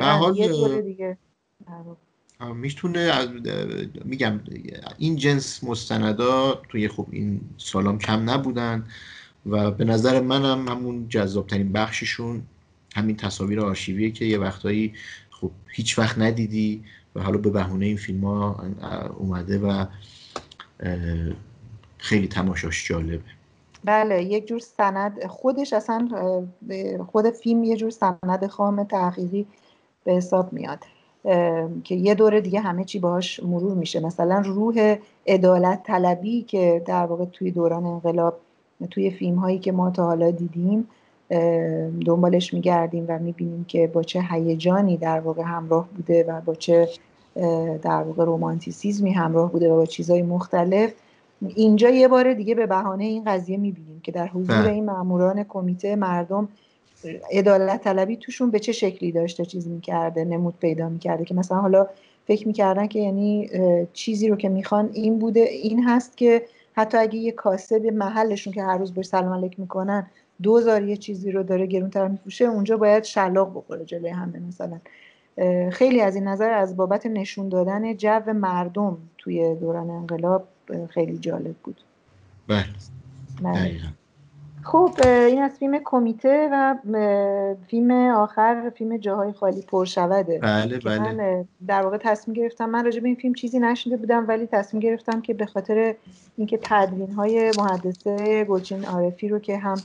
حال 0.00 0.36
یه 0.36 0.82
دیگه. 0.82 1.18
می‌تونه 2.54 3.28
میگم 4.04 4.40
این 4.98 5.16
جنس 5.16 5.64
مستندا 5.64 6.62
توی 6.68 6.88
خب 6.88 7.06
این 7.10 7.40
سالام 7.58 7.98
کم 7.98 8.30
نبودن 8.30 8.86
و 9.46 9.70
به 9.70 9.84
نظر 9.84 10.20
منم 10.20 10.68
همون 10.68 11.08
جذابترین 11.08 11.72
بخششون 11.72 12.42
همین 12.96 13.16
تصاویر 13.16 13.60
آرشیویه 13.60 14.10
که 14.10 14.24
یه 14.24 14.38
وقتایی 14.38 14.94
خب 15.30 15.50
هیچ 15.66 15.98
وقت 15.98 16.18
ندیدی 16.18 16.84
و 17.14 17.22
حالا 17.22 17.38
به 17.38 17.50
بهونه 17.50 17.86
این 17.86 17.96
فیلم 17.96 18.24
ها 18.24 18.64
اومده 19.18 19.58
و 19.58 19.86
خیلی 21.98 22.28
تماشاش 22.28 22.88
جالبه. 22.88 23.20
بله 23.84 24.24
یک 24.24 24.46
جور 24.46 24.58
سند 24.58 25.26
خودش 25.26 25.72
اصلا 25.72 26.08
خود 27.12 27.30
فیلم 27.30 27.64
یه 27.64 27.76
جور 27.76 27.90
سند 27.90 28.46
خام 28.46 28.84
تحقیقی 28.84 29.46
به 30.04 30.12
حساب 30.12 30.52
میاد. 30.52 30.84
که 31.84 31.94
یه 31.94 32.14
دوره 32.14 32.40
دیگه 32.40 32.60
همه 32.60 32.84
چی 32.84 32.98
باهاش 32.98 33.40
مرور 33.42 33.74
میشه 33.74 34.00
مثلا 34.00 34.42
روح 34.46 34.96
عدالت 35.26 35.82
طلبی 35.82 36.42
که 36.42 36.82
در 36.86 37.06
واقع 37.06 37.24
توی 37.24 37.50
دوران 37.50 37.86
انقلاب 37.86 38.36
توی 38.90 39.10
فیلم 39.10 39.34
هایی 39.34 39.58
که 39.58 39.72
ما 39.72 39.90
تا 39.90 40.06
حالا 40.06 40.30
دیدیم 40.30 40.88
دنبالش 42.06 42.54
میگردیم 42.54 43.04
و 43.08 43.18
می‌بینیم 43.18 43.64
که 43.68 43.86
با 43.86 44.02
چه 44.02 44.20
هیجانی 44.30 44.96
در 44.96 45.20
واقع 45.20 45.42
همراه 45.42 45.88
بوده 45.96 46.24
و 46.28 46.40
با 46.40 46.54
چه 46.54 46.88
در 47.82 48.02
واقع 48.02 48.24
رومانتیسیزمی 48.24 49.12
همراه 49.12 49.52
بوده 49.52 49.72
و 49.72 49.76
با 49.76 49.86
چیزهای 49.86 50.22
مختلف 50.22 50.92
اینجا 51.48 51.90
یه 51.90 52.08
بار 52.08 52.34
دیگه 52.34 52.54
به 52.54 52.66
بهانه 52.66 53.04
این 53.04 53.24
قضیه 53.24 53.56
می‌بینیم 53.56 54.00
که 54.00 54.12
در 54.12 54.28
حضور 54.28 54.62
بله. 54.62 54.72
این 54.72 54.84
ماموران 54.84 55.44
کمیته 55.44 55.96
مردم 55.96 56.48
عدالت 57.32 57.84
طلبی 57.84 58.16
توشون 58.16 58.50
به 58.50 58.58
چه 58.58 58.72
شکلی 58.72 59.12
داشته 59.12 59.44
چیز 59.44 59.68
می‌کرده 59.68 60.24
نمود 60.24 60.58
پیدا 60.58 60.88
می‌کرده 60.88 61.24
که 61.24 61.34
مثلا 61.34 61.58
حالا 61.58 61.86
فکر 62.26 62.46
می‌کردن 62.46 62.86
که 62.86 62.98
یعنی 62.98 63.50
چیزی 63.92 64.28
رو 64.28 64.36
که 64.36 64.48
می‌خوان 64.48 64.90
این 64.92 65.18
بوده 65.18 65.40
این 65.40 65.84
هست 65.84 66.16
که 66.16 66.42
حتی 66.72 66.98
اگه 66.98 67.16
یه 67.16 67.32
کاسه 67.32 67.78
به 67.78 67.90
محلشون 67.90 68.52
که 68.52 68.62
هر 68.62 68.78
روز 68.78 68.94
باش 68.94 69.06
سلام 69.06 69.32
علیک 69.32 69.60
می‌کنن 69.60 70.06
دوزار 70.42 70.82
یه 70.82 70.96
چیزی 70.96 71.30
رو 71.30 71.42
داره 71.42 71.66
گرونتر 71.66 72.08
میفروشه 72.08 72.44
اونجا 72.44 72.76
باید 72.76 73.04
شلاق 73.04 73.56
بخوره 73.56 73.84
جلوی 73.84 74.08
همه 74.08 74.38
مثلا. 74.38 74.80
خیلی 75.70 76.00
از 76.00 76.14
این 76.14 76.28
نظر 76.28 76.50
از 76.50 76.76
بابت 76.76 77.06
نشون 77.06 77.48
دادن 77.48 77.96
جو 77.96 78.32
مردم 78.34 78.98
توی 79.18 79.54
دوران 79.54 79.90
انقلاب 79.90 80.48
خیلی 80.90 81.18
جالب 81.18 81.54
بود. 81.64 81.80
بله, 82.48 82.64
بله. 83.42 83.80
خب 84.64 84.90
این 85.06 85.42
از 85.42 85.58
فیلم 85.58 85.78
کمیته 85.84 86.48
و 86.52 86.74
فیلم 87.66 87.90
آخر 88.10 88.72
فیلم 88.74 88.96
جاهای 88.96 89.32
خالی 89.32 89.62
پر 89.62 89.84
شوده. 89.84 90.38
بله 90.38 90.78
بله. 90.78 90.98
من 90.98 91.44
در 91.66 91.82
واقع 91.82 91.98
تصمیم 92.00 92.34
گرفتم 92.34 92.70
من 92.70 92.84
راجع 92.84 93.00
به 93.00 93.06
این 93.06 93.16
فیلم 93.16 93.34
چیزی 93.34 93.58
نشنیده 93.58 93.96
بودم 93.96 94.28
ولی 94.28 94.46
تصمیم 94.46 94.80
گرفتم 94.80 95.20
که 95.20 95.34
به 95.34 95.46
خاطر 95.46 95.94
اینکه 96.36 96.58
تدوین 96.62 97.12
های 97.12 97.52
محدثه 97.58 98.44
گلچین 98.44 98.84
عارفی 98.84 99.28
رو 99.28 99.38
که 99.38 99.58
هم 99.58 99.76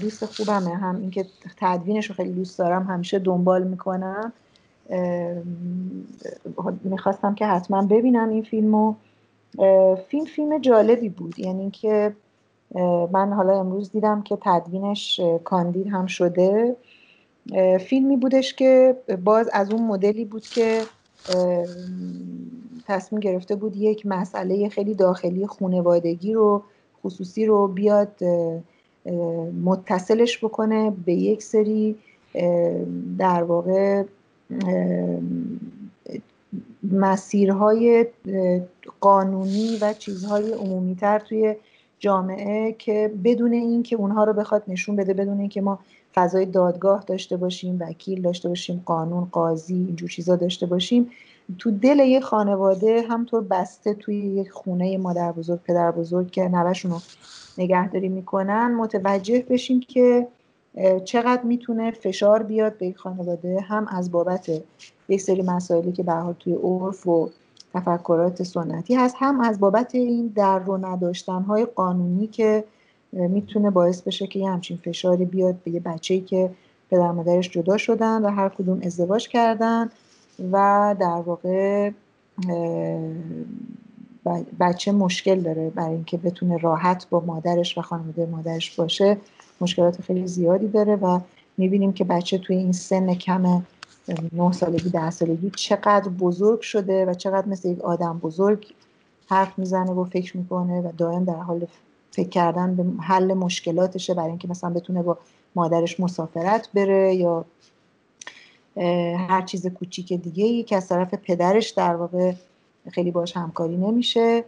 دوست 0.00 0.24
خوبمه 0.24 0.76
هم 0.76 0.96
اینکه 0.96 1.24
تدوینش 1.60 2.06
رو 2.06 2.14
خیلی 2.14 2.32
دوست 2.32 2.58
دارم 2.58 2.82
همیشه 2.82 3.18
دنبال 3.18 3.64
می‌کنم 3.64 4.32
می‌خواستم 6.84 7.34
که 7.34 7.46
حتما 7.46 7.86
ببینم 7.86 8.28
این 8.28 8.42
فیلمو. 8.42 8.94
فیلم 10.08 10.24
فیلم 10.24 10.58
جالبی 10.58 11.08
بود. 11.08 11.38
یعنی 11.38 11.60
اینکه 11.60 12.12
من 13.12 13.32
حالا 13.32 13.60
امروز 13.60 13.90
دیدم 13.90 14.22
که 14.22 14.38
تدوینش 14.40 15.20
کاندید 15.44 15.86
هم 15.86 16.06
شده. 16.06 16.76
فیلمی 17.80 18.16
بودش 18.16 18.54
که 18.54 18.96
باز 19.24 19.50
از 19.52 19.70
اون 19.70 19.82
مدلی 19.82 20.24
بود 20.24 20.42
که 20.42 20.82
تصمیم 22.86 23.20
گرفته 23.20 23.56
بود 23.56 23.76
یک 23.76 24.06
مسئله 24.06 24.68
خیلی 24.68 24.94
داخلی 24.94 25.46
خونوادگی 25.46 26.34
رو 26.34 26.62
خصوصی 27.04 27.46
رو 27.46 27.68
بیاد 27.68 28.20
متصلش 29.64 30.44
بکنه 30.44 30.92
به 31.06 31.12
یک 31.14 31.42
سری 31.42 31.96
در 33.18 33.42
واقع 33.42 34.02
مسیرهای 36.92 38.06
قانونی 39.00 39.78
و 39.80 39.92
چیزهای 39.92 40.52
عمومیتر 40.52 41.18
توی 41.18 41.54
جامعه 42.04 42.72
که 42.72 43.12
بدون 43.24 43.52
اینکه 43.52 43.96
اونها 43.96 44.24
رو 44.24 44.32
بخواد 44.32 44.62
نشون 44.68 44.96
بده 44.96 45.14
بدون 45.14 45.40
اینکه 45.40 45.60
ما 45.60 45.78
فضای 46.14 46.46
دادگاه 46.46 47.04
داشته 47.06 47.36
باشیم 47.36 47.76
وکیل 47.80 48.22
داشته 48.22 48.48
باشیم 48.48 48.82
قانون 48.86 49.24
قاضی 49.32 49.74
اینجور 49.74 50.08
چیزا 50.08 50.36
داشته 50.36 50.66
باشیم 50.66 51.10
تو 51.58 51.70
دل 51.70 51.98
یک 51.98 52.22
خانواده 52.22 53.02
همطور 53.10 53.40
بسته 53.40 53.94
توی 53.94 54.16
یک 54.16 54.50
خونه 54.50 54.98
مادر 54.98 55.32
بزرگ 55.32 55.60
پدر 55.62 55.90
بزرگ 55.90 56.30
که 56.30 56.48
نوشون 56.48 56.90
رو 56.90 57.00
نگهداری 57.58 58.08
می‌کنن 58.08 58.74
متوجه 58.74 59.44
بشیم 59.50 59.80
که 59.80 60.26
چقدر 61.04 61.42
می‌تونه 61.42 61.90
فشار 61.90 62.42
بیاد 62.42 62.78
به 62.78 62.86
یک 62.86 62.96
خانواده 62.96 63.60
هم 63.60 63.86
از 63.88 64.12
بابت 64.12 64.50
یک 65.08 65.20
سری 65.20 65.42
مسائلی 65.42 65.92
که 65.92 66.02
به 66.02 66.12
حال 66.12 66.34
توی 66.40 66.52
عرف 66.52 67.06
و 67.06 67.30
تفکرات 67.74 68.42
سنتی 68.42 68.94
هست. 68.94 69.16
هم 69.18 69.40
از 69.40 69.60
بابت 69.60 69.94
این 69.94 70.32
در 70.36 70.58
رو 70.58 70.86
نداشتن 70.86 71.42
های 71.42 71.64
قانونی 71.64 72.26
که 72.26 72.64
می‌تونه 73.12 73.70
باعث 73.70 74.02
بشه 74.02 74.26
که 74.26 74.38
یه 74.38 74.50
همچین 74.50 74.76
فشاری 74.76 75.24
بیاد 75.24 75.54
به 75.64 75.70
یه 75.70 75.80
بچه‌ای 75.80 76.20
که 76.20 76.50
پدر 76.90 77.10
مادرش 77.12 77.50
جدا 77.50 77.76
شدن 77.76 78.22
و 78.22 78.28
هر 78.28 78.48
کدوم 78.48 78.80
ازدواج 78.82 79.28
کردن 79.28 79.90
و 80.52 80.96
در 81.00 81.22
واقع 81.26 81.90
بچه 84.60 84.92
مشکل 84.92 85.40
داره. 85.40 85.70
برای 85.70 85.94
اینکه 85.94 86.16
بتونه 86.16 86.56
راحت 86.56 87.06
با 87.10 87.20
مادرش 87.20 87.78
و 87.78 87.82
خانواده 87.82 88.26
مادرش 88.26 88.76
باشه 88.76 89.16
مشکلات 89.60 90.00
خیلی 90.02 90.26
زیادی 90.26 90.68
داره 90.68 90.96
و 90.96 91.20
می‌بینیم 91.56 91.92
که 91.92 92.04
بچه 92.04 92.38
توی 92.38 92.56
این 92.56 92.72
سن 92.72 93.14
کم 93.14 93.62
نه 94.08 94.52
سالگی 94.52 94.90
ده 94.90 95.10
سالگی 95.10 95.50
چقدر 95.50 96.08
بزرگ 96.08 96.60
شده 96.60 97.06
و 97.06 97.14
چقدر 97.14 97.48
مثل 97.48 97.68
یک 97.68 97.80
آدم 97.80 98.18
بزرگ 98.18 98.66
حرف 99.26 99.58
می‌زنه 99.58 99.90
و 99.90 100.04
فکر 100.04 100.36
می‌کنه 100.36 100.80
و 100.80 100.92
دائم 100.98 101.24
در 101.24 101.36
حال 101.36 101.66
فکر 102.10 102.28
کردن 102.28 102.74
به 102.74 103.02
حل 103.02 103.34
مشکلاتشه 103.34 104.14
برای 104.14 104.28
اینکه 104.28 104.48
مثلا 104.48 104.70
بتونه 104.70 105.02
با 105.02 105.18
مادرش 105.54 106.00
مسافرت 106.00 106.68
بره 106.74 107.14
یا 107.14 107.44
هر 109.28 109.42
چیز 109.42 109.66
کوچیک 109.66 110.12
دیگه 110.12 110.44
ای 110.44 110.62
که 110.62 110.76
از 110.76 110.88
طرف 110.88 111.14
پدرش 111.14 111.70
در 111.70 111.96
واقع 111.96 112.32
خیلی 112.90 113.10
باش 113.10 113.36
همکاری 113.36 113.76
نمیشه. 113.76 114.44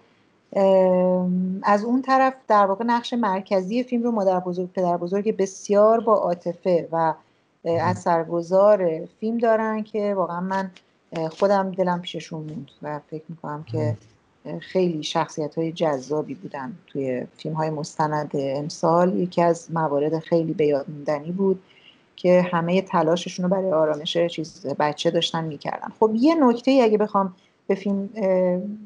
از 1.63 1.85
اون 1.85 2.03
طرف 2.03 2.35
در 2.49 2.67
واقع 2.67 2.85
نقش 2.85 3.13
مرکزی 3.13 3.83
فیلم 3.83 4.03
رو 4.03 4.11
مادر 4.11 4.41
بزرگ 4.41 4.73
پدر 4.73 4.97
بزرگ 4.97 5.37
بسیار 5.37 6.01
با 6.01 6.15
عاطفه 6.15 6.89
و 6.93 7.15
اثرگذار 7.67 9.07
فیلم 9.21 9.39
دارن 9.39 9.83
که 9.83 10.15
واقعا 10.15 10.41
من 10.41 10.71
خودم 11.31 11.71
دلم 11.71 12.01
پیششون 12.01 12.41
موند 12.41 12.71
و 12.83 13.01
فکر 13.11 13.25
می‌کنم 13.29 13.65
که 13.73 13.97
خیلی 14.61 15.03
شخصیت 15.03 15.59
های 15.59 15.73
جذابی 15.73 16.35
بودن 16.35 16.73
توی 16.87 17.27
فیلم 17.37 17.55
های 17.55 17.71
مستند 17.71 18.31
امسال. 18.35 19.19
یکی 19.19 19.43
از 19.43 19.69
موارد 19.73 20.19
خیلی 20.19 20.53
به 20.53 20.67
یاد 20.67 20.87
موندنی 20.89 21.31
بود 21.33 21.63
که 22.17 22.43
همه 22.53 22.83
تلاششون 22.83 23.43
رو 23.43 23.49
برای 23.49 23.73
آرامش 23.73 24.17
چیز 24.17 24.67
بچه 24.79 25.11
داشتن 25.11 25.45
می‌کردن. 25.45 25.89
خب 26.01 26.11
یه 26.15 26.35
نکته 26.35 26.71
ای 26.71 26.83
اگه 26.83 26.99
بخوام 26.99 27.35
به 27.67 27.75
فیلم 27.75 28.09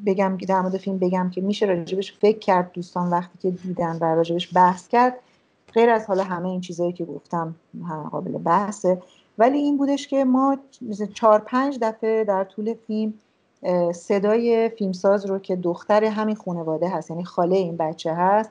بگم 0.07 0.37
در 0.37 0.61
مورد 0.61 0.77
فیلم 0.77 0.99
بگم 0.99 1.31
که 1.31 1.41
میشه 1.41 1.67
راجبش 1.67 2.13
فکر 2.13 2.39
کرد 2.39 2.73
دوستان 2.73 3.11
وقتی 3.11 3.39
که 3.43 3.51
دیدن 3.51 3.99
و 4.01 4.05
راجبش 4.05 4.57
بحث 4.57 4.89
کرد 4.89 5.15
غیر 5.75 5.91
از 5.91 6.07
حالا 6.07 6.25
همه 6.25 6.49
این 6.49 6.61
چیزهایی 6.61 6.93
که 6.93 7.05
گفتم 7.05 7.55
قابل 8.11 8.31
بحثه. 8.31 9.03
ولی 9.39 9.59
این 9.59 9.77
بودش 9.77 10.09
که 10.09 10.25
ما 10.25 10.59
چهار 11.15 11.39
پنج 11.39 11.79
دفعه 11.83 12.25
در 12.25 12.45
طول 12.45 12.75
فیلم 12.87 13.15
صدای 13.93 14.69
فیلمساز 14.69 15.27
رو 15.27 15.39
که 15.39 15.57
دختر 15.57 16.05
همین 16.05 16.37
خانواده 16.37 16.89
هست 16.89 17.11
یعنی 17.11 17.25
خاله 17.25 17.57
این 17.57 17.77
بچه 17.77 18.15
هست 18.15 18.51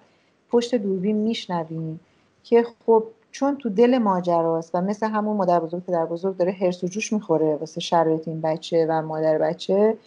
پشت 0.51 0.75
دوربین 0.75 1.15
میشنویم 1.15 1.99
که 2.43 2.65
خب 2.85 3.03
چون 3.31 3.57
تو 3.57 3.69
دل 3.69 3.97
ماجراست 3.97 4.71
و 4.73 4.81
مثل 4.81 5.07
همون 5.07 5.37
مادر 5.37 5.59
بزرگ 5.59 5.83
پدر 5.83 6.05
بزرگ 6.05 6.37
داره 6.37 6.51
هرس 6.51 6.83
و 6.83 6.87
جوش 6.87 7.13
می‌خوره 7.13 7.55
واسه 7.55 7.81
شرایط 7.81 8.27
این 8.27 8.41
بچه 8.41 8.85
و 8.89 9.01
مادر 9.01 9.37
بچه 9.37 9.97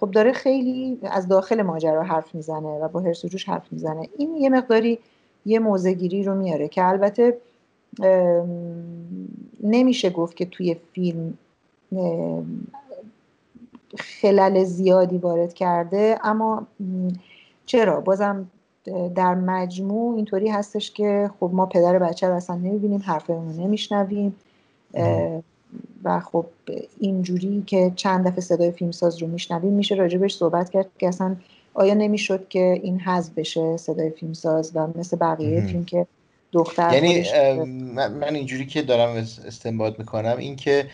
خب 0.00 0.10
داره 0.10 0.32
خیلی 0.32 0.98
از 1.02 1.28
داخل 1.28 1.62
ماجرا 1.62 2.02
حرف 2.02 2.34
می‌زنه 2.34 2.78
و 2.78 2.88
با 2.88 3.00
هرس 3.00 3.24
و 3.24 3.28
جوش 3.28 3.48
حرف 3.48 3.72
می‌زنه. 3.72 4.08
این 4.18 4.36
یه 4.36 4.48
مقداری 4.48 4.98
یه 5.46 5.58
موزگیری 5.58 6.22
رو 6.22 6.34
میاره 6.34 6.68
که 6.68 6.84
البته 6.84 7.36
نمیشه 9.62 10.10
گفت 10.10 10.36
که 10.36 10.46
توی 10.46 10.76
فیلم 10.92 11.38
خلل 13.96 14.64
زیادی 14.64 15.18
وارد 15.18 15.54
کرده 15.54 16.18
اما 16.22 16.66
چرا؟ 17.66 18.00
بازم 18.00 18.46
در 19.14 19.34
مجموع 19.34 20.16
اینطوری 20.16 20.48
هستش 20.48 20.90
که 20.90 21.30
خب 21.40 21.50
ما 21.52 21.66
پدر 21.66 21.98
بچه 21.98 22.28
رو 22.28 22.34
اصلا 22.34 22.56
نمی‌بینیم 22.56 23.02
حرف 23.06 23.26
رو 23.26 23.52
نمیشنویم 23.52 24.34
و 26.04 26.20
خب 26.20 26.46
اینجوری 26.98 27.62
که 27.66 27.92
چند 27.96 28.26
دفعه 28.26 28.40
صدای 28.40 28.70
فیلمساز 28.70 29.22
رو 29.22 29.28
میشنویم 29.28 29.72
میشه 29.72 29.94
راجبش 29.94 30.36
صحبت 30.36 30.70
کرد 30.70 30.86
که 30.98 31.08
اصلا 31.08 31.36
آیا 31.74 31.94
نمی‌شد 31.94 32.48
که 32.48 32.80
این 32.82 33.00
حذف 33.00 33.30
بشه 33.34 33.76
صدای 33.76 34.10
فیلمساز 34.10 34.72
و 34.74 34.86
مثل 34.98 35.16
بقیه 35.16 35.60
فیلم 35.60 35.84
که 35.84 36.06
دختر 36.52 36.94
یعنی 36.94 37.24
من 37.94 38.34
اینجوری 38.34 38.66
که 38.66 38.82
دارم 38.82 39.16
استنباط 39.46 39.98
می‌کنم 39.98 40.36
این 40.38 40.56
که 40.56 40.86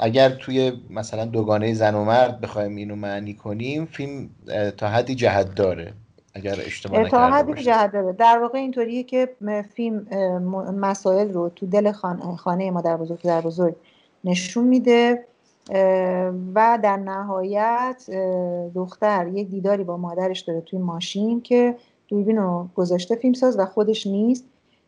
اگر 0.00 0.28
توی 0.28 0.72
مثلا 0.90 1.24
دوگانه 1.24 1.74
زن 1.74 1.94
و 1.94 2.04
مرد 2.04 2.40
بخوایم 2.40 2.76
اینو 2.76 2.96
معنی 2.96 3.34
کنیم 3.34 3.86
فیلم 3.86 4.30
تا 4.76 4.88
حدی 4.88 5.14
جهت 5.14 5.54
داره 5.54 5.92
اگر 6.34 6.56
اشتباه 6.66 7.08
تا 7.08 7.30
حدی 7.30 7.62
جهت 7.62 7.92
داره. 7.92 8.12
در 8.12 8.38
واقع 8.38 8.58
اینطوریه 8.58 9.02
که 9.02 9.28
فیلم 9.74 10.06
مسائل 10.80 11.32
رو 11.32 11.48
تو 11.48 11.66
دل 11.66 11.92
خانه, 11.92 12.36
خانه 12.36 12.70
مادر 12.70 12.96
بزرگ 12.96 13.22
در 13.22 13.40
بزرگ 13.40 13.74
نشون 14.24 14.64
میده 14.64 15.24
و 16.54 16.78
در 16.82 16.96
نهایت 16.96 18.10
دختر 18.74 19.28
یک 19.28 19.48
دیداری 19.48 19.84
با 19.84 19.96
مادرش 19.96 20.40
داره 20.40 20.60
توی 20.60 20.78
ماشین 20.78 21.40
که 21.40 21.76
دوربین 22.08 22.36
رو 22.36 22.68
گذاشته 22.74 23.14
فیلمساز 23.16 23.58
و 23.58 23.64
خودش 23.64 24.06
نیست 24.06 24.44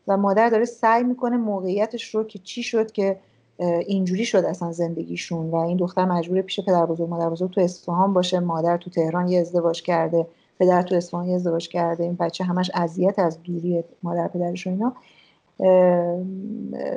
و 0.08 0.16
مادر 0.16 0.48
داره 0.48 0.64
سعی 0.64 1.04
می‌کنه 1.04 1.36
موقعیتش 1.36 2.14
رو 2.14 2.24
که 2.24 2.38
چی 2.38 2.62
شد 2.62 2.92
که 2.92 3.18
اینجوری 3.58 4.24
شد 4.24 4.44
اصلا 4.44 4.72
زندگیشون 4.72 5.50
و 5.50 5.56
این 5.56 5.76
دختر 5.76 6.04
مجبور 6.04 6.42
پیش 6.42 6.60
پدر 6.60 6.86
بزرگ 6.86 7.08
مادر 7.08 7.30
بزرگ 7.30 7.50
تو 7.50 7.60
اصفهان 7.60 8.12
باشه 8.12 8.40
مادر 8.40 8.76
تو 8.76 8.90
تهران 8.90 9.28
یه 9.28 9.40
ازدواج 9.40 9.82
کرده 9.82 10.26
پدر 10.58 10.82
تو 10.82 10.94
اصفهان 10.94 11.26
یه 11.26 11.34
ازدواج 11.34 11.68
کرده 11.68 12.04
این 12.04 12.14
بچه 12.14 12.44
همش 12.44 12.70
اذیت 12.74 13.18
از 13.18 13.42
دوری 13.42 13.84
مادر 14.02 14.28
پدرش 14.28 14.66
و 14.66 14.70
اینا. 14.70 14.94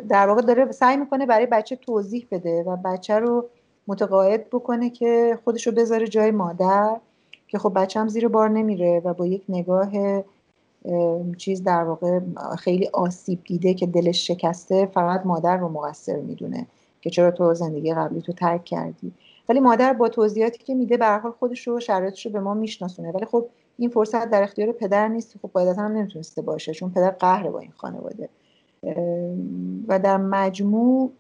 در 0.10 0.28
واقع 0.28 0.42
داره 0.42 0.72
سعی 0.72 0.98
می‌کنه 0.98 1.26
برای 1.26 1.46
بچه 1.46 1.76
توضیح 1.76 2.28
بده 2.32 2.64
و 2.64 2.76
بچه 2.76 3.20
رو 3.20 3.50
متقاعد 3.88 4.50
بکنه 4.50 4.90
که 4.90 5.40
خودش 5.44 5.68
رو 5.68 5.74
بذاره 5.74 6.08
جای 6.08 6.32
مادر 6.32 6.98
که 7.48 7.60
خب 7.60 7.74
بچه 7.76 8.00
هم 8.00 8.08
زیر 8.08 8.28
بار 8.28 8.50
نمیره 8.50 9.02
و 9.06 9.14
با 9.14 9.26
یک 9.26 9.44
نگاه 9.50 9.92
چیز 11.38 11.64
در 11.64 11.84
واقع 11.84 12.20
خیلی 12.58 12.88
آسیب 12.88 13.40
دیده 13.44 13.74
که 13.74 13.88
دلش 13.88 14.28
شکسته 14.28 14.86
فقط 14.86 15.26
مادر 15.26 15.58
رو 15.58 15.70
مقصر 15.70 16.16
می‌دونه 16.16 16.68
که 17.02 17.10
چرا 17.10 17.32
تو 17.32 17.54
زندگی 17.54 17.94
قبلی 17.94 18.22
تو 18.22 18.34
ترک 18.34 18.66
کردی. 18.66 19.12
ولی 19.50 19.60
مادر 19.60 19.94
با 19.94 20.10
توضیحاتی 20.10 20.64
که 20.64 20.76
میده 20.76 20.98
به 20.98 21.08
حال 21.08 21.32
خودش 21.32 21.68
رو 21.68 21.80
شرایطش 21.80 22.26
رو 22.26 22.32
به 22.32 22.40
ما 22.40 22.54
میشناسونه. 22.54 23.12
ولی 23.12 23.26
خب 23.26 23.46
این 23.78 23.90
فرصت 23.90 24.30
در 24.30 24.44
اختیار 24.44 24.72
پدر 24.72 25.08
نیست. 25.08 25.38
خب 25.42 25.50
قاعدتا 25.54 25.82
هم 25.82 25.92
نمی‌تونسته 25.92 26.42
باشه 26.42 26.74
چون 26.74 26.92
پدر 26.92 27.10
قهر 27.10 27.50
با 27.50 27.60
این 27.60 27.72
خانواده. 27.78 28.30
و 29.88 30.00
در 30.00 30.18
مجموع 30.18 31.12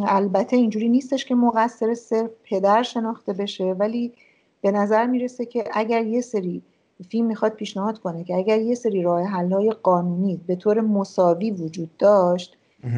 البته 0.00 0.56
اینجوری 0.56 0.88
نیستش 0.88 1.24
که 1.24 1.34
مقصر 1.34 1.94
صرف 1.94 2.30
پدر 2.44 2.82
شناخته 2.82 3.32
بشه 3.32 3.64
ولی 3.64 4.12
به 4.60 4.70
نظر 4.70 5.06
می‌رسه 5.06 5.46
که 5.46 5.64
اگر 5.72 6.06
یه 6.06 6.20
سری 6.20 6.62
فیلم 7.08 7.26
می‌خواد 7.26 7.52
پیشنهاد 7.52 7.98
کنه 7.98 8.24
که 8.24 8.36
اگر 8.36 8.60
یه 8.60 8.74
سری 8.74 9.02
راه 9.02 9.22
حلهای 9.22 9.70
قانونی 9.70 10.40
به 10.46 10.56
طور 10.56 10.80
مساوی 10.80 11.50
وجود 11.50 11.96
داشت 11.96 12.56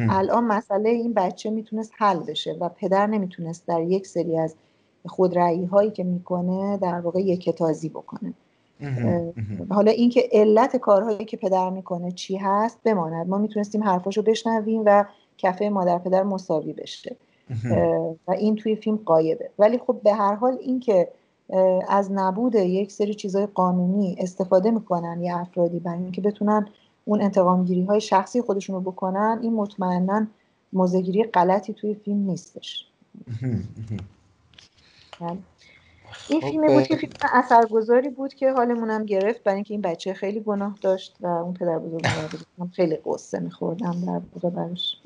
الان 0.09 0.43
مسئله 0.43 0.89
این 0.89 1.13
بچه 1.13 1.49
می‌تونست 1.49 1.91
حل 1.97 2.19
بشه 2.19 2.57
و 2.61 2.69
پدر 2.69 3.07
نمی‌تونست 3.07 3.67
در 3.67 3.81
یک 3.81 4.07
سری 4.07 4.37
از 4.37 4.55
خودرأیی 5.05 5.65
هایی 5.65 5.91
که 5.91 6.03
می‌کنه 6.03 6.77
در 6.77 6.99
واقع 6.99 7.19
یک 7.19 7.49
تازی 7.49 7.89
بکنه 7.89 8.33
حالا 9.69 9.91
اینکه 9.91 10.29
علت 10.31 10.77
کارهایی 10.77 11.25
که 11.25 11.37
پدر 11.37 11.69
می‌کنه 11.69 12.11
چی 12.11 12.37
هست 12.37 12.79
بماند. 12.83 13.27
ما 13.27 13.37
می‌تونستیم 13.37 13.83
حرفاشو 13.83 14.21
بشنویم 14.21 14.83
و 14.85 15.05
کفه 15.37 15.69
مادر 15.69 15.97
پدر 15.97 16.23
مساوی 16.23 16.73
بشه. 16.73 17.15
و 18.27 18.31
این 18.31 18.55
توی 18.55 18.75
فیلم 18.75 18.99
قایبه. 19.05 19.49
ولی 19.59 19.77
خب 19.77 19.99
به 20.03 20.13
هر 20.13 20.35
حال 20.35 20.57
اینکه 20.61 21.07
از 21.89 22.11
نبود 22.11 22.55
یک 22.55 22.91
سری 22.91 23.13
چیزهای 23.13 23.45
قانونی 23.45 24.15
استفاده 24.19 24.71
می‌کنن 24.71 25.21
یه 25.21 25.37
افرادی 25.37 25.79
برای 25.79 25.99
اینکه 25.99 26.21
بتونن 26.21 26.67
اون 27.05 27.21
انتقامگیری 27.21 27.83
های 27.83 28.01
شخصی 28.01 28.41
خودشون 28.41 28.75
رو 28.75 28.91
بکنن 28.91 29.39
این 29.41 29.53
مطمئنا 29.53 30.27
موزگیری 30.73 31.23
غلطی 31.23 31.73
توی 31.73 31.93
فیلم 31.93 32.17
نیستش. 32.17 32.87
بله. 35.21 35.37
این 36.29 36.41
خب، 36.41 36.49
فیلم 36.49 36.67
بود 36.67 36.83
که 36.83 36.95
فیلم 36.95 37.13
اثرگذاری 37.33 38.09
بود 38.09 38.33
که 38.33 38.51
حالمونم 38.51 39.05
گرفت. 39.05 39.43
برای 39.43 39.55
اینکه 39.55 39.73
این 39.73 39.81
بچه 39.81 40.13
خیلی 40.13 40.39
گناه 40.39 40.77
داشت 40.81 41.15
و 41.21 41.27
اون 41.27 41.53
پدر 41.53 41.79
بزرگ 41.79 42.01
خیلی 42.75 42.97
قصه 43.05 43.39
میخوردم 43.39 44.01
در 44.07 44.21
واقع 44.33 44.49
براش 44.49 44.97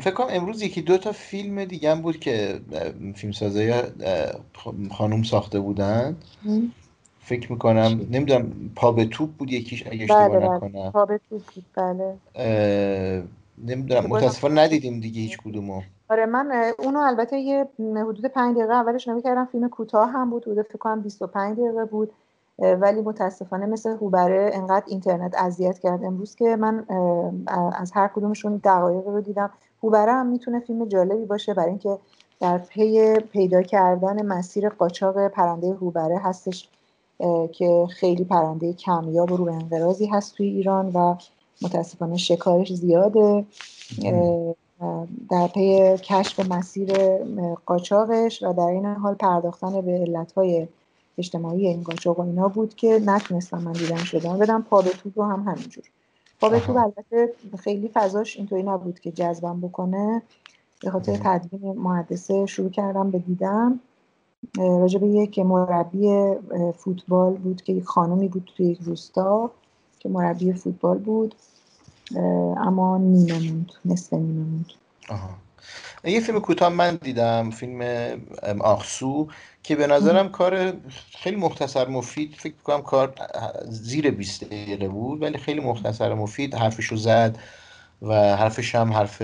فکر 0.00 0.10
کنم 0.10 0.26
امروز 0.30 0.62
یکی 0.62 0.82
دو 0.82 0.98
تا 0.98 1.12
فیلم 1.12 1.64
دیگه 1.64 1.90
هم 1.90 2.02
بود 2.02 2.20
که 2.20 2.60
فیلم 3.14 3.32
سازای 3.32 3.82
خانوم 4.90 5.22
ساخته 5.22 5.60
بودن. 5.60 6.16
فکر 7.20 7.52
می‌کنم 7.52 8.06
نمی‌دونم 8.10 8.70
پا 8.76 8.92
به 8.92 9.04
توپ 9.04 9.30
بود 9.30 9.52
یکیش 9.52 9.86
اگه 9.86 10.02
اشتباه 10.02 10.28
بله, 10.28 10.38
بله. 10.38 10.56
نکنم. 10.56 10.90
پا 10.90 11.04
به 11.04 11.20
توپ 11.30 11.42
بود 11.54 11.64
بله. 11.74 12.18
نمی‌دونم 13.58 14.06
متاسفانه 14.06 14.62
ندیدیم 14.62 15.00
دیگه 15.00 15.20
هیچ 15.20 15.38
کدومو. 15.38 15.82
آره 16.14 16.26
من 16.26 16.72
اونو 16.78 16.98
البته 16.98 17.38
یه 17.38 17.68
حدود 17.78 18.26
پنج 18.26 18.56
دقیقه 18.56 18.72
اولش 18.74 19.08
نمی 19.08 19.22
کردم 19.22 19.44
فیلم 19.44 19.68
کوتاه 19.68 20.10
هم 20.10 20.30
بود 20.30 20.42
حدود 20.42 20.66
فکر 20.66 20.78
کنم 20.78 21.00
25 21.00 21.58
دقیقه 21.58 21.84
بود 21.84 22.12
ولی 22.58 23.00
متاسفانه 23.00 23.66
مثل 23.66 23.90
هوبره 23.90 24.50
انقدر 24.54 24.84
اینترنت 24.86 25.34
اذیت 25.38 25.78
کرد 25.78 26.04
امروز 26.04 26.34
که 26.34 26.56
من 26.56 26.84
از 27.76 27.92
هر 27.94 28.08
کدومشون 28.08 28.60
دقایق 28.64 29.06
رو 29.06 29.20
دیدم. 29.20 29.50
هوبره 29.82 30.12
هم 30.12 30.26
می‌تونه 30.26 30.60
فیلم 30.60 30.84
جالبی 30.84 31.24
باشه 31.24 31.54
برای 31.54 31.68
اینکه 31.68 31.98
در 32.40 32.58
پی 32.58 33.14
پیدا 33.14 33.62
کردن 33.62 34.26
مسیر 34.26 34.68
قاچاق 34.68 35.28
پرنده 35.28 35.72
هوبره 35.72 36.18
هستش 36.18 36.68
که 37.52 37.86
خیلی 37.90 38.24
پرنده 38.24 38.72
کمیاب 38.72 39.32
و 39.32 39.36
رو 39.36 39.44
انقراضی 39.48 40.06
هست 40.06 40.34
توی 40.36 40.46
ایران 40.46 40.92
و 40.92 41.14
متاسفانه 41.62 42.16
شکارش 42.16 42.72
زیاده. 42.74 43.44
در 45.30 45.46
پی 45.46 45.96
کشف 45.96 46.40
مسیر 46.50 46.92
قاچاقش 47.66 48.42
و 48.42 48.52
در 48.52 48.62
این 48.62 48.86
حال 48.86 49.14
پرداختن 49.14 49.80
به 49.80 49.92
علتهای 49.92 50.68
اجتماعی 51.18 51.66
این 51.66 51.82
قاچاق 51.82 52.18
و 52.18 52.22
اینا 52.22 52.48
بود 52.48 52.74
که 52.74 53.00
نتونستم 53.06 53.58
من 53.58 53.72
دیدن 53.72 53.96
شدم 53.96 54.38
بدم 54.38 54.62
پا 54.62 54.82
به 54.82 54.90
رو 55.14 55.24
هم 55.24 55.40
همینجور. 55.40 55.84
پا 56.40 56.48
به 56.48 56.70
البته 56.70 57.32
خیلی 57.58 57.88
فضاش 57.88 58.36
اینطوری 58.36 58.62
نبود 58.62 59.00
که 59.00 59.12
جذبم 59.12 59.60
بکنه. 59.60 60.22
به 60.80 60.90
خاطر 60.90 61.16
تدوین 61.24 61.72
محدثه 61.72 62.46
شروع 62.46 62.70
کردم 62.70 63.10
به 63.10 63.18
دیدم 63.18 63.80
راجع 64.58 64.98
به 64.98 65.06
یک 65.06 65.38
مربی 65.38 66.34
فوتبال 66.76 67.34
بود 67.34 67.62
که 67.62 67.72
یک 67.72 67.84
خانمی 67.84 68.28
بود 68.28 68.50
توی 68.56 68.66
یک 68.66 68.80
روستا 68.80 69.50
که 69.98 70.08
مربی 70.08 70.52
فوتبال 70.52 70.98
بود. 70.98 71.34
اما 72.56 72.98
نیمه 72.98 73.38
موند 73.38 73.72
نصف 73.84 74.12
نیمه 74.12 74.44
موند. 74.44 74.66
یه 76.04 76.20
فیلم 76.20 76.40
کوتاه 76.40 76.68
من 76.68 76.96
دیدم 76.96 77.50
فیلم 77.50 77.82
آخسو 78.60 79.28
که 79.62 79.76
به 79.76 79.86
نظرم 79.86 80.28
کار 80.28 80.72
خیلی 81.18 81.36
مختصر 81.36 81.88
مفید 81.88 82.34
فکر 82.34 82.54
کنم 82.64 82.82
کار 82.82 83.14
زیر 83.68 84.10
20 84.10 84.44
دقیقه 84.44 84.88
بود 84.88 85.22
ولی 85.22 85.38
خیلی 85.38 85.60
مختصر 85.60 86.14
مفید 86.14 86.54
حرفش 86.54 86.86
رو 86.86 86.96
زد 86.96 87.38
و 88.02 88.36
حرفش 88.36 88.74
هم 88.74 88.92
حرف 88.92 89.22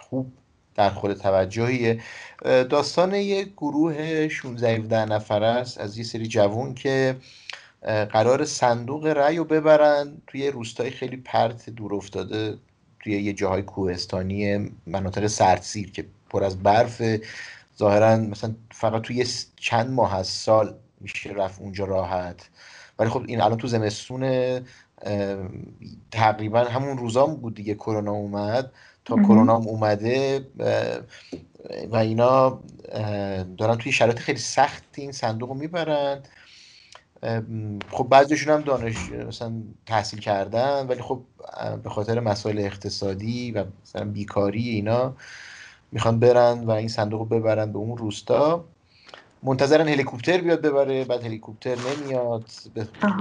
خوب 0.00 0.32
در 0.74 0.90
خود 0.90 1.12
توجهیه. 1.14 2.00
داستان 2.44 3.14
یه 3.14 3.44
گروه 3.44 4.28
16 4.28 4.76
17 4.76 5.04
نفر 5.04 5.42
است 5.42 5.78
از 5.78 5.98
یه 5.98 6.04
سری 6.04 6.26
جوون 6.26 6.74
که 6.74 7.16
قرار 7.82 8.44
صندوق 8.44 9.06
رأی 9.06 9.36
رو 9.36 9.44
ببرن 9.44 10.22
توی 10.26 10.50
روستای 10.50 10.90
خیلی 10.90 11.16
پرت 11.16 11.70
دور 11.70 11.94
افتاده 11.94 12.58
توی 13.00 13.22
یه 13.22 13.32
جاهای 13.32 13.62
کوهستانی 13.62 14.70
مناطق 14.86 15.26
سردسیر 15.26 15.92
که 15.92 16.06
پر 16.30 16.44
از 16.44 16.62
برف. 16.62 17.02
ظاهرا 17.78 18.16
مثلا 18.16 18.54
فقط 18.70 19.02
توی 19.02 19.26
چند 19.56 19.90
ماه 19.90 20.16
از 20.16 20.26
سال 20.26 20.74
میشه 21.00 21.30
رفت 21.30 21.60
اونجا 21.60 21.84
راحت. 21.84 22.48
ولی 22.98 23.10
خب 23.10 23.24
این 23.26 23.40
الان 23.40 23.58
تو 23.58 23.66
زمستون 23.66 24.60
تقریبا 26.10 26.60
همون 26.60 26.98
روزام 26.98 27.34
بود 27.34 27.54
دیگه 27.54 27.74
کرونا 27.74 28.12
اومد. 28.12 28.72
تا 29.04 29.16
کرونا 29.16 29.56
اومده 29.56 30.46
و 31.90 31.96
اینا 31.96 32.60
دارن 33.58 33.76
توی 33.78 33.92
شرایط 33.92 34.18
خیلی 34.18 34.38
سختی 34.38 35.02
این 35.02 35.12
صندوق 35.12 35.48
رو 35.48 35.54
می‌برن. 35.54 36.22
خب 37.90 38.08
بعضیشون 38.10 38.54
هم 38.54 38.62
دانش 38.62 39.12
مثلا 39.12 39.62
تحصیل 39.86 40.20
کردن 40.20 40.86
ولی 40.86 41.02
خب 41.02 41.26
به 41.84 41.90
خاطر 41.90 42.20
مسائل 42.20 42.58
اقتصادی 42.58 43.52
و 43.52 43.66
مثلا 43.84 44.04
بیکاری 44.04 44.68
اینا 44.68 45.16
می‌خوان 45.92 46.20
برن 46.20 46.64
و 46.64 46.70
این 46.70 46.88
صندوق 46.88 47.20
رو 47.20 47.26
ببرن 47.26 47.72
به 47.72 47.78
اون 47.78 47.98
روستا. 47.98 48.68
منتظرن 49.42 49.88
هلیکوپتر 49.88 50.38
بیاد 50.40 50.62
ببره 50.62 51.04
بعد 51.04 51.24
هلیکوپتر 51.24 51.76
نمیاد 51.76 52.50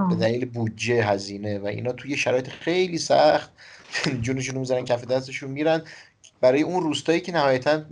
به 0.10 0.16
دلیل 0.16 0.46
بودجه 0.46 1.04
هزینه 1.06 1.60
و 1.60 1.66
اینا 1.68 1.94
توی 1.94 2.18
شرایط 2.18 2.50
خیلی 2.50 2.98
سخت. 2.98 3.54
جونشون 4.24 4.56
رو 4.56 4.62
می‌زنن 4.62 4.86
کف 4.86 5.06
دستشون 5.06 5.52
میرن 5.52 5.84
برای 6.42 6.64
اون 6.64 6.84
روستایی 6.84 7.22
که 7.22 7.34
نهایتا 7.34 7.84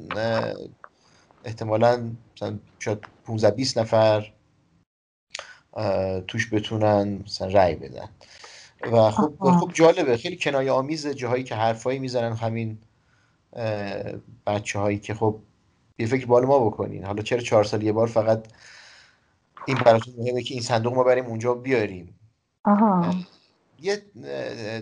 احتمالا 1.46 2.16
مثلا 2.38 2.60
شاید 2.80 3.00
15 3.26 3.52
20 3.52 3.80
نفر 3.80 4.35
توش 6.28 6.54
بتونن 6.54 7.20
مثلا 7.26 7.48
رأی 7.48 7.76
بدن. 7.76 8.10
و 8.92 9.12
خب 9.12 9.34
خب 9.40 9.72
جالبه. 9.74 10.18
خیلی 10.18 10.38
کنایه 10.38 10.72
آمیز 10.72 11.08
جاهایی 11.08 11.44
که 11.44 11.56
حرفایی 11.56 12.00
می‌زنن 12.00 12.34
همین 12.36 12.78
بچه 14.48 14.80
هایی 14.80 15.00
که 15.00 15.14
خب 15.14 15.40
یه 16.00 16.08
فکر 16.08 16.26
بال 16.26 16.46
ما 16.46 16.70
بکنین. 16.70 17.04
حالا 17.04 17.24
چرا 17.24 17.40
چهار 17.40 17.64
سال 17.64 17.84
یه 17.84 17.92
بار 17.92 18.08
فقط 18.08 18.48
این 19.68 19.78
براتون 19.78 20.14
مهمه 20.18 20.44
که 20.44 20.54
این 20.54 20.64
صندوق 20.64 20.94
ما 20.94 21.04
بریم 21.04 21.26
اونجا 21.26 21.54
بیاریم؟ 21.54 22.20
آها. 22.64 23.16
یه 23.82 24.02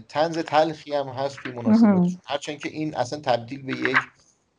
تنز 0.09 0.37
تلخی 0.37 0.93
هم 0.93 1.07
هست 1.07 1.37
توی 1.37 1.51
مناسبت 1.51 2.19
هرچند 2.25 2.57
که 2.59 2.69
این 2.69 2.95
اصلا 2.95 3.19
تبدیل 3.19 3.61
به 3.61 3.73
یک 3.73 3.97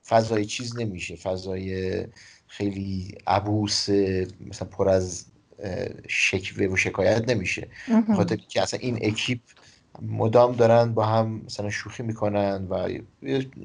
فضای 0.07 0.45
چیز 0.45 0.79
نمیشه. 0.79 1.17
فضای 1.17 2.07
خیلی 2.47 3.19
عبوس 3.27 3.89
مثلا 4.41 4.69
پر 4.69 4.89
از 4.89 5.27
شکوه 6.09 6.67
و 6.67 6.77
شکایت 6.77 7.29
نمیشه. 7.29 7.69
خاطر 8.17 8.37
که 8.37 8.63
اصلا 8.63 8.81
این 8.81 8.99
اکیپ 9.03 9.41
مدام 10.03 10.53
دارن 10.57 10.95
با 10.95 11.07
هم 11.07 11.43
مثلا 11.47 11.71
شوخی 11.71 12.03
می‌کنن 12.03 12.67
و 12.71 12.89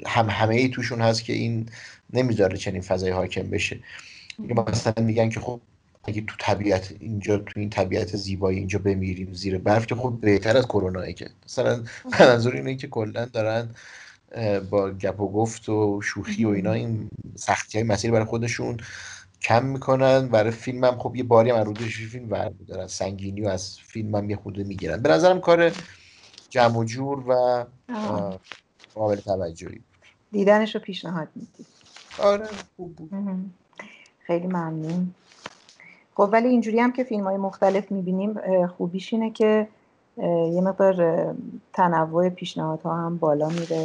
هم 0.06 0.30
همه 0.30 0.56
ای 0.56 0.70
توشون 0.70 1.02
هست 1.02 1.24
که 1.24 1.34
این 1.34 1.70
نمی‌ذاره 2.14 2.58
چنین 2.58 2.82
فضای 2.82 3.12
حاکم 3.12 3.50
بشه. 3.50 3.80
مثلا 4.68 4.94
میگن 5.04 5.30
که 5.30 5.40
خب 5.40 5.62
اگه 6.04 6.22
تو 6.22 6.36
طبیعت 6.40 6.94
اینجا 7.00 7.38
تو 7.38 7.60
این 7.60 7.70
طبیعت 7.70 8.16
زیبایی 8.16 8.58
اینجا 8.58 8.80
بمیریم 8.80 9.34
زیر 9.34 9.58
برف 9.58 9.88
که 9.88 9.96
خب 9.96 10.18
بهتر 10.22 10.58
از 10.58 10.66
کرونا 10.66 11.12
که. 11.12 11.30
مثلا 11.46 11.84
منظور 12.20 12.56
اینه 12.56 12.76
که 12.76 12.88
کلا 12.88 13.26
دارن 13.26 13.70
با 14.70 14.92
گپ 14.92 15.20
و 15.20 15.32
گفت 15.32 15.70
و 15.70 16.02
شوخی 16.02 16.46
و 16.46 16.50
اینا 16.50 16.74
این 16.74 17.10
سختی 17.36 17.78
های 17.78 17.88
مسیر 17.88 18.12
برای 18.12 18.26
خودشون 18.26 18.78
کم 19.42 19.66
می‌کنن. 19.66 20.28
برای 20.28 20.52
فیلم 20.52 20.84
هم 20.84 20.98
خب 20.98 21.16
یه 21.16 21.24
باری 21.24 21.50
هم 21.50 21.58
رودش 21.58 21.98
فیلم 21.98 22.32
ور 22.32 22.52
دارن 22.68 22.88
سنگینی 22.88 23.42
و 23.42 23.48
از 23.48 23.78
فیلم 23.80 24.16
هم 24.16 24.30
یه 24.30 24.36
خورده 24.36 24.64
می‌گیرن. 24.64 25.02
به 25.02 25.10
نظرم 25.10 25.42
کار 25.42 25.72
جمع 26.50 26.78
و 26.78 26.84
جور 26.84 27.24
و 27.28 27.66
قابل 28.96 29.16
توجهی 29.16 29.82
دیدنش 30.32 30.76
رو 30.76 30.82
پیشنهاد 30.82 31.28
میدی. 31.36 31.66
آره 32.20 32.48
خوب 32.76 32.96
بود. 32.96 33.12
خیلی 34.20 34.48
ممنون. 34.48 35.14
خب 36.16 36.30
ولی 36.32 36.48
اینجوری 36.48 36.80
هم 36.80 36.92
که 36.92 37.04
فیلم 37.04 37.24
های 37.24 37.38
مختلف 37.38 37.92
می‌بینیم 37.92 38.68
خوبیش 38.68 39.14
اینه 39.14 39.32
که 39.32 39.68
یه 40.54 40.62
مقدار 40.62 41.26
تنوع 41.74 42.30
پیشنهادها 42.30 42.96
هم 42.96 43.18
بالا 43.18 43.50
میره. 43.50 43.84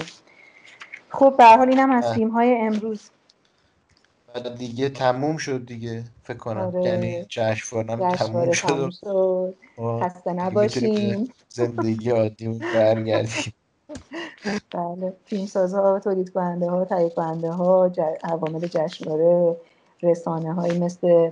خب 1.11 1.35
به 1.39 1.45
حال 1.45 1.69
اینم 1.69 1.91
از 1.91 2.13
فیلم 2.13 2.31
های 2.31 2.59
امروز 2.61 3.11
دیگه 4.41 4.89
تموم 4.89 5.37
شد 5.37 5.67
دیگه 5.67 6.05
فکر 6.23 6.37
کنم. 6.37 6.61
آره. 6.61 6.85
یعنی 6.85 7.25
جشنواره 7.25 8.51
تموم 8.53 8.91
شد, 8.91 8.91
شد. 8.91 9.55
خسته 10.03 10.33
نباشیم. 10.33 11.33
زندگی 11.49 12.11
عادی 12.11 12.49
برگردیم. 12.75 13.55
بله. 14.73 15.13
فیلم 15.25 15.47
سازها 15.47 16.01
تولید 16.01 16.33
کننده 16.33 16.71
ها 16.71 16.85
تهیه 16.85 17.09
کننده 17.09 17.53
ها 17.53 17.93
عوامل 18.25 18.67
جشنواره 18.67 19.57
رسانه 20.03 20.55
هایی 20.55 20.79
مثل 20.79 21.31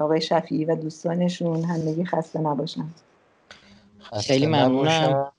آقای 0.00 0.20
شفیعی 0.20 0.64
و 0.64 0.76
دوستانشون 0.76 1.64
همگی 1.64 2.04
خسته 2.04 2.38
نباشن. 2.38 2.88
خیلی 4.20 4.46
ممنونم. 4.46 5.32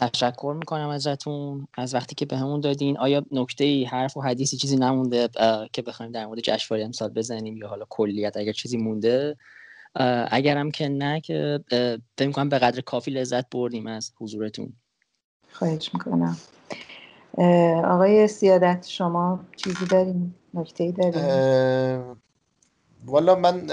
تشکر 0.00 0.54
می‌کنم 0.58 0.88
ازتون 0.88 1.68
از 1.74 1.94
وقتی 1.94 2.14
که 2.14 2.26
بهمون 2.26 2.60
به 2.60 2.68
دادین. 2.68 2.98
آیا 2.98 3.22
نکته 3.32 3.64
ای 3.64 3.84
حرف 3.84 4.16
و 4.16 4.20
حدیثی 4.20 4.56
چیزی 4.56 4.76
نمونده 4.76 5.28
که 5.72 5.82
بخوایم 5.82 6.12
در 6.12 6.26
مورد 6.26 6.40
جشنواره 6.40 6.84
امسال 6.84 7.10
بزنیم 7.10 7.56
یا 7.56 7.68
حالا 7.68 7.84
کلیت 7.88 8.36
اگر 8.36 8.52
چیزی 8.52 8.76
مونده؟ 8.76 9.36
اگرم 10.30 10.70
که 10.70 10.88
نه 10.88 11.20
که 11.20 11.60
فکر 12.18 12.30
کنم 12.30 12.48
به 12.48 12.58
قدر 12.58 12.80
کافی 12.80 13.10
لذت 13.10 13.50
بردیم 13.50 13.86
از 13.86 14.12
حضورتون. 14.20 14.72
خواهش 15.52 15.94
می‌کنم. 15.94 16.36
آقای 17.84 18.28
سیادت 18.28 18.86
شما 18.88 19.40
چیزی 19.56 19.86
داریم 19.86 20.34
نکته 20.54 20.84
ای 20.84 20.92
داریم 20.92 22.20
والا 23.04 23.34
من 23.34 23.66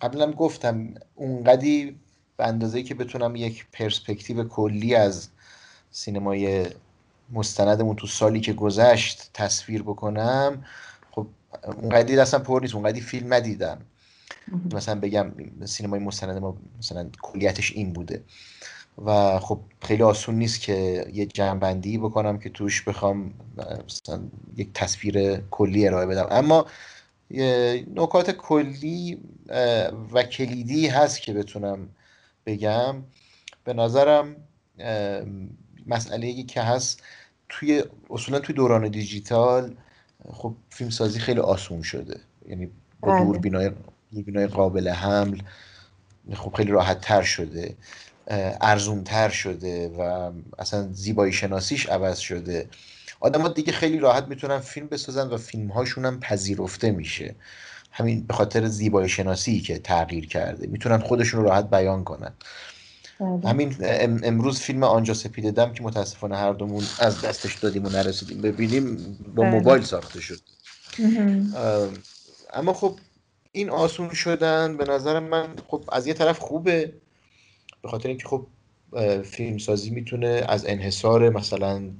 قبلا 0.00 0.32
گفتم 0.32 0.94
اونقدی 1.14 2.00
به 2.36 2.46
اندازه 2.46 2.82
که 2.82 2.94
بتونم 2.94 3.36
یک 3.36 3.66
پرسپکتیو 3.72 4.44
کلی 4.44 4.94
از 4.94 5.28
سینمای 5.90 6.66
مستندمون 7.32 7.96
تو 7.96 8.06
سالی 8.06 8.40
که 8.40 8.52
گذشت 8.52 9.30
تصویر 9.34 9.82
بکنم 9.82 10.64
خب 11.10 11.26
اونقدی 11.82 12.18
اصلا 12.18 12.40
پر 12.40 12.60
نیست 12.62 12.74
اونقدی 12.74 13.00
فیلم 13.00 13.34
ندیدم. 13.34 13.78
مثلا 14.74 15.00
بگم 15.00 15.32
سینمای 15.64 16.00
مستند 16.00 16.38
ما 16.38 16.56
مثلا 16.78 17.10
کلیتش 17.22 17.72
این 17.72 17.92
بوده. 17.92 18.22
و 19.04 19.38
خب 19.38 19.60
خیلی 19.82 20.02
آسون 20.02 20.34
نیست 20.34 20.60
که 20.60 21.06
یه 21.12 21.26
جنبندی 21.26 21.98
بکنم 21.98 22.38
که 22.38 22.50
توش 22.50 22.82
بخوام 22.82 23.34
مثلا 23.86 24.22
یک 24.56 24.72
تصویر 24.74 25.36
کلی 25.36 25.86
ارائه 25.86 26.06
بدم. 26.06 26.26
اما 26.30 26.66
نکات 27.94 28.30
کلی 28.30 29.18
و 30.12 30.22
کلیدی 30.22 30.86
هست 30.86 31.22
که 31.22 31.32
بتونم 31.32 31.88
بگم 32.46 33.02
به 33.64 33.72
نظرم 33.72 34.36
مسئله 35.86 36.42
که 36.42 36.62
هست 36.62 37.02
توی 37.48 37.84
اصولا 38.10 38.38
توی 38.40 38.54
دوران 38.54 38.88
دیجیتال 38.88 39.76
خب 40.32 40.54
فیلم 40.70 40.90
سازی 40.90 41.18
خیلی 41.18 41.40
آسون 41.40 41.82
شده. 41.82 42.20
یعنی 42.48 42.70
با 43.00 43.12
بله. 43.12 43.24
دوربینای 43.24 43.70
دوربینای 44.12 44.46
قابل 44.46 44.88
حمل 44.88 45.42
خب 46.34 46.54
خیلی 46.56 46.70
راحت 46.70 47.00
تر 47.00 47.22
شده 47.22 47.76
ارزون 48.60 49.04
تر 49.04 49.28
شده 49.28 49.88
و 49.88 50.32
اصلا 50.58 50.92
زیبایی 50.92 51.32
شناسیش 51.32 51.86
عوض 51.86 52.18
شده. 52.18 52.68
آدم 53.20 53.40
ها 53.40 53.48
دیگه 53.48 53.72
خیلی 53.72 53.98
راحت 53.98 54.24
می‌تونن 54.28 54.58
فیلم 54.58 54.86
بسازن 54.86 55.28
و 55.28 55.36
فیلم 55.36 55.68
هاشون 55.68 56.04
هم 56.04 56.20
پذیرفته 56.20 56.90
میشه. 56.90 57.34
همین 57.92 58.26
به 58.26 58.34
خاطر 58.34 58.66
زیبایی 58.66 59.08
شناسی 59.08 59.60
که 59.60 59.78
تغییر 59.78 60.26
کرده. 60.26 60.66
می‌تونن 60.66 60.98
خودشون 60.98 61.40
رو 61.40 61.46
راحت 61.46 61.70
بیان 61.70 62.04
کنن. 62.04 62.32
بله. 63.20 63.48
همین 63.48 63.76
امروز 64.24 64.60
فیلم 64.60 64.84
آنجا 64.84 65.14
سپیده 65.14 65.50
دم 65.50 65.72
که 65.72 65.82
متاسفانه 65.82 66.36
هر 66.36 66.52
دومون 66.52 66.84
از 66.98 67.20
دستش 67.20 67.54
دادیم 67.54 67.86
و 67.86 67.88
نرسیدیم. 67.88 68.40
ببینیم 68.40 69.18
با 69.34 69.42
بله. 69.42 69.50
موبایل 69.50 69.82
ساخته 69.82 70.20
شد. 70.20 70.40
اما 72.52 72.72
خب 72.72 72.96
این 73.52 73.70
آسون 73.70 74.14
شدن 74.14 74.76
به 74.76 74.84
نظر 74.84 75.20
من 75.20 75.48
خب 75.68 75.84
از 75.92 76.06
یه 76.06 76.14
طرف 76.14 76.38
خوبه 76.38 76.92
به 77.82 77.88
خاطر 77.88 78.08
اینکه 78.08 78.28
خب 78.28 78.46
فیلم 79.22 79.58
سازی 79.58 79.90
می‌تونه 79.90 80.44
از 80.48 80.66
انحصار 80.66 81.30
مثلا 81.30 81.90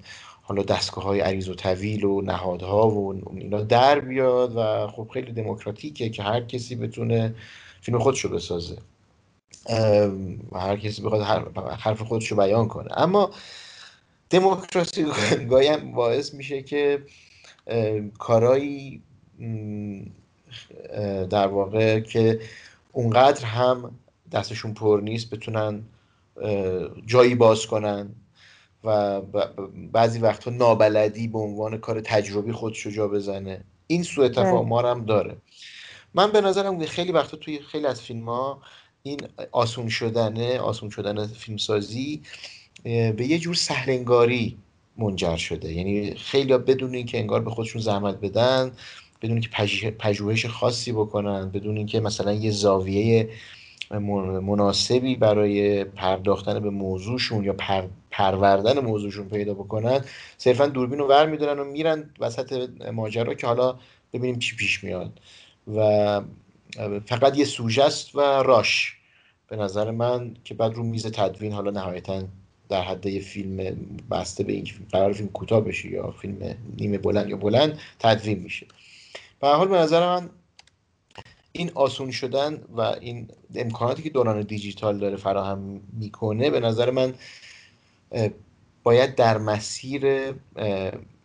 حالا 0.43 0.62
دستگاه 0.62 1.05
های 1.05 1.20
عریض 1.20 1.49
و 1.49 1.55
طویل 1.55 2.05
و 2.05 2.20
نهادها 2.20 2.90
و 2.90 3.14
اینا 3.36 3.61
در 3.61 4.01
بیاد 4.01 4.57
و 4.57 4.86
خب 4.86 5.09
خیلی 5.12 5.32
دموکراتیکه 5.32 6.11
که 6.11 6.22
هر 6.22 6.40
کسی 6.40 6.76
بتونه 6.76 7.34
فیلم 7.80 7.99
خودشو 7.99 8.28
بسازه. 8.28 8.76
و 10.53 10.61
هر 10.61 10.76
کسی 10.76 11.03
بخواد 11.03 11.22
حرف 11.78 12.03
خودشو 12.03 12.36
بیان 12.36 12.68
کنه. 12.68 12.99
اما 12.99 13.30
دموکراسی 14.30 15.07
گاهی 15.51 15.76
باعث 15.76 16.34
میشه 16.34 16.62
که 16.62 17.03
کارایی 18.18 19.03
در 21.30 21.47
واقع 21.47 22.01
که 22.01 22.40
اونقدر 22.93 23.45
هم 23.45 23.99
دستشون 24.32 24.74
پر 24.74 25.01
نیست 25.05 25.30
بتونن 25.30 25.82
جایی 27.07 27.34
باز 27.34 27.66
کنن. 27.66 28.14
و 28.85 29.20
بعضی 29.93 30.18
وقتها 30.18 30.51
نابلدی 30.51 31.28
به 31.28 31.39
عنوان 31.39 31.78
کار 31.78 32.01
تجربی 32.01 32.53
خودشو 32.53 32.91
جا 32.91 33.09
بزنه. 33.09 33.64
این 33.87 34.03
سوء 34.03 34.28
تفاهم 34.28 34.72
هم 34.72 35.05
داره. 35.05 35.37
من 36.14 36.33
به 36.33 36.41
نظرم 36.41 36.87
خیلی 36.87 37.12
وقتا 37.12 37.37
توی 37.37 37.59
خیلی 37.59 37.87
از 37.87 38.03
فیلم 38.03 38.28
ها 38.28 38.62
این 39.03 39.20
آسون 39.53 39.89
شدنه 39.89 40.59
آسون 40.59 40.91
شدن 40.91 41.26
فیلمسازی 41.26 42.22
به 42.85 43.26
یه 43.26 43.39
جور 43.39 43.55
سهلنگاری 43.55 44.59
منجر 44.97 45.37
شده. 45.37 45.72
یعنی 45.72 46.14
خیلی 46.14 46.59
بدون 46.59 46.95
اینکه 46.95 47.18
انگار 47.18 47.41
به 47.41 47.51
خودشون 47.51 47.83
زحمت 47.83 48.20
بدن 48.20 48.72
بدون 49.22 49.33
اینکه 49.33 49.91
پژوهش 49.91 50.47
خاصی 50.47 50.93
بکنن 50.93 51.51
بدون 51.51 51.76
اینکه 51.76 52.01
مثلا 52.01 52.33
یه 52.33 52.51
زاویه 52.51 53.28
مناسبی 53.91 55.16
برای 55.16 55.85
پرداختن 55.85 56.61
به 56.61 56.70
موضوعشون 56.70 57.45
یا 57.45 57.53
پر، 57.53 57.85
پروردن 58.11 58.78
موضوعشون 58.78 59.28
پیدا 59.28 59.55
بکنن 59.55 60.05
صرفا 60.39 60.66
دوربین 60.66 60.99
رو 60.99 61.09
ور 61.09 61.26
میدارن 61.26 61.59
و 61.59 61.64
میرن 61.64 62.11
وسط 62.20 62.68
ماجرا 62.93 63.35
که 63.35 63.47
حالا 63.47 63.78
ببینیم 64.12 64.39
چی 64.39 64.57
پیش 64.57 64.85
میاد. 64.85 65.20
و 65.76 66.20
فقط 67.07 67.39
یه 67.39 67.45
سوژه 67.45 67.85
است 67.85 68.16
و 68.16 68.20
راش. 68.20 68.97
به 69.49 69.57
نظر 69.57 69.91
من 69.91 70.35
که 70.45 70.55
بعد 70.55 70.74
رو 70.74 70.83
میز 70.83 71.07
تدوین 71.07 71.53
حالا 71.53 71.70
نهایتا 71.70 72.22
در 72.68 72.83
حد 72.83 73.07
یه 73.07 73.20
فیلم 73.20 73.76
بسته 74.11 74.45
به 74.45 74.53
این 74.53 74.68
قرار 74.93 75.12
فیلم 75.12 75.28
کوتاه 75.28 75.61
بشه 75.61 75.89
یا 75.89 76.11
فیلم 76.11 76.57
نیمه 76.78 76.99
بلند 76.99 77.28
یا 77.28 77.37
بلند 77.37 77.78
تدوین 77.99 78.39
میشه. 78.39 78.66
به 79.41 79.49
حال 79.49 79.68
به 79.68 79.76
نظر 79.76 80.07
من 80.07 80.30
این 81.53 81.71
آسون 81.75 82.11
شدن 82.11 82.65
و 82.77 82.81
این 82.81 83.29
امکاناتی 83.55 84.03
که 84.03 84.11
دوران 84.11 84.43
دیجیتال 84.43 84.99
داره 84.99 85.17
فراهم 85.17 85.81
می‌کنه 85.93 86.51
به 86.51 86.61
نظر 86.61 86.91
من 86.91 87.15
باید 88.83 89.15
در 89.15 89.39
مسیر 89.39 90.33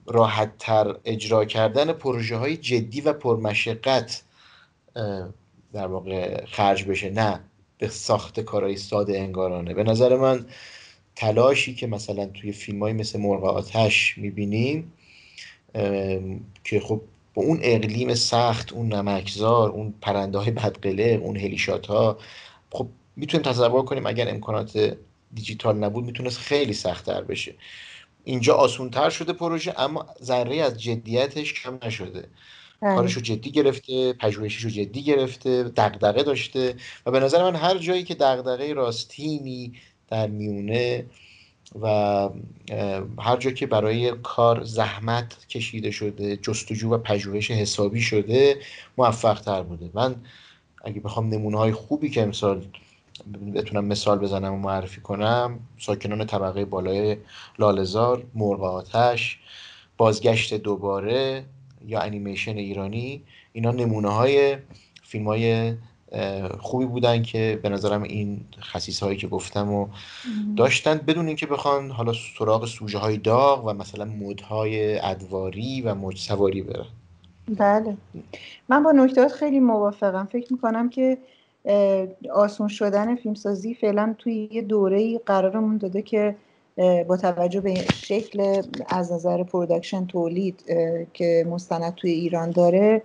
راحت 0.05 0.57
تر 0.57 0.95
اجرا 1.05 1.45
کردن 1.45 1.93
پروژه 1.93 2.35
های 2.35 2.57
جدی 2.57 3.01
و 3.01 3.13
پرمشقت 3.13 4.23
در 5.73 5.87
واقع 5.87 6.45
خرج 6.45 6.83
بشه 6.85 7.09
نه 7.09 7.39
به 7.77 7.87
ساخت 7.87 8.39
کارهای 8.39 8.77
ساده 8.77 9.19
انگارانه. 9.19 9.73
به 9.73 9.83
نظر 9.83 10.15
من 10.17 10.45
تلاشی 11.15 11.75
که 11.75 11.87
مثلا 11.87 12.25
توی 12.25 12.51
فیلم 12.51 12.79
های 12.79 12.93
مثل 12.93 13.19
مرغ 13.19 13.43
آتش 13.43 14.17
می‌بینیم 14.17 14.93
که 16.63 16.79
خب 16.79 17.01
با 17.37 17.43
اون 17.43 17.59
اقلیم 17.61 18.13
سخت 18.13 18.73
اون 18.73 18.93
نمکزار 18.93 19.69
اون 19.69 19.93
پرنده 20.01 20.37
های 20.37 20.51
بدقله 20.51 21.19
اون 21.23 21.37
هلیشات 21.37 21.87
ها 21.87 22.17
خب 22.71 22.87
می‌تونیم 23.15 23.51
تصور 23.51 23.85
کنیم 23.85 24.05
اگر 24.05 24.29
امکانات 24.29 24.97
دیجیتال 25.33 25.77
نبود 25.77 26.05
می‌تونست 26.05 26.37
خیلی 26.37 26.73
سختتر 26.73 27.21
بشه 27.21 27.55
اینجا 28.23 28.55
آسونتر 28.55 29.09
شده 29.09 29.33
پروژه 29.33 29.73
اما 29.77 30.05
ذره 30.23 30.61
از 30.61 30.81
جدیتش 30.81 31.53
کم 31.53 31.79
نشده 31.83 32.27
بله. 32.81 32.95
کارش 32.95 33.13
رو 33.13 33.21
جدی 33.21 33.51
گرفته 33.51 34.13
پژوهشش 34.13 34.63
رو 34.63 34.69
جدی 34.69 35.03
گرفته 35.03 35.63
دغدغه 35.63 36.23
داشته 36.23 36.75
و 37.05 37.11
به 37.11 37.19
نظر 37.19 37.43
من 37.43 37.55
هر 37.55 37.77
جایی 37.77 38.03
که 38.03 38.15
دغدغه 38.15 38.73
راستینی 38.73 39.73
در 40.07 40.27
میونه 40.27 41.05
و 41.81 41.87
هر 43.19 43.37
جا 43.37 43.51
که 43.51 43.67
برای 43.67 44.11
کار 44.23 44.63
زحمت 44.63 45.47
کشیده 45.47 45.91
شده 45.91 46.37
جستجو 46.37 46.89
و 46.89 46.97
پژوهش 46.97 47.51
حسابی 47.51 48.01
شده 48.01 48.57
موفق 48.97 49.41
تر 49.41 49.63
بوده. 49.63 49.89
من 49.93 50.15
اگه 50.85 50.99
بخوام 50.99 51.29
نمونه 51.29 51.57
های 51.57 51.71
خوبی 51.71 52.09
که 52.09 52.21
امسال 52.21 52.65
بتونم 53.55 53.85
مثال 53.85 54.19
بزنم 54.19 54.53
و 54.53 54.57
معرفی 54.57 55.01
کنم 55.01 55.59
ساکنان 55.79 56.25
طبقه 56.25 56.65
بالای 56.65 57.17
لالزار 57.59 58.23
مرغ 58.35 58.63
آتش 58.63 59.39
بازگشت 59.97 60.53
دوباره 60.53 61.45
یا 61.87 61.99
انیمیشن 61.99 62.57
ایرانی 62.57 63.23
اینا 63.53 63.71
نمونه 63.71 64.09
های 64.09 64.57
فیلم 65.03 65.27
های 65.27 65.73
خوبی 66.59 66.85
بودن 66.85 67.23
که 67.23 67.59
به 67.63 67.69
نظرم 67.69 68.03
این 68.03 68.45
خصیص 68.61 69.03
هایی 69.03 69.17
که 69.17 69.27
گفتم 69.27 69.73
و 69.73 69.87
داشتن 70.57 70.97
بدون 71.07 71.27
اینکه 71.27 71.45
بخوان 71.45 71.91
حالا 71.91 72.13
سراغ 72.37 72.65
سوژه 72.65 72.97
های 72.97 73.17
داغ 73.17 73.65
و 73.65 73.73
مثلا 73.73 74.05
مدهای 74.05 74.99
ادواری 74.99 75.81
و 75.81 75.95
موج 75.95 76.19
سواری 76.19 76.61
برن. 76.61 76.85
بله. 77.57 77.97
من 78.69 78.83
با 78.83 78.91
نکتات 78.91 79.31
خیلی 79.31 79.59
موافقم. 79.59 80.25
فکر 80.25 80.53
می‌کنم 80.53 80.89
که 80.89 81.17
آسون 82.33 82.67
شدن 82.67 83.15
فیلمسازی 83.15 83.73
فعلا 83.73 84.15
توی 84.17 84.49
یه 84.51 84.61
دوره 84.61 85.17
قرارمون 85.17 85.77
داده 85.77 86.01
که 86.01 86.35
با 87.07 87.17
توجه 87.17 87.61
به 87.61 87.75
شکل 87.93 88.61
از 88.89 89.11
نظر 89.11 89.43
پرودکشن 89.43 90.05
تولید 90.05 90.63
که 91.13 91.47
مستند 91.49 91.95
توی 91.95 92.11
ایران 92.11 92.51
داره 92.51 93.01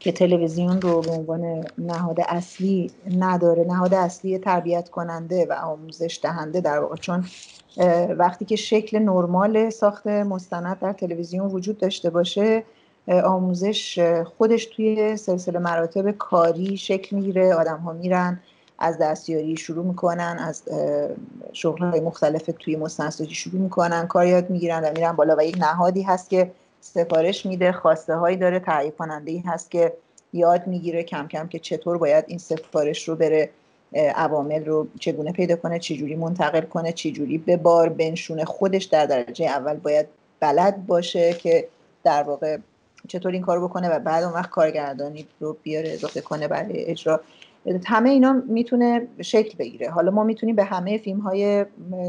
که 0.00 0.12
تلویزیون 0.12 0.80
رو 0.80 1.00
به 1.00 1.10
عنوان 1.10 1.64
نهاد 1.78 2.16
اصلی 2.28 2.90
نداره. 3.18 3.64
نهاد 3.64 3.94
اصلی 3.94 4.38
تربیت 4.38 4.88
کننده 4.88 5.46
و 5.50 5.52
آموزش 5.52 6.20
دهنده 6.22 6.60
در 6.60 6.78
واقع. 6.78 6.96
چون 6.96 7.24
وقتی 8.18 8.44
که 8.44 8.56
شکل 8.56 8.98
نرمال 8.98 9.70
ساخت 9.70 10.06
مستند 10.06 10.78
در 10.78 10.92
تلویزیون 10.92 11.46
وجود 11.46 11.78
داشته 11.78 12.10
باشه 12.10 12.62
آموزش 13.24 13.98
خودش 14.38 14.66
توی 14.66 15.16
سلسله 15.16 15.58
مراتب 15.58 16.10
کاری 16.10 16.76
شکل 16.76 17.16
می‌گیره. 17.16 17.54
آدم 17.54 17.78
ها 17.78 17.92
میرن 17.92 18.40
از 18.78 18.98
دستیاری 18.98 19.56
شروع 19.56 19.84
می‌کنن 19.84 20.36
از 20.40 20.62
شغل 21.52 21.84
های 21.84 22.00
مختلف 22.00 22.50
توی 22.58 22.76
مستندسازی 22.76 23.34
شروع 23.34 23.60
می‌کنن 23.60 24.06
کار 24.06 24.26
یاد 24.26 24.50
می‌گیرن 24.50 24.84
و 24.84 24.90
میرن 24.96 25.12
بالا. 25.12 25.36
و 25.38 25.42
یک 25.42 25.56
نهادی 25.58 26.02
هست 26.02 26.30
که 26.30 26.50
سفارش 26.86 27.46
میده 27.46 27.72
خواسته 27.72 28.14
هایی 28.14 28.36
داره 28.36 28.58
تعریف 28.58 28.96
کننده 28.96 29.30
ای 29.30 29.38
هست 29.46 29.70
که 29.70 29.92
یاد 30.32 30.66
می‌گیره 30.66 31.02
کم 31.02 31.28
کم 31.28 31.48
که 31.48 31.58
چطور 31.58 31.98
باید 31.98 32.24
این 32.28 32.38
سفارش 32.38 33.08
رو 33.08 33.16
بره 33.16 33.50
عوامل 33.94 34.64
رو 34.64 34.86
چگونه 35.00 35.32
پیدا 35.32 35.56
کنه 35.56 35.78
چجوری 35.78 36.16
منتقل 36.16 36.60
کنه 36.60 36.92
چجوری 36.92 37.38
به 37.38 37.56
بار 37.56 37.88
بنشونه. 37.88 38.44
خودش 38.44 38.84
در 38.84 39.06
درجه 39.06 39.46
اول 39.46 39.74
باید 39.74 40.06
بلد 40.40 40.86
باشه 40.86 41.32
که 41.32 41.68
در 42.04 42.22
واقع 42.22 42.58
چطور 43.08 43.32
این 43.32 43.42
کار 43.42 43.64
بکنه 43.64 43.88
و 43.88 43.98
بعد 43.98 44.24
اون 44.24 44.32
وقت 44.32 44.50
کارگردانی 44.50 45.26
رو 45.40 45.56
بیاره 45.62 45.90
اضافه 45.90 46.20
کنه 46.20 46.48
برای 46.48 46.84
اجرا. 46.84 47.20
همه 47.84 48.10
اینا 48.10 48.42
می‌تونه 48.48 49.06
شکل 49.20 49.58
بگیره. 49.58 49.90
حالا 49.90 50.10
ما 50.10 50.24
می‌تونیم 50.24 50.56
به 50.56 50.64
همه 50.64 50.98
فیلم 50.98 51.20
های 51.20 51.66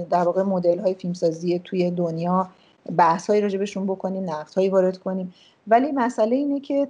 در 0.09 0.23
واقع 0.23 0.41
مدل 0.41 0.80
های 0.80 0.93
فیلمسازی 0.93 1.59
توی 1.59 1.91
دنیا 1.91 2.49
بحث 2.97 3.29
هایی 3.29 3.41
راجبشون 3.41 3.85
بکنیم 3.85 4.29
نقد 4.29 4.53
هایی 4.53 4.69
وارد 4.69 4.97
کنیم. 4.97 5.33
ولی 5.67 5.91
مسئله 5.91 6.35
اینه 6.35 6.59
که 6.59 6.88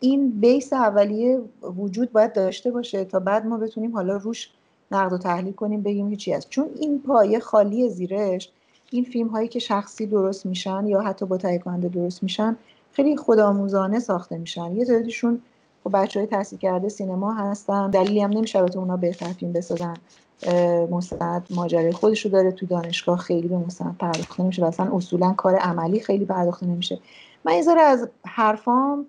این 0.00 0.40
بیس 0.40 0.72
اولیه 0.72 1.40
وجود 1.62 2.12
باید 2.12 2.32
داشته 2.32 2.70
باشه 2.70 3.04
تا 3.04 3.20
بعد 3.20 3.46
ما 3.46 3.58
بتونیم 3.58 3.92
حالا 3.92 4.16
روش 4.16 4.50
نقد 4.90 5.12
و 5.12 5.18
تحلیل 5.18 5.52
کنیم 5.52 5.82
بگیم 5.82 6.16
چی 6.16 6.32
هست. 6.32 6.50
چون 6.50 6.70
این 6.80 7.02
پایه 7.02 7.38
خالی 7.38 7.88
زیرش 7.88 8.50
این 8.90 9.04
فیلم 9.04 9.28
هایی 9.28 9.48
که 9.48 9.58
شخصی 9.58 10.06
درست 10.06 10.46
میشن 10.46 10.86
یا 10.86 11.00
حتی 11.00 11.26
با 11.26 11.36
تهیه 11.36 11.58
کننده 11.58 11.88
درست 11.88 12.22
میشن 12.22 12.56
خیلی 12.92 13.16
خودآموزانه 13.16 14.00
ساخته 14.00 14.38
میشن. 14.38 14.76
یه 14.76 14.84
تعدادیشون 14.84 15.42
خب 15.84 15.90
بچه 15.92 16.20
های 16.20 16.26
تحصیل 16.26 16.58
کرده 16.58 16.88
سینما 16.88 17.34
هستن. 17.34 17.90
دلیلی 17.90 18.20
هم 18.20 18.30
نمیشه 18.30 18.58
البته 18.58 18.78
اونا 18.78 18.96
بهتر 18.96 19.26
فیلم 19.26 19.52
بسازن. 19.52 19.96
مستند 20.90 21.46
ماجرای 21.50 21.92
خودش 21.92 22.24
رو 22.24 22.30
داره 22.30 22.52
تو 22.52 22.66
دانشگاه 22.66 23.18
خیلی 23.18 23.48
به 23.48 23.56
مستند 23.56 23.96
پرداخته 23.98 24.42
نمیشه. 24.42 24.62
و 24.62 24.64
اصلا 24.64 24.96
اصولا 24.96 25.32
کار 25.32 25.54
عملی 25.54 26.00
خیلی 26.00 26.24
پرداخته 26.24 26.66
نمیشه. 26.66 26.98
من 27.44 27.52
یه 27.52 27.62
ذره 27.62 27.80
از 27.80 28.08
حرفام 28.26 29.06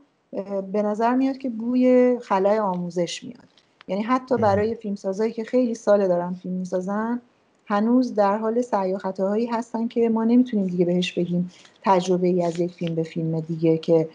به 0.72 0.82
نظر 0.82 1.16
میاد 1.16 1.38
که 1.38 1.50
بوی 1.50 2.18
خلای 2.22 2.60
آموزش 2.60 3.24
میاد. 3.24 3.48
یعنی 3.88 4.02
حتی 4.02 4.38
برای 4.38 4.76
فیلمسازایی 4.76 5.34
که 5.34 5.44
خیلی 5.44 5.76
ساله 5.76 6.08
دارن 6.08 6.34
فیلم 6.34 6.56
می‌سازن 6.56 7.22
هنوز 7.66 8.16
در 8.16 8.38
حال 8.38 8.62
سعی 8.62 8.94
و 8.94 8.98
خطاهایی 8.98 9.46
هستن 9.46 9.88
که 9.88 10.10
ما 10.10 10.24
نمی‌تونیم 10.24 10.68
دیگه 10.68 10.86
بهش 10.86 11.14
بگیم 11.14 11.52
تجربه 11.82 12.28
ای 12.28 12.46
از 12.46 12.60
یک 12.60 12.74
فیلم 12.74 12.96
به 12.96 13.04
فیلم 13.04 13.40
دیگه 13.40 13.78
که 13.78 14.10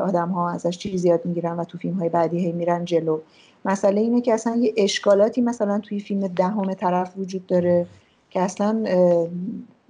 آدم 0.00 0.28
ها 0.28 0.50
ازش 0.50 0.78
چیزی 0.78 1.08
یاد 1.08 1.26
می‌گیرن 1.26 1.56
و 1.56 1.64
تو 1.64 1.78
فیلم 1.78 1.94
های 1.94 2.08
بعدی 2.08 2.38
هی 2.38 2.52
میرن 2.52 2.84
جلو. 2.84 3.18
مسئله 3.64 4.00
اینه 4.00 4.20
که 4.20 4.34
اصلا 4.34 4.56
یه 4.56 4.74
اشکالاتی 4.76 5.40
مثلا 5.40 5.78
توی 5.78 6.00
فیلم 6.00 6.26
دهم 6.26 6.74
طرف 6.74 7.14
وجود 7.18 7.46
داره 7.46 7.86
که 8.30 8.40
اصلا 8.40 8.84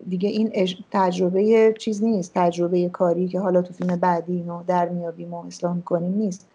دیگه 0.08 0.28
این 0.28 0.68
تجربه 0.90 1.74
چیز 1.78 2.04
نیست 2.04 2.32
تجربه 2.34 2.88
کاری 2.88 3.28
که 3.28 3.40
حالا 3.40 3.62
تو 3.62 3.74
فیلم 3.74 3.96
بعدی 3.96 4.32
اینو 4.32 4.62
در 4.66 4.88
میابیم 4.88 5.34
و 5.34 5.46
اصلاح 5.46 5.74
می‌کنیم 5.74 6.14
نیست. 6.14 6.46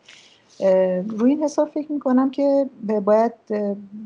روی 1.10 1.32
این 1.32 1.44
حساب 1.44 1.70
فکر 1.70 1.92
می‌کنم 1.92 2.32
که 2.32 2.70
باید 3.06 3.34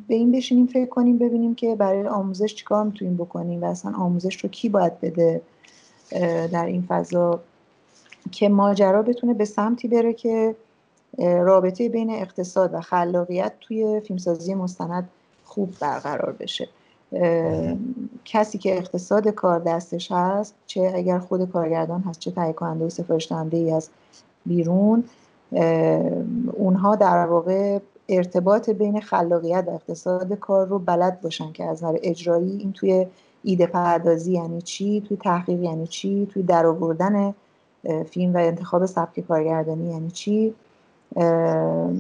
به 0.07 0.16
این 0.16 0.32
بشینیم 0.32 0.68
فکر 0.68 0.89
کنیم 0.89 1.18
ببینیم 1.18 1.55
که 1.55 1.76
برای 1.76 2.07
آموزش 2.07 2.55
چیکار 2.55 2.84
می‌تونیم 2.84 3.18
بکنیم 3.18 3.61
و 3.61 3.66
اصلا 3.66 3.93
آموزش 3.97 4.36
رو 4.36 4.49
کی 4.49 4.70
باید 4.70 4.99
بده 5.01 5.41
در 6.51 6.66
این 6.66 6.86
فضا. 6.88 7.39
که 8.32 8.49
ماجرا 8.49 9.01
بتونه 9.01 9.34
به 9.34 9.45
سمتی 9.45 9.88
بره 9.88 10.14
که 10.14 10.55
رابطه 11.20 11.89
بین 11.89 12.09
اقتصاد 12.09 12.74
و 12.74 12.82
خلاقیت 12.82 13.53
توی 13.61 13.99
فیلمسازی 13.99 14.53
مستند 14.53 15.09
خوب 15.45 15.74
برقرار 15.80 16.36
بشه. 16.39 16.70
کسی 18.26 18.57
که 18.57 18.78
اقتصاد 18.78 19.28
کار 19.28 19.59
دستش 19.59 20.11
هست 20.11 20.55
چه 20.68 20.91
اگر 20.95 21.20
خود 21.20 21.51
کارگردان 21.51 22.01
هست 22.01 22.20
چه 22.20 22.32
تهیه 22.32 22.53
کننده 22.53 22.86
و 22.86 22.89
سفارش 22.89 23.32
دهنده 23.32 23.57
ای 23.57 23.72
از 23.72 23.89
بیرون 24.45 25.03
اونها 26.53 26.95
در 26.95 27.26
واقع 27.26 27.80
ارتباط 28.09 28.70
بین 28.70 29.01
خلاقیت 29.01 29.64
و 29.68 29.70
اقتصاد 29.70 30.34
کار 30.34 30.68
رو 30.68 30.80
بلد 30.80 31.22
باشن 31.22 31.51
که 31.51 31.64
از 31.64 31.84
نظر 31.84 31.97
اجرایی 32.03 32.57
این 32.57 32.74
توی 32.74 33.07
ایده 33.43 33.68
پردازی 33.68 34.34
یعنی 34.34 34.61
چی 34.61 35.01
توی 35.07 35.18
تحقیق 35.18 35.64
یعنی 35.64 35.88
چی 35.88 36.28
توی 36.34 36.43
درآوردن 36.43 37.34
فیلم 38.09 38.34
و 38.34 38.38
انتخاب 38.38 38.86
سبک 38.86 39.20
کارگردانی 39.20 39.91
یعنی 39.91 40.11
چی. 40.11 40.53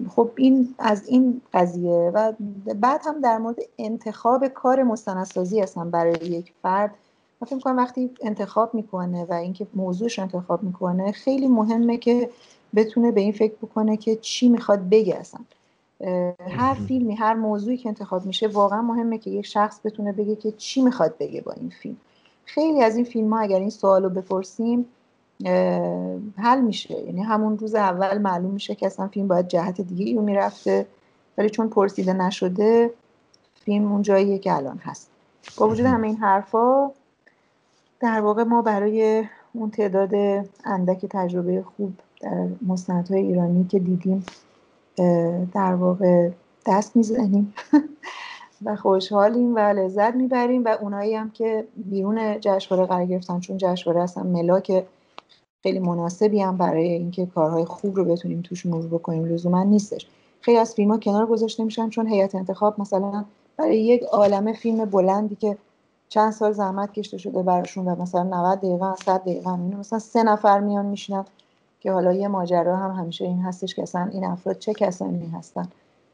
خب 0.09 0.29
این 0.35 0.75
از 0.79 1.07
این 1.07 1.41
قضیه 1.53 2.11
و 2.13 2.33
بعد 2.75 3.01
هم 3.05 3.21
در 3.21 3.37
مورد 3.37 3.55
انتخاب 3.77 4.47
کار 4.47 4.83
مستندسازی 4.83 5.59
هستم 5.59 5.91
برای 5.91 6.13
یک 6.13 6.53
فرد. 6.61 6.91
من 7.41 7.45
فکر 7.45 7.55
می‌کنم 7.55 7.77
وقتی 7.77 8.11
انتخاب 8.21 8.73
می‌کنه 8.73 9.25
و 9.25 9.33
اینکه 9.33 9.67
موضوعش 9.75 10.19
انتخاب 10.19 10.63
می‌کنه 10.63 11.11
خیلی 11.11 11.47
مهمه 11.47 11.97
که 11.97 12.29
بتونه 12.75 13.11
به 13.11 13.21
این 13.21 13.31
فکر 13.31 13.53
بکنه 13.61 13.97
که 13.97 14.15
چی 14.15 14.49
می‌خواد 14.49 14.89
بگه 14.89 15.15
اصلا. 15.15 15.41
هر 16.49 16.73
فیلمی 16.73 17.15
هر 17.15 17.33
موضوعی 17.33 17.77
که 17.77 17.89
انتخاب 17.89 18.25
میشه 18.25 18.47
واقعا 18.47 18.81
مهمه 18.81 19.17
که 19.17 19.29
یک 19.29 19.45
شخص 19.45 19.79
بتونه 19.83 20.11
بگه 20.11 20.35
که 20.35 20.51
چی 20.51 20.81
می‌خواد 20.81 21.17
بگه 21.19 21.41
با 21.41 21.51
این 21.51 21.69
فیلم. 21.81 21.97
خیلی 22.45 22.81
از 22.81 22.95
این 22.95 23.05
فیلم 23.05 23.33
ها 23.33 23.39
اگر 23.39 23.59
این 23.59 23.69
سوال 23.69 24.03
رو 24.03 24.09
بپرسیم 24.09 24.85
حل 26.37 26.61
میشه. 26.61 27.01
یعنی 27.01 27.21
همون 27.21 27.57
روز 27.57 27.75
اول 27.75 28.17
معلوم 28.17 28.51
میشه 28.51 28.75
که 28.75 28.85
اصلا 28.85 29.07
فیلم 29.07 29.27
باید 29.27 29.47
جهت 29.47 29.81
دیگه 29.81 30.05
ای 30.05 30.15
رو 30.15 30.21
می‌رفته. 30.21 30.85
ولی 31.37 31.49
چون 31.49 31.69
پرسیده 31.69 32.13
نشده 32.13 32.91
فیلم 33.65 33.91
اون 33.91 34.01
جاییه 34.01 34.39
که 34.39 34.55
الان 34.55 34.77
هست. 34.77 35.09
با 35.57 35.67
وجود 35.67 35.85
همه 35.85 36.07
این 36.07 36.17
حرفا 36.17 36.91
در 37.99 38.21
واقع 38.21 38.43
ما 38.43 38.61
برای 38.61 39.23
اون 39.53 39.71
تعداد 39.71 40.15
اندک 40.65 41.05
تجربه 41.09 41.63
خوب 41.77 41.93
در 42.21 42.47
مستندهای 42.67 43.21
ایرانی 43.21 43.65
که 43.65 43.79
دیدیم 43.79 44.25
در 45.53 45.73
واقع 45.73 46.29
دست 46.67 46.95
می‌زنیم 46.95 47.53
و 48.65 48.75
خوشحالیم 48.75 49.55
و 49.55 49.59
لذت 49.59 50.15
می‌بریم. 50.15 50.63
و 50.63 50.67
اونایی 50.67 51.15
هم 51.15 51.29
که 51.29 51.67
بیرون 51.75 52.39
جشنواره 52.39 52.87
قرار 52.87 53.05
گرفتن 53.05 53.39
چون 53.39 53.57
جشنواره 53.57 54.03
اصلا 54.03 54.23
ملاک 54.23 54.85
خیلی 55.63 55.79
مناسبی 55.79 56.41
هم 56.41 56.57
برای 56.57 56.87
اینکه 56.87 57.25
کارهای 57.25 57.65
خوب 57.65 57.95
رو 57.95 58.05
بتونیم 58.05 58.41
توش 58.41 58.65
مرور 58.65 58.87
بکنیم. 58.87 59.25
لزوما 59.25 59.63
نیستش. 59.63 60.07
خیلی 60.41 60.57
از 60.57 60.75
فیلم 60.75 60.91
ها 60.91 60.97
کنار 60.97 61.25
گذاشته 61.25 61.63
میشن 61.63 61.89
چون 61.89 62.07
هیئت 62.07 62.35
انتخاب 62.35 62.81
مثلا 62.81 63.25
برای 63.57 63.83
یک 63.83 64.03
عالمه 64.03 64.53
فیلم 64.53 64.85
بلندی 64.85 65.35
که 65.35 65.57
چند 66.09 66.31
سال 66.31 66.51
زحمت 66.51 66.93
کشته 66.93 67.17
شده 67.17 67.43
براشون 67.43 67.87
و 67.87 68.01
مثلا 68.01 68.23
90 68.23 68.59
دقیقه 68.59 68.95
100 68.95 69.21
دقیقه 69.21 69.49
اینو 69.49 69.77
مثلا 69.77 69.99
سه 69.99 70.23
نفر 70.23 70.59
میان 70.59 70.85
میشینن 70.85 71.25
که 71.79 71.91
حالا 71.91 72.13
یه 72.13 72.27
ماجرا 72.27 72.77
هم 72.77 72.91
همیشه 72.91 73.25
این 73.25 73.41
هستش 73.41 73.75
که 73.75 73.81
اصلا 73.81 74.09
این 74.13 74.25
افراد 74.25 74.57
چه 74.57 74.73
کسانی 74.73 75.29
هستن 75.29 75.67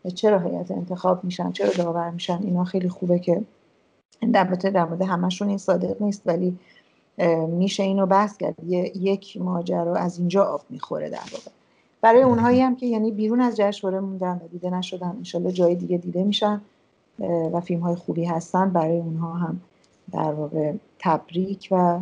و 0.05 0.09
چرا 0.09 0.39
هیئت 0.39 0.71
انتخاب 0.71 1.23
میشن 1.23 1.51
چرا 1.51 1.69
داور 1.77 2.09
میشن. 2.09 2.39
اینا 2.43 2.63
خیلی 2.63 2.89
خوبه 2.89 3.19
که 3.19 3.41
در 4.33 4.85
مورد 4.85 5.01
همشون 5.01 5.49
این 5.49 5.57
صادق 5.57 6.01
نیست 6.01 6.21
ولی 6.25 6.59
میشه 7.47 7.83
اینو 7.83 8.05
بحث 8.05 8.37
کرد. 8.37 8.55
یک 8.95 9.37
ماجرا 9.41 9.95
از 9.95 10.19
اینجا 10.19 10.43
آب 10.43 10.61
می‌خوره 10.69 11.09
در 11.09 11.17
واقع. 11.31 11.51
برای 12.01 12.21
اونهایی 12.21 12.61
هم 12.61 12.75
که 12.75 12.85
یعنی 12.85 13.11
بیرون 13.11 13.41
از 13.41 13.57
جشنواره 13.57 13.99
موندن 13.99 14.41
و 14.45 14.47
دیده 14.47 14.69
نشدن 14.69 15.07
انشالله 15.07 15.51
جای 15.51 15.75
دیگه 15.75 15.97
دیده 15.97 16.23
میشن 16.23 16.61
و 17.53 17.59
فیلم 17.59 17.79
های 17.81 17.95
خوبی 17.95 18.25
هستن 18.25 18.69
برای 18.69 18.97
اونها 18.97 19.33
هم 19.33 19.61
در 20.11 20.33
واقع 20.33 20.73
تبریک 20.99 21.67
و 21.71 21.99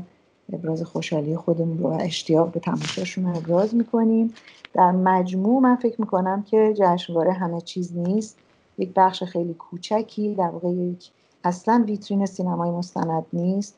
ابراز 0.53 0.83
خوشحالی 0.83 1.35
خودمون 1.35 1.77
رو 1.77 1.89
و 1.89 1.97
اشتیاق 2.01 2.51
به 2.51 2.59
تماشاشون 2.59 3.25
رو 3.25 3.37
ابراز 3.37 3.75
می‌کنیم. 3.75 4.33
در 4.73 4.91
مجموع 4.91 5.61
من 5.61 5.75
فکر 5.75 6.01
می‌کنم 6.01 6.43
که 6.43 6.73
جشنواره 6.77 7.33
همه 7.33 7.61
چیز 7.61 7.97
نیست. 7.97 8.37
یک 8.77 8.91
بخش 8.95 9.23
خیلی 9.23 9.53
کوچکی 9.53 10.35
در 10.35 10.49
واقع 10.49 10.69
یک 10.69 11.11
اصلا 11.43 11.83
ویترین 11.87 12.25
سینمای 12.25 12.71
مستند 12.71 13.25
نیست. 13.33 13.75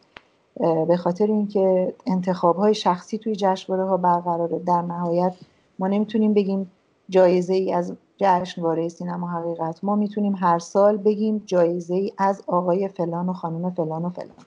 به 0.88 0.98
خاطر 0.98 1.28
اینکه 1.28 1.94
انتخاب 2.08 2.56
های 2.56 2.74
شخصی 2.74 3.18
توی 3.18 3.36
جشنواره 3.36 3.86
ها 3.90 3.98
برقراره. 3.98 4.60
در 4.60 4.82
نهایت 4.82 5.34
ما 5.80 5.88
نمی‌تونیم 5.88 6.34
بگیم 6.34 6.72
جایزه 7.10 7.54
ای 7.54 7.74
از 7.74 7.94
جشنواره 8.18 8.90
سینما 8.90 9.28
حقیقت. 9.28 9.84
ما 9.84 9.96
می‌تونیم 9.96 10.36
هر 10.36 10.60
سال 10.60 10.98
بگیم 10.98 11.44
جایزه 11.46 11.96
ای 11.96 12.12
از 12.18 12.44
آقای 12.48 12.88
فلان 12.88 13.30
و 13.30 13.34
خانم 13.34 13.72
فلان 13.72 14.06
و 14.06 14.10
فلان. 14.10 14.46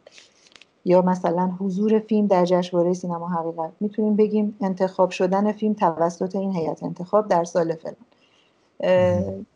یا 0.84 1.03
مثلا 1.03 1.53
حضور 1.61 1.98
فیلم 1.98 2.26
در 2.26 2.44
جشنواره 2.44 2.92
سینما 2.92 3.28
حقیقت. 3.28 3.70
می‌تونیم 3.80 4.16
بگیم 4.16 4.57
انتخاب 4.61 5.11
شدن 5.11 5.53
فیلم 5.53 5.74
توسط 5.74 6.36
این 6.36 6.53
هیئت 6.57 6.82
انتخاب 6.82 7.28
در 7.28 7.44
سال 7.44 7.74
فلان. 7.74 7.96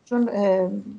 چون 0.05 0.31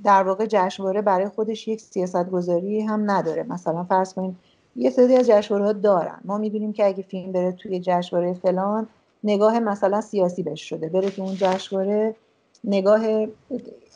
در 0.04 0.24
واقع 0.24 0.45
جشنواره 0.45 1.02
برای 1.02 1.30
خودش 1.30 1.68
یک 1.68 1.82
سیاست 1.82 2.30
گذاری 2.30 2.82
هم 2.82 3.12
نداره. 3.12 3.43
مثلا 3.43 3.84
فرض 3.84 4.14
کنید 4.14 4.36
یه 4.78 4.89
سری 4.89 5.15
از 5.15 5.28
جشنواره 5.28 5.65
ها 5.65 5.73
دارن. 5.73 6.19
ما 6.25 6.38
می‌دونیم 6.38 6.73
که 6.73 6.86
اگه 6.86 7.03
فیلم 7.03 7.32
بره 7.32 7.51
توی 7.51 7.80
جشنواره 7.80 8.34
فلان 8.34 8.88
نگاه 9.23 9.59
مثلا 9.59 10.01
سیاسی 10.01 10.43
بهش 10.43 10.69
شده. 10.69 10.89
بره 10.89 11.09
تو 11.09 11.21
اون 11.21 11.36
جشنواره 11.36 12.15
نگاه 12.63 13.01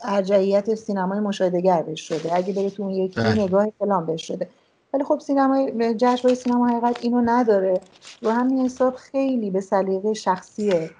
ارجعیت 0.04 0.74
سینمای 0.74 1.20
مشاهدهگر 1.20 1.82
بهش 1.82 2.00
شده. 2.00 2.36
اگه 2.36 2.52
بره 2.52 2.70
تو 2.70 2.82
اون 2.82 2.92
یکی 2.92 3.20
بله. 3.20 3.42
نگاه 3.42 3.66
فلان 3.78 4.06
بهش 4.06 4.26
شده. 4.26 4.48
ولی 4.94 5.04
خب 5.04 5.18
سینمای 5.18 5.94
جشنواره 5.94 6.34
سینما 6.34 6.68
حقیقت 6.68 7.04
اینو 7.04 7.22
نداره. 7.24 7.80
و 8.22 8.34
همین 8.34 8.64
حساب 8.64 8.94
خیلی 8.94 9.50
به 9.50 9.60
سلیقه 9.60 10.14
شخصی 10.14 10.90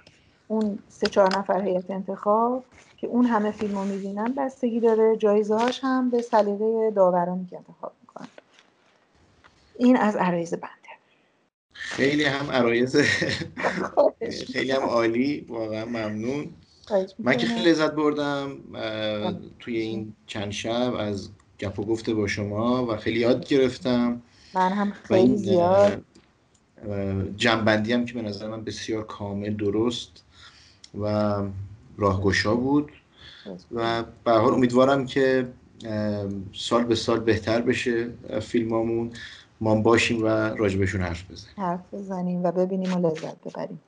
اون 0.48 0.78
سه 0.88 1.06
چهار 1.06 1.38
نفر 1.38 1.62
هیئت 1.62 1.90
انتخاب 1.90 2.64
که 2.96 3.06
اون 3.06 3.24
همه 3.24 3.50
فیلم 3.50 3.78
رو 3.78 3.84
می‌بینن 3.84 4.34
بستگی 4.36 4.80
داره. 4.80 5.16
جایزه 5.16 5.54
هاش 5.54 5.80
هم 5.82 6.10
به 6.10 6.22
سلیقه 6.22 6.90
داورانی 6.90 7.46
که 7.50 7.56
انتخاب 7.56 7.92
این 9.82 9.96
از 9.96 10.16
عرایز 10.16 10.54
بنده. 10.54 10.92
خیلی 11.72 12.24
هم 12.24 12.50
عرایز 12.50 12.96
خیلی 14.52 14.70
هم 14.70 14.82
عالی. 14.82 15.46
واقعا 15.48 15.84
ممنون. 15.84 16.50
من 17.18 17.36
که 17.36 17.46
خیلی 17.46 17.70
لذت 17.70 17.92
بردم 17.92 18.58
توی 19.58 19.78
این 19.78 20.12
چند 20.26 20.50
شب 20.50 20.94
از 20.98 21.28
گپ 21.58 21.78
و 21.78 21.84
گفته 21.84 22.14
با 22.14 22.26
شما 22.26 22.86
و 22.86 22.96
خیلی 22.96 23.20
یاد 23.20 23.48
گرفتم. 23.48 24.22
من 24.54 24.72
هم 24.72 24.92
خیلی 24.92 25.36
زیاد. 25.36 26.04
جنبندی 27.36 27.92
هم 27.92 28.04
که 28.04 28.14
به 28.14 28.22
نظر 28.22 28.48
من 28.48 28.64
بسیار 28.64 29.06
کامل 29.06 29.54
درست 29.54 30.24
و 31.00 31.36
راهگشا 31.96 32.54
بود. 32.54 32.92
و 33.72 34.04
به 34.24 34.32
حال 34.32 34.54
امیدوارم 34.54 35.06
که 35.06 35.48
سال 36.52 36.84
به 36.84 36.94
سال 36.94 37.20
بهتر 37.20 37.60
بشه 37.60 38.10
فیلمامون. 38.40 39.12
ما 39.62 39.74
باشیم 39.74 40.22
و 40.22 40.26
راجبشون 40.28 41.00
حرف 41.00 41.30
بزنیم. 41.30 41.54
حرف 41.56 41.94
بزنیم 41.94 42.44
و 42.44 42.52
ببینیم 42.52 42.94
و 42.94 43.08
لذت 43.08 43.36
ببریم. 43.44 43.80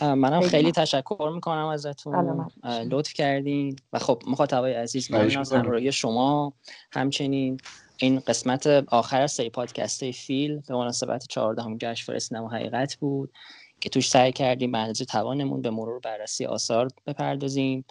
منم 0.00 0.40
خیلی 0.40 0.72
تشکر 0.72 1.30
می‌کنم 1.34 1.66
ازتون. 1.66 2.50
لطف 2.64 3.12
کردین. 3.12 3.76
و 3.92 3.98
خب 3.98 4.22
مخاطبای 4.26 4.74
عزیز 4.74 5.12
ممنون 5.12 5.36
از 5.36 5.52
همراهی 5.52 5.92
شما. 5.92 6.52
همچنین 6.92 7.60
این 7.96 8.18
قسمت 8.18 8.66
آخر 8.66 9.20
از 9.20 9.32
سری 9.32 9.50
پادکست 9.50 10.10
فیل 10.10 10.60
به 10.68 10.74
مناسبت 10.74 11.26
14 11.28 11.62
جشنواره 11.78 12.18
سینما 12.18 12.48
حقیقت 12.48 12.94
بود 12.94 13.32
که 13.80 13.88
توش 13.88 14.10
سعی 14.10 14.32
کردیم 14.32 14.72
به 14.72 14.92
توانمون 14.92 15.62
به 15.62 15.70
مرور 15.70 16.00
بررسی 16.00 16.46
آثار 16.46 16.88
بپردازیم. 17.06 17.84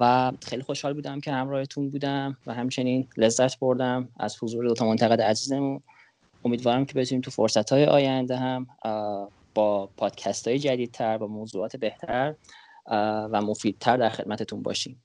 و 0.00 0.32
خیلی 0.42 0.62
خوشحال 0.62 0.94
بودم 0.94 1.20
که 1.20 1.32
همراهتون 1.32 1.90
بودم 1.90 2.36
و 2.46 2.54
همچنین 2.54 3.08
لذت 3.16 3.58
بردم 3.58 4.08
از 4.16 4.36
حضور 4.42 4.64
دو 4.64 4.74
تا 4.74 4.86
منتقد 4.86 5.20
عزیزمون. 5.20 5.80
امیدوارم 6.44 6.84
که 6.84 6.94
بتونیم 6.94 7.22
تو 7.22 7.30
فرصت 7.30 7.72
های 7.72 7.86
آینده 7.86 8.36
هم 8.36 8.66
با 9.54 9.86
پادکست 9.96 10.48
های 10.48 10.58
جدیدتر 10.58 11.18
با 11.18 11.26
موضوعات 11.26 11.76
بهتر 11.76 12.34
و 13.32 13.42
مفیدتر 13.42 13.96
در 13.96 14.08
خدمتتون 14.08 14.62
باشیم. 14.62 15.03